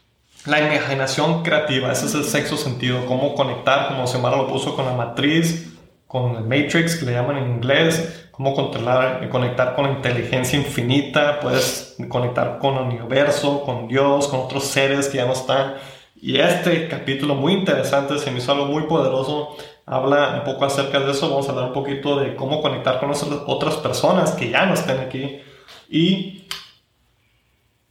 la 0.45 0.59
imaginación 0.59 1.41
creativa. 1.41 1.91
Ese 1.91 2.05
es 2.05 2.13
el 2.13 2.23
sexto 2.23 2.55
sentido. 2.55 3.05
Cómo 3.07 3.33
conectar, 3.33 3.87
como 3.87 4.05
Semara 4.05 4.37
lo 4.37 4.47
puso, 4.47 4.75
con 4.75 4.85
la 4.85 4.93
matriz 4.93 5.72
con 6.13 6.35
el 6.35 6.43
Matrix, 6.43 6.97
que 6.97 7.07
le 7.07 7.13
llaman 7.13 7.37
en 7.37 7.49
inglés, 7.55 8.27
cómo 8.29 8.53
controlar, 8.53 9.27
conectar 9.29 9.73
con 9.73 9.85
la 9.85 9.93
inteligencia 9.93 10.59
infinita, 10.59 11.39
puedes 11.39 11.95
conectar 12.07 12.59
con 12.59 12.75
el 12.75 12.83
universo, 12.83 13.63
con 13.63 13.87
Dios, 13.87 14.27
con 14.27 14.41
otros 14.41 14.65
seres 14.65 15.09
que 15.09 15.17
ya 15.17 15.25
no 15.25 15.33
están. 15.33 15.73
Y 16.15 16.37
este 16.37 16.87
capítulo 16.87 17.33
muy 17.33 17.53
interesante, 17.53 18.19
se 18.19 18.29
me 18.29 18.37
hizo 18.37 18.51
algo 18.51 18.67
muy 18.67 18.83
poderoso, 18.83 19.57
habla 19.87 20.35
un 20.37 20.43
poco 20.43 20.65
acerca 20.65 20.99
de 20.99 21.09
eso, 21.09 21.31
vamos 21.31 21.47
a 21.47 21.51
hablar 21.51 21.69
un 21.69 21.73
poquito 21.73 22.19
de 22.19 22.35
cómo 22.35 22.61
conectar 22.61 22.99
con 22.99 23.09
otras 23.47 23.77
personas 23.77 24.33
que 24.33 24.51
ya 24.51 24.67
no 24.67 24.75
están 24.75 24.99
aquí. 24.99 25.41
Y 25.89 26.47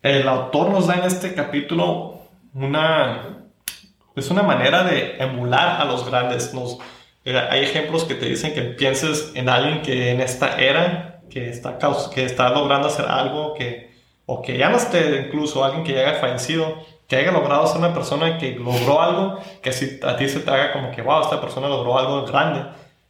el 0.01 0.29
autor 0.29 0.71
nos 0.71 0.87
da 0.87 0.95
en 0.95 1.05
este 1.07 1.35
capítulo 1.35 2.21
una, 2.55 3.49
es 4.15 4.31
una 4.31 4.45
manera 4.45 4.85
de 4.85 5.17
emular 5.17 5.81
a 5.81 5.85
los 5.87 6.09
grandes, 6.09 6.55
nos 6.55 6.79
hay 7.25 7.63
ejemplos 7.63 8.05
que 8.05 8.15
te 8.15 8.27
dicen 8.27 8.53
que 8.53 8.63
pienses 8.63 9.33
en 9.35 9.49
alguien 9.49 9.83
que 9.83 10.11
en 10.11 10.21
esta 10.21 10.61
era, 10.61 11.21
que 11.31 11.49
está, 11.49 11.79
que 12.13 12.25
está 12.25 12.51
logrando 12.51 12.89
hacer 12.89 13.07
algo, 13.07 13.55
que, 13.55 13.93
o 14.27 14.43
que 14.43 14.59
ya 14.59 14.71
no 14.71 14.77
esté 14.77 15.27
incluso 15.27 15.65
alguien 15.65 15.85
que 15.85 15.93
ya 15.93 16.01
haya 16.01 16.15
fallecido, 16.15 16.77
que 17.07 17.17
haya 17.17 17.31
logrado 17.31 17.67
ser 17.67 17.79
una 17.79 17.95
persona 17.95 18.39
que 18.39 18.53
logró 18.57 19.01
algo, 19.01 19.39
que 19.63 19.73
si 19.73 20.01
a 20.03 20.17
ti 20.17 20.29
se 20.29 20.41
te 20.41 20.51
haga 20.51 20.73
como 20.73 20.91
que, 20.91 21.03
wow, 21.03 21.23
esta 21.23 21.41
persona 21.41 21.69
logró 21.69 21.99
algo 21.99 22.25
grande. 22.27 22.65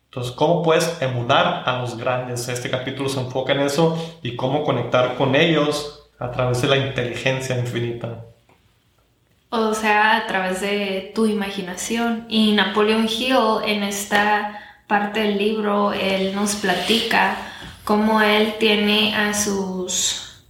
Entonces, 0.06 0.32
¿cómo 0.32 0.62
puedes 0.62 1.00
emular 1.00 1.62
a 1.64 1.80
los 1.80 1.96
grandes? 1.96 2.46
Este 2.48 2.68
capítulo 2.68 3.08
se 3.08 3.20
enfoca 3.20 3.52
en 3.52 3.60
eso 3.60 3.96
y 4.22 4.36
cómo 4.36 4.62
conectar 4.62 5.14
con 5.14 5.34
ellos 5.34 6.10
a 6.18 6.30
través 6.30 6.60
de 6.60 6.68
la 6.68 6.76
inteligencia 6.76 7.56
infinita 7.58 8.26
o 9.54 9.74
sea, 9.74 10.16
a 10.16 10.26
través 10.26 10.62
de 10.62 11.12
tu 11.14 11.26
imaginación. 11.26 12.24
Y 12.30 12.52
Napoleon 12.52 13.06
Hill, 13.06 13.36
en 13.66 13.82
esta 13.82 14.58
parte 14.86 15.20
del 15.20 15.36
libro, 15.36 15.92
él 15.92 16.34
nos 16.34 16.54
platica 16.54 17.36
cómo 17.84 18.22
él 18.22 18.54
tiene 18.58 19.14
a 19.14 19.34
sus... 19.34 20.42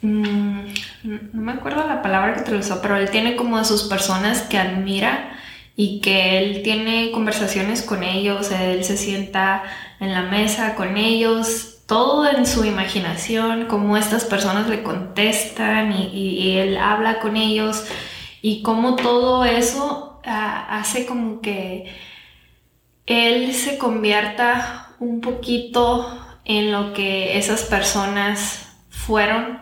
Mm, 0.00 0.72
no 1.04 1.42
me 1.42 1.52
acuerdo 1.52 1.86
la 1.86 2.00
palabra 2.00 2.34
que 2.34 2.40
utilizó, 2.40 2.80
pero 2.80 2.96
él 2.96 3.10
tiene 3.10 3.36
como 3.36 3.58
a 3.58 3.64
sus 3.64 3.82
personas 3.82 4.40
que 4.42 4.56
admira 4.56 5.38
y 5.76 6.00
que 6.00 6.38
él 6.38 6.62
tiene 6.62 7.10
conversaciones 7.12 7.82
con 7.82 8.02
ellos, 8.02 8.50
él 8.50 8.82
se 8.82 8.96
sienta 8.96 9.62
en 10.00 10.14
la 10.14 10.22
mesa 10.22 10.74
con 10.74 10.96
ellos 10.96 11.79
todo 11.90 12.30
en 12.30 12.46
su 12.46 12.64
imaginación, 12.64 13.66
cómo 13.66 13.96
estas 13.96 14.24
personas 14.24 14.68
le 14.68 14.84
contestan 14.84 15.92
y, 15.92 16.56
él 16.56 16.76
habla 16.76 17.18
con 17.18 17.36
ellos 17.36 17.84
y 18.40 18.62
cómo 18.62 18.94
todo 18.94 19.44
eso 19.44 20.20
ah, 20.24 20.78
hace 20.78 21.04
como 21.04 21.40
que 21.40 21.92
él 23.06 23.52
se 23.54 23.76
convierta 23.76 24.94
un 25.00 25.20
poquito 25.20 26.16
en 26.44 26.70
lo 26.70 26.92
que 26.92 27.36
esas 27.36 27.64
personas 27.64 28.72
fueron, 28.88 29.58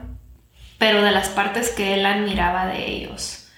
pero 0.76 1.02
de 1.02 1.12
las 1.12 1.30
partes 1.30 1.70
que 1.70 1.94
él 1.94 2.04
admiraba 2.04 2.66
de 2.66 2.90
ellos. 2.90 3.48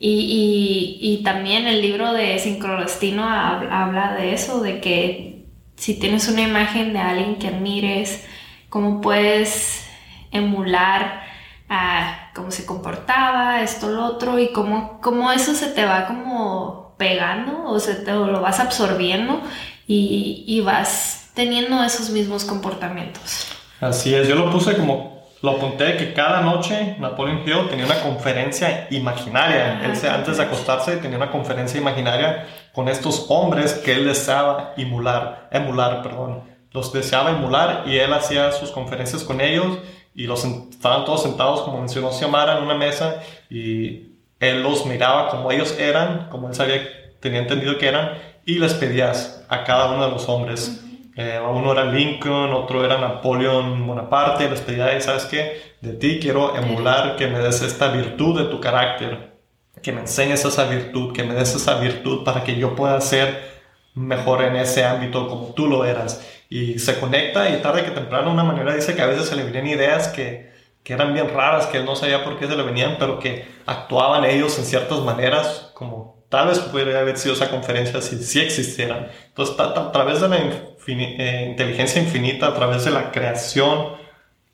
Y, 0.00 1.20
también 1.24 1.66
el 1.66 1.82
libro 1.82 2.14
de 2.14 2.38
Sincrodestino 2.38 3.28
habla 3.28 4.14
de 4.14 4.32
eso, 4.32 4.62
de 4.62 4.80
que 4.80 5.37
si 5.78 5.94
tienes 5.94 6.28
una 6.28 6.42
imagen 6.42 6.92
de 6.92 6.98
alguien 6.98 7.36
que 7.36 7.48
admires, 7.48 8.24
cómo 8.68 9.00
puedes 9.00 9.86
emular 10.30 11.22
a 11.68 12.30
cómo 12.34 12.50
se 12.50 12.66
comportaba, 12.66 13.62
esto, 13.62 13.88
lo 13.88 14.04
otro, 14.04 14.38
y 14.38 14.52
cómo, 14.52 15.00
cómo 15.00 15.30
eso 15.32 15.54
se 15.54 15.68
te 15.68 15.84
va 15.84 16.06
como 16.06 16.94
pegando 16.98 17.64
o 17.64 17.78
se 17.78 17.94
te 17.94 18.12
lo 18.12 18.40
vas 18.40 18.58
absorbiendo 18.58 19.40
y, 19.86 20.44
y 20.46 20.60
vas 20.60 21.30
teniendo 21.34 21.82
esos 21.84 22.10
mismos 22.10 22.44
comportamientos. 22.44 23.46
Así 23.80 24.14
es, 24.14 24.26
yo 24.26 24.34
lo 24.34 24.50
puse 24.50 24.76
como 24.76 25.18
lo 25.40 25.52
apunté 25.52 25.96
que 25.96 26.12
cada 26.14 26.40
noche 26.40 26.96
Napoleon 26.98 27.42
Hill 27.46 27.68
tenía 27.70 27.86
una 27.86 28.00
conferencia 28.00 28.88
imaginaria. 28.90 29.80
él 29.84 29.92
antes 30.10 30.36
de 30.36 30.42
acostarse 30.42 30.96
tenía 30.96 31.16
una 31.16 31.30
conferencia 31.30 31.80
imaginaria 31.80 32.44
con 32.78 32.88
estos 32.88 33.26
hombres 33.28 33.74
que 33.74 33.90
él 33.90 34.06
deseaba 34.06 34.72
emular, 34.76 35.48
emular, 35.50 36.00
perdón. 36.00 36.44
Los 36.70 36.92
deseaba 36.92 37.30
emular 37.30 37.82
y 37.88 37.96
él 37.96 38.12
hacía 38.12 38.52
sus 38.52 38.70
conferencias 38.70 39.24
con 39.24 39.40
ellos 39.40 39.78
y 40.14 40.28
los 40.28 40.44
estaban 40.44 41.04
todos 41.04 41.24
sentados, 41.24 41.62
como 41.62 41.80
mencionó 41.80 42.12
Xiomara, 42.12 42.56
en 42.56 42.62
una 42.62 42.76
mesa 42.76 43.20
y 43.50 44.12
él 44.38 44.62
los 44.62 44.86
miraba 44.86 45.28
como 45.28 45.50
ellos 45.50 45.76
eran, 45.76 46.28
como 46.30 46.46
él 46.46 46.54
sabía, 46.54 46.88
tenía 47.18 47.40
entendido 47.40 47.78
que 47.78 47.88
eran 47.88 48.12
y 48.46 48.60
les 48.60 48.74
pedías 48.74 49.44
a 49.48 49.64
cada 49.64 49.90
uno 49.90 50.04
de 50.04 50.12
los 50.12 50.28
hombres. 50.28 50.80
Eh, 51.16 51.40
uno 51.52 51.72
era 51.72 51.84
Lincoln, 51.84 52.52
otro 52.52 52.84
era 52.84 52.96
Napoleón 52.96 53.88
Bonaparte, 53.88 54.48
les 54.48 54.60
pedía, 54.60 55.00
¿sabes 55.00 55.24
qué? 55.24 55.74
De 55.80 55.94
ti 55.94 56.20
quiero 56.22 56.54
emular 56.56 57.16
que 57.16 57.26
me 57.26 57.40
des 57.40 57.60
esta 57.60 57.88
virtud 57.88 58.38
de 58.38 58.44
tu 58.44 58.60
carácter, 58.60 59.37
que 59.82 59.92
me 59.92 60.00
enseñes 60.00 60.44
esa 60.44 60.64
virtud, 60.64 61.12
que 61.12 61.24
me 61.24 61.34
des 61.34 61.54
esa 61.54 61.78
virtud 61.78 62.24
para 62.24 62.44
que 62.44 62.56
yo 62.56 62.74
pueda 62.74 63.00
ser 63.00 63.58
mejor 63.94 64.42
en 64.42 64.56
ese 64.56 64.84
ámbito 64.84 65.28
como 65.28 65.54
tú 65.54 65.66
lo 65.66 65.84
eras. 65.84 66.24
Y 66.48 66.78
se 66.78 66.98
conecta 66.98 67.50
y 67.50 67.60
tarde 67.60 67.84
que 67.84 67.90
temprano 67.90 68.32
una 68.32 68.44
manera 68.44 68.74
dice 68.74 68.94
que 68.94 69.02
a 69.02 69.06
veces 69.06 69.26
se 69.26 69.36
le 69.36 69.44
venían 69.44 69.66
ideas 69.66 70.08
que, 70.08 70.52
que 70.82 70.94
eran 70.94 71.12
bien 71.12 71.28
raras, 71.28 71.66
que 71.66 71.78
él 71.78 71.84
no 71.84 71.96
sabía 71.96 72.24
por 72.24 72.38
qué 72.38 72.46
se 72.46 72.56
le 72.56 72.62
venían, 72.62 72.96
pero 72.98 73.18
que 73.18 73.46
actuaban 73.66 74.24
ellos 74.24 74.58
en 74.58 74.64
ciertas 74.64 75.00
maneras 75.00 75.70
como 75.74 76.18
tal 76.28 76.48
vez 76.48 76.58
podría 76.58 77.00
haber 77.00 77.16
sido 77.16 77.34
esa 77.34 77.50
conferencia 77.50 78.00
si, 78.00 78.22
si 78.22 78.40
existieran. 78.40 79.08
Entonces, 79.28 79.58
a, 79.58 79.92
través 79.92 80.20
de 80.20 80.28
la 80.28 80.36
eh, 80.36 81.46
inteligencia 81.50 82.00
infinita, 82.00 82.48
a 82.48 82.54
través 82.54 82.84
de 82.84 82.90
la 82.90 83.10
creación, 83.10 83.96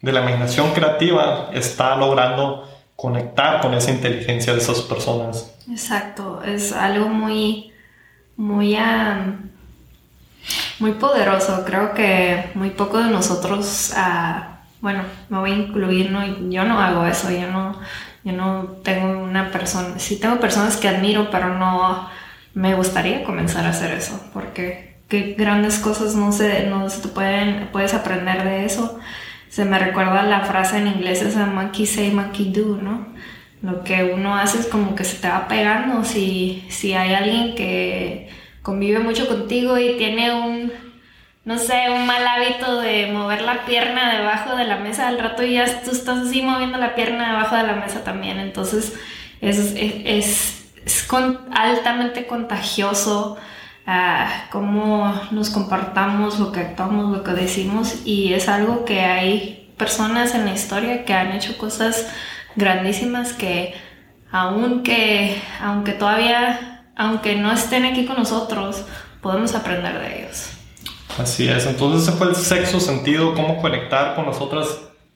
de 0.00 0.12
la 0.12 0.20
imaginación 0.20 0.72
creativa, 0.72 1.50
está 1.52 1.96
logrando 1.96 2.68
conectar 2.96 3.60
con 3.60 3.74
esa 3.74 3.90
inteligencia 3.90 4.52
de 4.52 4.60
esas 4.60 4.80
personas. 4.82 5.52
Exacto, 5.70 6.42
es 6.44 6.72
algo 6.72 7.08
muy, 7.08 7.72
muy, 8.36 8.76
muy 10.78 10.92
poderoso. 10.92 11.64
Creo 11.64 11.94
que 11.94 12.50
muy 12.54 12.70
poco 12.70 12.98
de 12.98 13.10
nosotros, 13.10 13.92
uh, 13.96 14.40
bueno, 14.80 15.02
me 15.28 15.38
voy 15.38 15.52
a 15.52 15.56
incluir, 15.56 16.10
no, 16.10 16.24
yo 16.50 16.64
no 16.64 16.78
hago 16.80 17.06
eso, 17.06 17.30
yo 17.30 17.50
no, 17.50 17.78
yo 18.22 18.32
no 18.32 18.76
tengo 18.82 19.22
una 19.22 19.50
persona, 19.50 19.98
sí 19.98 20.18
tengo 20.18 20.38
personas 20.38 20.76
que 20.76 20.88
admiro, 20.88 21.30
pero 21.30 21.58
no 21.58 22.08
me 22.54 22.74
gustaría 22.74 23.24
comenzar 23.24 23.66
a 23.66 23.70
hacer 23.70 23.92
eso, 23.92 24.20
porque 24.32 24.96
qué 25.08 25.34
grandes 25.36 25.78
cosas 25.78 26.14
no 26.14 26.32
se, 26.32 26.66
no 26.66 26.88
se 26.88 27.02
te 27.02 27.08
pueden, 27.08 27.68
puedes 27.72 27.94
aprender 27.94 28.44
de 28.44 28.64
eso. 28.64 28.98
Se 29.54 29.64
me 29.64 29.78
recuerda 29.78 30.24
la 30.24 30.40
frase 30.40 30.78
en 30.78 30.88
inglés 30.88 31.22
esa 31.22 31.46
monkey 31.46 31.86
say, 31.86 32.10
monkey 32.10 32.50
do, 32.50 32.76
¿no? 32.76 33.06
Lo 33.62 33.84
que 33.84 34.02
uno 34.02 34.34
hace 34.34 34.58
es 34.58 34.66
como 34.66 34.96
que 34.96 35.04
se 35.04 35.18
te 35.18 35.28
va 35.28 35.46
pegando. 35.46 36.04
Si, 36.04 36.66
si 36.70 36.94
hay 36.94 37.14
alguien 37.14 37.54
que 37.54 38.28
convive 38.62 38.98
mucho 38.98 39.28
contigo 39.28 39.78
y 39.78 39.96
tiene 39.96 40.34
un 40.34 40.72
no 41.44 41.58
sé, 41.58 41.88
un 41.88 42.04
mal 42.04 42.26
hábito 42.26 42.80
de 42.80 43.12
mover 43.12 43.42
la 43.42 43.64
pierna 43.64 44.16
debajo 44.16 44.56
de 44.56 44.64
la 44.64 44.78
mesa, 44.78 45.06
al 45.06 45.20
rato 45.20 45.44
ya 45.44 45.82
tú 45.82 45.92
estás 45.92 46.26
así 46.26 46.42
moviendo 46.42 46.76
la 46.78 46.96
pierna 46.96 47.28
debajo 47.28 47.54
de 47.54 47.62
la 47.62 47.76
mesa 47.76 48.02
también, 48.02 48.40
entonces 48.40 48.94
es, 49.40 49.58
es, 49.76 50.64
es, 50.84 51.06
altamente 51.52 52.26
contagioso 52.26 53.36
uh, 53.86 54.50
cómo 54.50 55.12
nos 55.30 55.50
comportamos, 55.50 56.38
lo 56.38 56.52
que 56.52 56.60
actuamos, 56.60 57.16
lo 57.16 57.22
que 57.22 57.32
decimos 57.32 58.02
y 58.04 58.32
es 58.32 58.48
algo 58.48 58.84
que 58.84 59.00
hay 59.00 59.72
personas 59.76 60.34
en 60.34 60.44
la 60.44 60.52
historia 60.52 61.04
que 61.04 61.14
han 61.14 61.32
hecho 61.32 61.58
cosas 61.58 62.06
grandísimas 62.56 63.32
que 63.32 63.74
aunque, 64.30 65.40
aunque 65.60 65.92
todavía, 65.92 66.84
aunque 66.96 67.36
no 67.36 67.52
estén 67.52 67.84
aquí 67.84 68.04
con 68.04 68.16
nosotros, 68.16 68.84
podemos 69.20 69.54
aprender 69.54 69.98
de 70.00 70.22
ellos. 70.22 70.50
Así 71.18 71.48
es, 71.48 71.66
entonces 71.66 72.08
ese 72.08 72.16
fue 72.16 72.28
el 72.28 72.34
sexto 72.34 72.80
sentido, 72.80 73.34
cómo 73.34 73.62
conectar 73.62 74.16
con 74.16 74.26
las 74.26 74.40
otras 74.40 74.66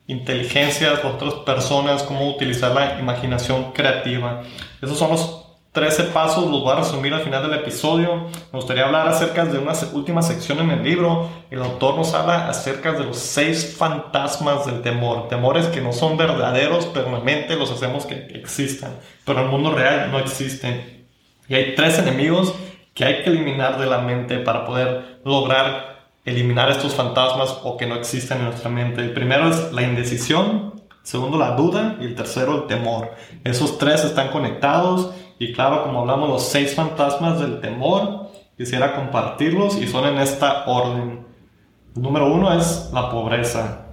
inteligencias, 0.07 1.05
otras 1.05 1.35
personas, 1.45 2.05
cómo 2.05 2.31
utilizar 2.31 2.73
la 2.73 3.01
imaginación 3.01 3.73
creativa. 3.73 4.43
Esos 4.81 4.97
son 4.97 5.11
los 5.11 5.38
13 5.73 6.05
pasos, 6.05 6.51
los 6.51 6.63
voy 6.63 6.73
a 6.73 6.77
resumir 6.77 7.13
al 7.13 7.21
final 7.21 7.43
del 7.43 7.61
episodio. 7.61 8.27
Me 8.53 8.59
gustaría 8.59 8.87
hablar 8.87 9.07
acerca 9.07 9.45
de 9.45 9.59
una 9.59 9.75
última 9.93 10.23
sección 10.23 10.59
en 10.61 10.71
el 10.71 10.83
libro. 10.83 11.29
El 11.51 11.63
autor 11.63 11.97
nos 11.97 12.15
habla 12.15 12.49
acerca 12.49 12.93
de 12.93 13.05
los 13.05 13.19
seis 13.19 13.77
fantasmas 13.77 14.67
del 14.67 14.83
temor. 14.83 15.29
Temores 15.29 15.67
que 15.67 15.81
no 15.81 15.93
son 15.93 16.17
verdaderos, 16.17 16.87
pero 16.87 17.11
la 17.11 17.21
mente 17.21 17.55
los 17.55 17.71
hacemos 17.71 18.07
que 18.07 18.15
existan, 18.35 18.97
pero 19.25 19.41
en 19.41 19.45
el 19.45 19.51
mundo 19.51 19.73
real 19.73 20.11
no 20.11 20.19
existen. 20.19 21.07
Y 21.49 21.55
hay 21.55 21.75
tres 21.75 21.99
enemigos 21.99 22.55
que 22.95 23.05
hay 23.05 23.23
que 23.23 23.31
eliminar 23.31 23.79
de 23.79 23.87
la 23.87 23.99
mente 23.99 24.39
para 24.39 24.65
poder 24.65 25.21
lograr 25.25 25.99
eliminar 26.25 26.71
estos 26.71 26.95
fantasmas 26.95 27.57
o 27.63 27.77
que 27.77 27.87
no 27.87 27.95
existen 27.95 28.39
en 28.39 28.45
nuestra 28.47 28.71
mente. 28.71 29.01
El 29.01 29.13
primero 29.13 29.49
es 29.49 29.73
la 29.73 29.83
indecisión, 29.83 30.83
segundo 31.03 31.39
la 31.39 31.53
duda 31.53 31.97
y 32.01 32.05
el 32.05 32.15
tercero 32.15 32.55
el 32.57 32.67
temor. 32.67 33.13
Esos 33.45 33.79
tres 33.79 34.05
están 34.05 34.29
conectados 34.29 35.13
y 35.39 35.53
claro, 35.53 35.85
como 35.85 36.01
hablamos, 36.01 36.29
los 36.29 36.49
seis 36.49 36.75
fantasmas 36.75 37.41
del 37.41 37.61
temor, 37.61 38.31
quisiera 38.57 38.95
compartirlos 38.97 39.77
y 39.77 39.87
son 39.87 40.07
en 40.07 40.19
esta 40.19 40.65
orden. 40.67 41.27
número 41.95 42.33
uno 42.33 42.53
es 42.59 42.91
la 42.93 43.11
pobreza. 43.11 43.87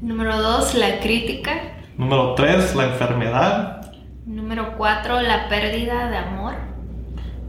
Número 0.00 0.40
dos, 0.40 0.74
la 0.74 1.00
crítica. 1.00 1.52
Número 1.96 2.34
tres, 2.34 2.74
la 2.74 2.84
enfermedad. 2.84 3.92
Número 4.26 4.76
cuatro, 4.76 5.20
la 5.20 5.48
pérdida 5.48 6.08
de 6.08 6.16
amor. 6.16 6.70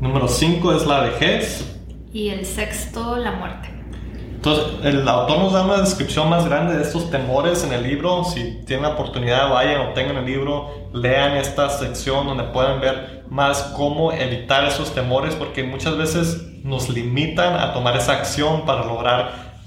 Número 0.02 0.28
5 0.28 0.74
es 0.76 0.88
la 0.88 1.02
vejez. 1.02 1.80
Y 2.12 2.30
el 2.30 2.44
sexto, 2.44 3.18
la 3.18 3.34
muerte. 3.34 3.71
Entonces, 4.44 4.74
el 4.86 5.08
autor 5.08 5.38
nos 5.38 5.54
da 5.54 5.64
una 5.64 5.78
descripción 5.78 6.28
más 6.28 6.48
grande 6.48 6.76
de 6.76 6.82
estos 6.82 7.12
temores 7.12 7.64
en 7.64 7.74
el 7.74 7.84
libro. 7.84 8.24
Si 8.24 8.64
tienen 8.66 8.82
la 8.82 8.94
oportunidad, 8.96 9.52
vayan 9.52 9.82
o 9.82 9.94
tengan 9.94 10.18
el 10.18 10.26
libro, 10.26 10.90
lean 10.94 11.38
esta 11.38 11.70
sección 11.70 12.26
donde 12.26 12.46
pueden 12.46 12.82
ver 12.82 13.24
más 13.30 13.62
cómo 13.78 14.12
evitar 14.12 14.66
esos 14.66 14.96
temores, 14.96 15.36
porque 15.36 15.62
muchas 15.64 15.96
veces 15.96 16.42
nos 16.64 16.90
limitan 16.90 17.54
a 17.54 17.72
tomar 17.72 17.96
esa 17.96 18.14
acción 18.14 18.66
para 18.66 18.84
lograr 18.84 19.60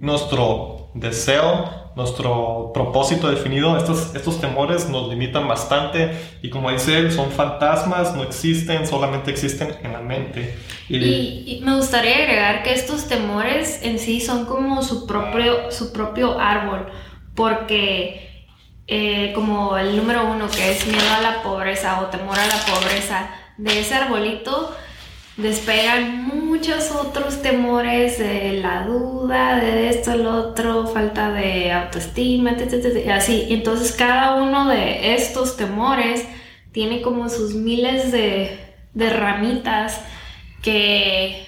nuestro 0.00 0.90
deseo 0.92 1.79
nuestro 1.96 2.70
propósito 2.72 3.28
definido, 3.28 3.76
estos, 3.76 4.14
estos 4.14 4.40
temores 4.40 4.88
nos 4.88 5.08
limitan 5.08 5.48
bastante 5.48 6.12
y 6.40 6.48
como 6.50 6.70
dice 6.70 6.98
él, 6.98 7.12
son 7.12 7.30
fantasmas, 7.30 8.14
no 8.14 8.22
existen, 8.22 8.86
solamente 8.86 9.30
existen 9.30 9.74
en 9.82 9.92
la 9.92 10.00
mente. 10.00 10.54
Y, 10.88 11.60
me 11.64 11.76
gustaría 11.76 12.16
agregar 12.16 12.62
que 12.62 12.72
estos 12.72 13.08
temores 13.08 13.80
en 13.82 13.98
sí 13.98 14.20
son 14.20 14.46
como 14.46 14.82
su 14.82 15.06
propio, 15.06 15.70
su 15.70 15.92
propio 15.92 16.38
árbol, 16.38 16.86
porque 17.34 18.46
eh, 18.86 19.32
como 19.34 19.76
el 19.76 19.96
número 19.96 20.26
uno 20.26 20.48
que 20.48 20.72
es 20.72 20.86
miedo 20.86 21.14
a 21.16 21.20
la 21.20 21.42
pobreza 21.42 22.00
o 22.00 22.06
temor 22.06 22.38
a 22.38 22.46
la 22.46 22.56
pobreza, 22.66 23.30
de 23.56 23.80
ese 23.80 23.94
arbolito 23.94 24.74
despegan 25.42 26.24
muchos 26.26 26.90
otros 26.90 27.42
temores 27.42 28.18
de 28.18 28.60
la 28.60 28.84
duda, 28.84 29.56
de 29.56 29.88
esto, 29.88 30.12
el 30.12 30.26
otro, 30.26 30.86
falta 30.86 31.30
de 31.32 31.72
autoestima, 31.72 32.56
así. 33.12 33.46
Entonces 33.50 33.92
cada 33.92 34.42
uno 34.42 34.68
de 34.68 35.14
estos 35.14 35.56
temores 35.56 36.24
tiene 36.72 37.02
como 37.02 37.28
sus 37.28 37.54
miles 37.54 38.12
de, 38.12 38.58
ramitas 38.94 40.00
que, 40.62 41.46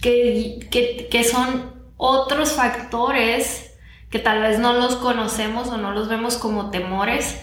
que, 0.00 0.68
que, 0.70 1.08
que 1.10 1.24
son 1.24 1.74
otros 1.96 2.52
factores 2.52 3.68
que 4.10 4.18
tal 4.18 4.40
vez 4.40 4.58
no 4.58 4.72
los 4.74 4.96
conocemos 4.96 5.68
o 5.68 5.76
no 5.76 5.92
los 5.92 6.08
vemos 6.08 6.36
como 6.38 6.70
temores, 6.70 7.42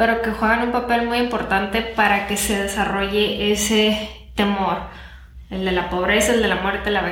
pero 0.00 0.22
que 0.22 0.30
juegan 0.30 0.62
un 0.62 0.72
papel 0.72 1.06
muy 1.06 1.18
importante 1.18 1.82
para 1.82 2.26
que 2.26 2.38
se 2.38 2.62
desarrolle 2.62 3.52
ese 3.52 4.08
temor. 4.34 4.78
El 5.50 5.66
de 5.66 5.72
la 5.72 5.90
pobreza, 5.90 6.32
el 6.32 6.40
de 6.40 6.48
la 6.48 6.54
muerte, 6.54 6.90
la 6.90 7.04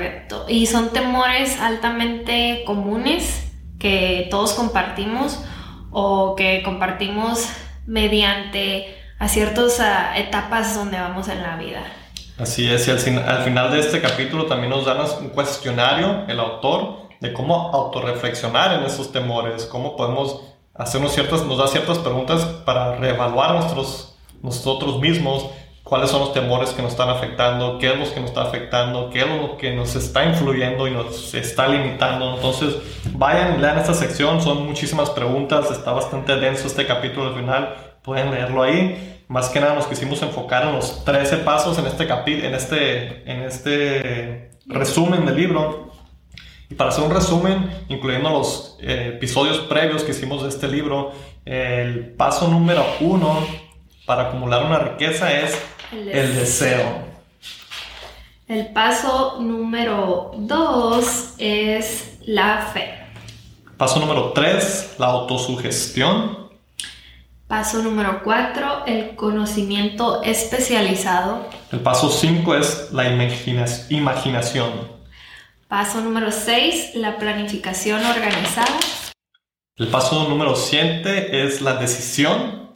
Y 0.49 0.65
son 0.65 0.89
temores 0.95 1.61
altamente 1.61 2.63
comunes 2.65 3.53
que 3.79 4.27
todos 4.31 4.55
compartimos 4.55 5.39
o 5.91 6.35
que 6.35 6.63
compartimos 6.63 7.51
mediante 7.85 8.97
a 9.19 9.29
ciertas 9.29 9.83
etapas 10.17 10.75
donde 10.75 10.99
vamos 10.99 11.29
en 11.29 11.43
la 11.43 11.57
vida. 11.57 11.83
Así 12.39 12.71
es, 12.71 12.89
y 12.89 12.91
al, 12.91 13.43
final 13.43 13.71
de 13.71 13.81
este 13.81 14.01
capítulo 14.01 14.47
también 14.47 14.71
nos 14.71 14.87
dan 14.87 14.97
un 15.21 15.29
cuestionario, 15.29 16.25
el 16.27 16.41
autor, 16.41 17.11
de 17.21 17.35
cómo 17.35 17.71
autorreflexionar 17.71 18.81
en 18.81 18.85
esos 18.85 19.13
temores, 19.13 19.67
cómo 19.67 19.95
podemos 19.95 20.41
hacernos 20.79 21.13
ciertas, 21.13 21.45
nos 21.45 21.59
da 21.59 21.67
ciertas 21.67 21.99
preguntas 21.99 22.45
para 22.65 22.95
reevaluar 22.95 23.57
nuestros, 23.57 24.17
nosotros 24.43 25.01
mismos, 25.01 25.51
cuáles 25.83 26.11
son 26.11 26.21
los 26.21 26.33
temores 26.33 26.71
que 26.71 26.83
nos 26.83 26.93
están 26.93 27.09
afectando, 27.09 27.79
qué 27.79 27.93
es 27.93 27.99
lo 27.99 28.15
que 28.15 28.21
nos 28.21 28.31
está 28.31 28.43
afectando, 28.43 29.11
qué 29.11 29.21
es 29.21 29.27
lo 29.27 29.57
que 29.57 29.75
nos 29.75 29.97
está 29.97 30.25
influyendo 30.25 30.87
y 30.87 30.93
nos 30.93 31.35
está 31.35 31.67
limitando. 31.67 32.37
Entonces, 32.37 32.77
vayan, 33.13 33.61
lean 33.61 33.79
esta 33.79 33.95
sección, 33.95 34.41
son 34.41 34.67
muchísimas 34.67 35.11
preguntas, 35.11 35.71
está 35.71 35.93
bastante 35.93 36.37
denso 36.37 36.67
este 36.67 36.87
capítulo 36.87 37.29
al 37.29 37.35
final, 37.35 37.75
pueden 38.03 38.31
leerlo 38.31 38.63
ahí. 38.63 39.25
Más 39.29 39.49
que 39.49 39.61
nada 39.61 39.75
nos 39.75 39.87
quisimos 39.87 40.23
enfocar 40.23 40.63
en 40.65 40.75
los 40.75 41.05
13 41.05 41.39
pasos 41.39 41.79
en 41.79 41.87
este 41.87 42.07
capítulo, 42.07 42.49
en 42.49 42.55
este, 42.55 43.31
en 43.31 43.43
este 43.43 44.53
resumen 44.67 45.27
del 45.27 45.37
libro. 45.37 45.88
Y 46.71 46.75
para 46.75 46.91
hacer 46.91 47.05
un 47.05 47.11
resumen, 47.11 47.71
incluyendo 47.89 48.31
los 48.31 48.77
eh, 48.81 49.13
episodios 49.15 49.59
previos 49.61 50.05
que 50.05 50.11
hicimos 50.11 50.43
de 50.43 50.51
este 50.51 50.69
libro, 50.69 51.13
el 51.45 52.11
paso 52.11 52.49
número 52.49 52.85
uno 53.01 53.39
para 54.05 54.29
acumular 54.29 54.65
una 54.65 54.79
riqueza 54.79 55.33
es 55.33 55.59
el 55.93 56.35
deseo. 56.35 57.09
El 58.47 58.73
paso 58.73 59.39
número 59.41 60.33
dos 60.37 61.35
es 61.39 62.19
la 62.27 62.71
fe. 62.73 62.95
Paso 63.77 64.01
número 64.01 64.33
tres, 64.33 64.95
la 64.99 65.07
autosugestión. 65.07 66.49
Paso 67.49 67.83
número 67.83 68.21
4, 68.25 68.85
el 68.87 69.17
conocimiento 69.17 70.23
especializado. 70.23 71.47
El 71.73 71.81
paso 71.81 72.11
5 72.11 72.55
es 72.57 72.93
la 72.93 73.09
imaginación. 73.09 74.98
Paso 75.69 76.01
número 76.01 76.33
6, 76.33 76.95
la 76.95 77.19
planificación 77.19 78.03
organizada. 78.03 78.79
El 79.77 79.89
paso 79.89 80.27
número 80.27 80.57
7 80.57 81.45
es 81.45 81.61
la 81.61 81.75
decisión. 81.75 82.73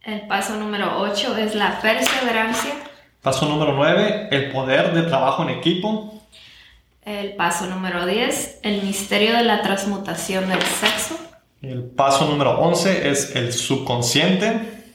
El 0.00 0.28
paso 0.28 0.54
número 0.54 1.00
8 1.00 1.36
es 1.38 1.56
la 1.56 1.80
perseverancia. 1.80 2.72
Paso 3.20 3.46
número 3.46 3.72
9, 3.72 4.28
el 4.30 4.52
poder 4.52 4.94
de 4.94 5.02
trabajo 5.02 5.42
en 5.42 5.50
equipo. 5.50 6.22
El 7.02 7.34
paso 7.34 7.66
número 7.66 8.06
10, 8.06 8.60
el 8.62 8.82
misterio 8.82 9.36
de 9.36 9.42
la 9.42 9.62
transmutación 9.62 10.48
del 10.48 10.62
sexo. 10.62 11.18
El 11.60 11.82
paso 11.82 12.26
número 12.26 12.60
11 12.60 13.10
es 13.10 13.34
el 13.34 13.52
subconsciente. 13.52 14.94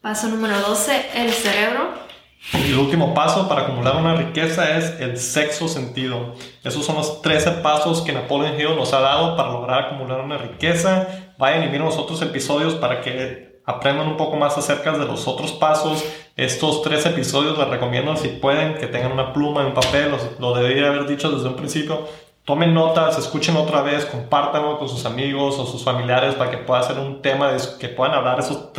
Paso 0.00 0.26
número 0.26 0.58
12, 0.62 1.10
el 1.14 1.30
cerebro. 1.30 2.09
El 2.52 2.78
último 2.78 3.14
paso 3.14 3.48
para 3.48 3.62
acumular 3.62 3.96
una 3.96 4.14
riqueza 4.14 4.76
es 4.76 4.98
el 4.98 5.18
sexo 5.18 5.68
sentido. 5.68 6.34
Esos 6.64 6.84
son 6.84 6.96
los 6.96 7.22
13 7.22 7.50
pasos 7.62 8.00
que 8.00 8.12
Napoleon 8.12 8.58
Hill 8.58 8.76
nos 8.76 8.92
ha 8.92 9.00
dado 9.00 9.36
para 9.36 9.52
lograr 9.52 9.84
acumular 9.84 10.20
una 10.20 10.38
riqueza. 10.38 11.34
Vayan 11.38 11.64
y 11.64 11.66
miren 11.66 11.84
los 11.84 11.98
otros 11.98 12.20
episodios 12.22 12.74
para 12.74 13.02
que 13.02 13.60
aprendan 13.66 14.08
un 14.08 14.16
poco 14.16 14.36
más 14.36 14.58
acerca 14.58 14.92
de 14.92 15.04
los 15.04 15.28
otros 15.28 15.52
pasos. 15.52 16.04
Estos 16.36 16.82
tres 16.82 17.06
episodios 17.06 17.56
les 17.58 17.68
recomiendo 17.68 18.16
si 18.16 18.28
pueden 18.28 18.74
que 18.74 18.86
tengan 18.86 19.12
una 19.12 19.32
pluma 19.32 19.66
un 19.66 19.74
papel, 19.74 20.12
lo 20.38 20.54
debería 20.54 20.88
haber 20.88 21.06
dicho 21.06 21.30
desde 21.30 21.48
un 21.48 21.56
principio, 21.56 22.08
tomen 22.50 22.74
notas, 22.74 23.16
escuchen 23.16 23.56
otra 23.56 23.80
vez, 23.80 24.04
compártanlo 24.06 24.76
con 24.76 24.88
sus 24.88 25.06
amigos 25.06 25.56
o 25.56 25.66
sus 25.66 25.84
familiares 25.84 26.34
para 26.34 26.50
que 26.50 26.56
pueda 26.56 26.82
ser 26.82 26.98
un 26.98 27.22
tema 27.22 27.52
de 27.52 27.60
que 27.78 27.88
puedan 27.88 28.12
hablar. 28.12 28.40
Esos 28.40 28.70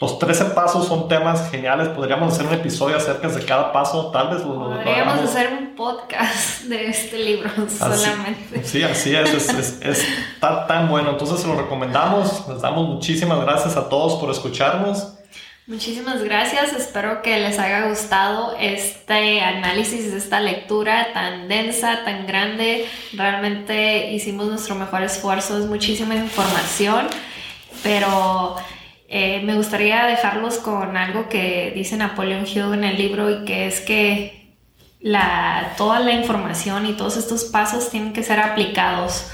los 0.00 0.18
13 0.18 0.46
pasos 0.46 0.88
son 0.88 1.08
temas 1.08 1.50
geniales. 1.50 1.88
Podríamos 1.88 2.32
hacer 2.32 2.46
un 2.46 2.54
episodio 2.54 2.96
acerca 2.96 3.28
de 3.28 3.44
cada 3.44 3.70
paso, 3.70 4.10
tal 4.12 4.30
vez 4.30 4.46
lo, 4.46 4.70
Podríamos 4.70 5.18
hacer 5.20 5.52
un 5.52 5.76
podcast 5.76 6.62
de 6.62 6.86
este 6.86 7.18
libro 7.18 7.50
solamente. 7.68 8.64
Sí, 8.64 8.82
así 8.82 9.14
es, 9.14 9.34
es, 9.34 9.82
es, 9.82 10.06
tan, 10.40 10.66
tan 10.66 10.88
bueno. 10.88 11.10
Entonces 11.10 11.38
se 11.38 11.46
lo 11.46 11.54
recomendamos. 11.54 12.48
Les 12.48 12.62
damos 12.62 12.88
muchísimas 12.88 13.42
gracias 13.42 13.76
a 13.76 13.90
todos 13.90 14.14
por 14.14 14.30
escucharnos. 14.30 15.17
Muchísimas 15.68 16.24
gracias, 16.24 16.72
espero 16.72 17.20
que 17.20 17.38
les 17.40 17.58
haya 17.58 17.88
gustado 17.88 18.56
este 18.58 19.42
análisis, 19.42 20.06
esta 20.06 20.40
lectura 20.40 21.12
tan 21.12 21.46
densa, 21.46 22.04
tan 22.06 22.26
grande. 22.26 22.86
Realmente 23.12 24.10
hicimos 24.12 24.46
nuestro 24.46 24.76
mejor 24.76 25.02
esfuerzo, 25.02 25.58
es 25.58 25.66
muchísima 25.66 26.14
información, 26.14 27.08
pero 27.82 28.56
eh, 29.08 29.42
me 29.44 29.56
gustaría 29.56 30.06
dejarlos 30.06 30.56
con 30.56 30.96
algo 30.96 31.28
que 31.28 31.70
dice 31.74 31.98
Napoleon 31.98 32.46
Hill 32.46 32.72
en 32.72 32.84
el 32.84 32.96
libro 32.96 33.28
y 33.30 33.44
que 33.44 33.66
es 33.66 33.80
que 33.80 34.56
toda 35.76 36.00
la 36.00 36.12
información 36.12 36.86
y 36.86 36.94
todos 36.94 37.18
estos 37.18 37.44
pasos 37.44 37.90
tienen 37.90 38.14
que 38.14 38.22
ser 38.22 38.40
aplicados. 38.40 39.30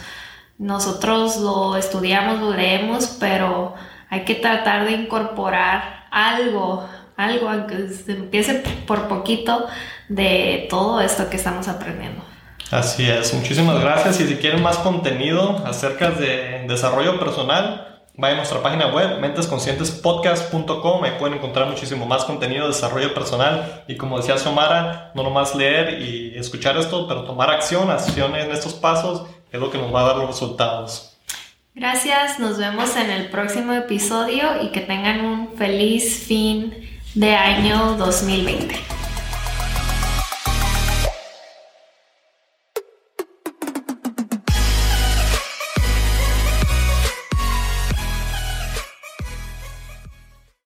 Nosotros 0.59 1.37
lo 1.37 1.77
estudiamos, 1.77 2.41
lo 2.41 2.53
leemos, 2.53 3.19
pero 3.21 3.77
hay 4.11 4.25
que 4.25 4.35
tratar 4.35 4.85
de 4.85 4.93
incorporar 4.95 6.04
algo, 6.15 6.89
algo, 7.17 7.49
aunque 7.49 7.89
se 7.89 8.13
empiece 8.13 8.63
por 8.87 9.09
poquito, 9.09 9.67
de 10.09 10.67
todo 10.71 11.01
esto 11.01 11.29
que 11.29 11.37
estamos 11.37 11.67
aprendiendo. 11.69 12.23
Así 12.71 13.09
es, 13.09 13.35
muchísimas 13.35 13.81
gracias 13.81 14.21
y 14.21 14.27
si 14.27 14.37
quieren 14.37 14.63
más 14.63 14.79
contenido 14.79 15.63
acerca 15.67 16.11
de 16.11 16.65
desarrollo 16.67 17.19
personal, 17.19 18.01
vayan 18.17 18.37
a 18.37 18.41
nuestra 18.41 18.63
página 18.63 18.87
web 18.89 19.19
mentesconscientespodcast.com, 19.21 21.05
ahí 21.05 21.13
pueden 21.19 21.37
encontrar 21.39 21.69
muchísimo 21.69 22.07
más 22.07 22.25
contenido 22.25 22.63
de 22.63 22.69
desarrollo 22.73 23.13
personal 23.13 23.85
y 23.87 23.97
como 23.97 24.19
decía 24.19 24.39
Xiomara, 24.39 25.13
no 25.15 25.23
nomás 25.23 25.55
leer 25.55 26.01
y 26.01 26.37
escuchar 26.37 26.77
esto, 26.77 27.07
pero 27.07 27.25
tomar 27.25 27.51
acción, 27.51 27.91
acción 27.91 28.35
en 28.35 28.51
estos 28.51 28.75
pasos 28.75 29.27
es 29.53 29.61
lo 29.61 29.71
que 29.71 29.79
nos 29.79 29.95
va 29.95 30.01
a 30.03 30.05
dar 30.05 30.17
los 30.17 30.29
resultados. 30.29 31.14
Gracias, 31.77 32.39
nos 32.39 32.57
vemos 32.57 32.97
en 32.97 33.11
el 33.11 33.31
próximo 33.31 33.73
episodio 33.73 34.63
y 34.63 34.69
que 34.69 34.81
tengan 34.81 35.25
un 35.25 35.57
feliz 35.57 36.23
fin 36.25 36.73
de 37.17 37.35
año 37.35 37.97
2020. 37.97 38.77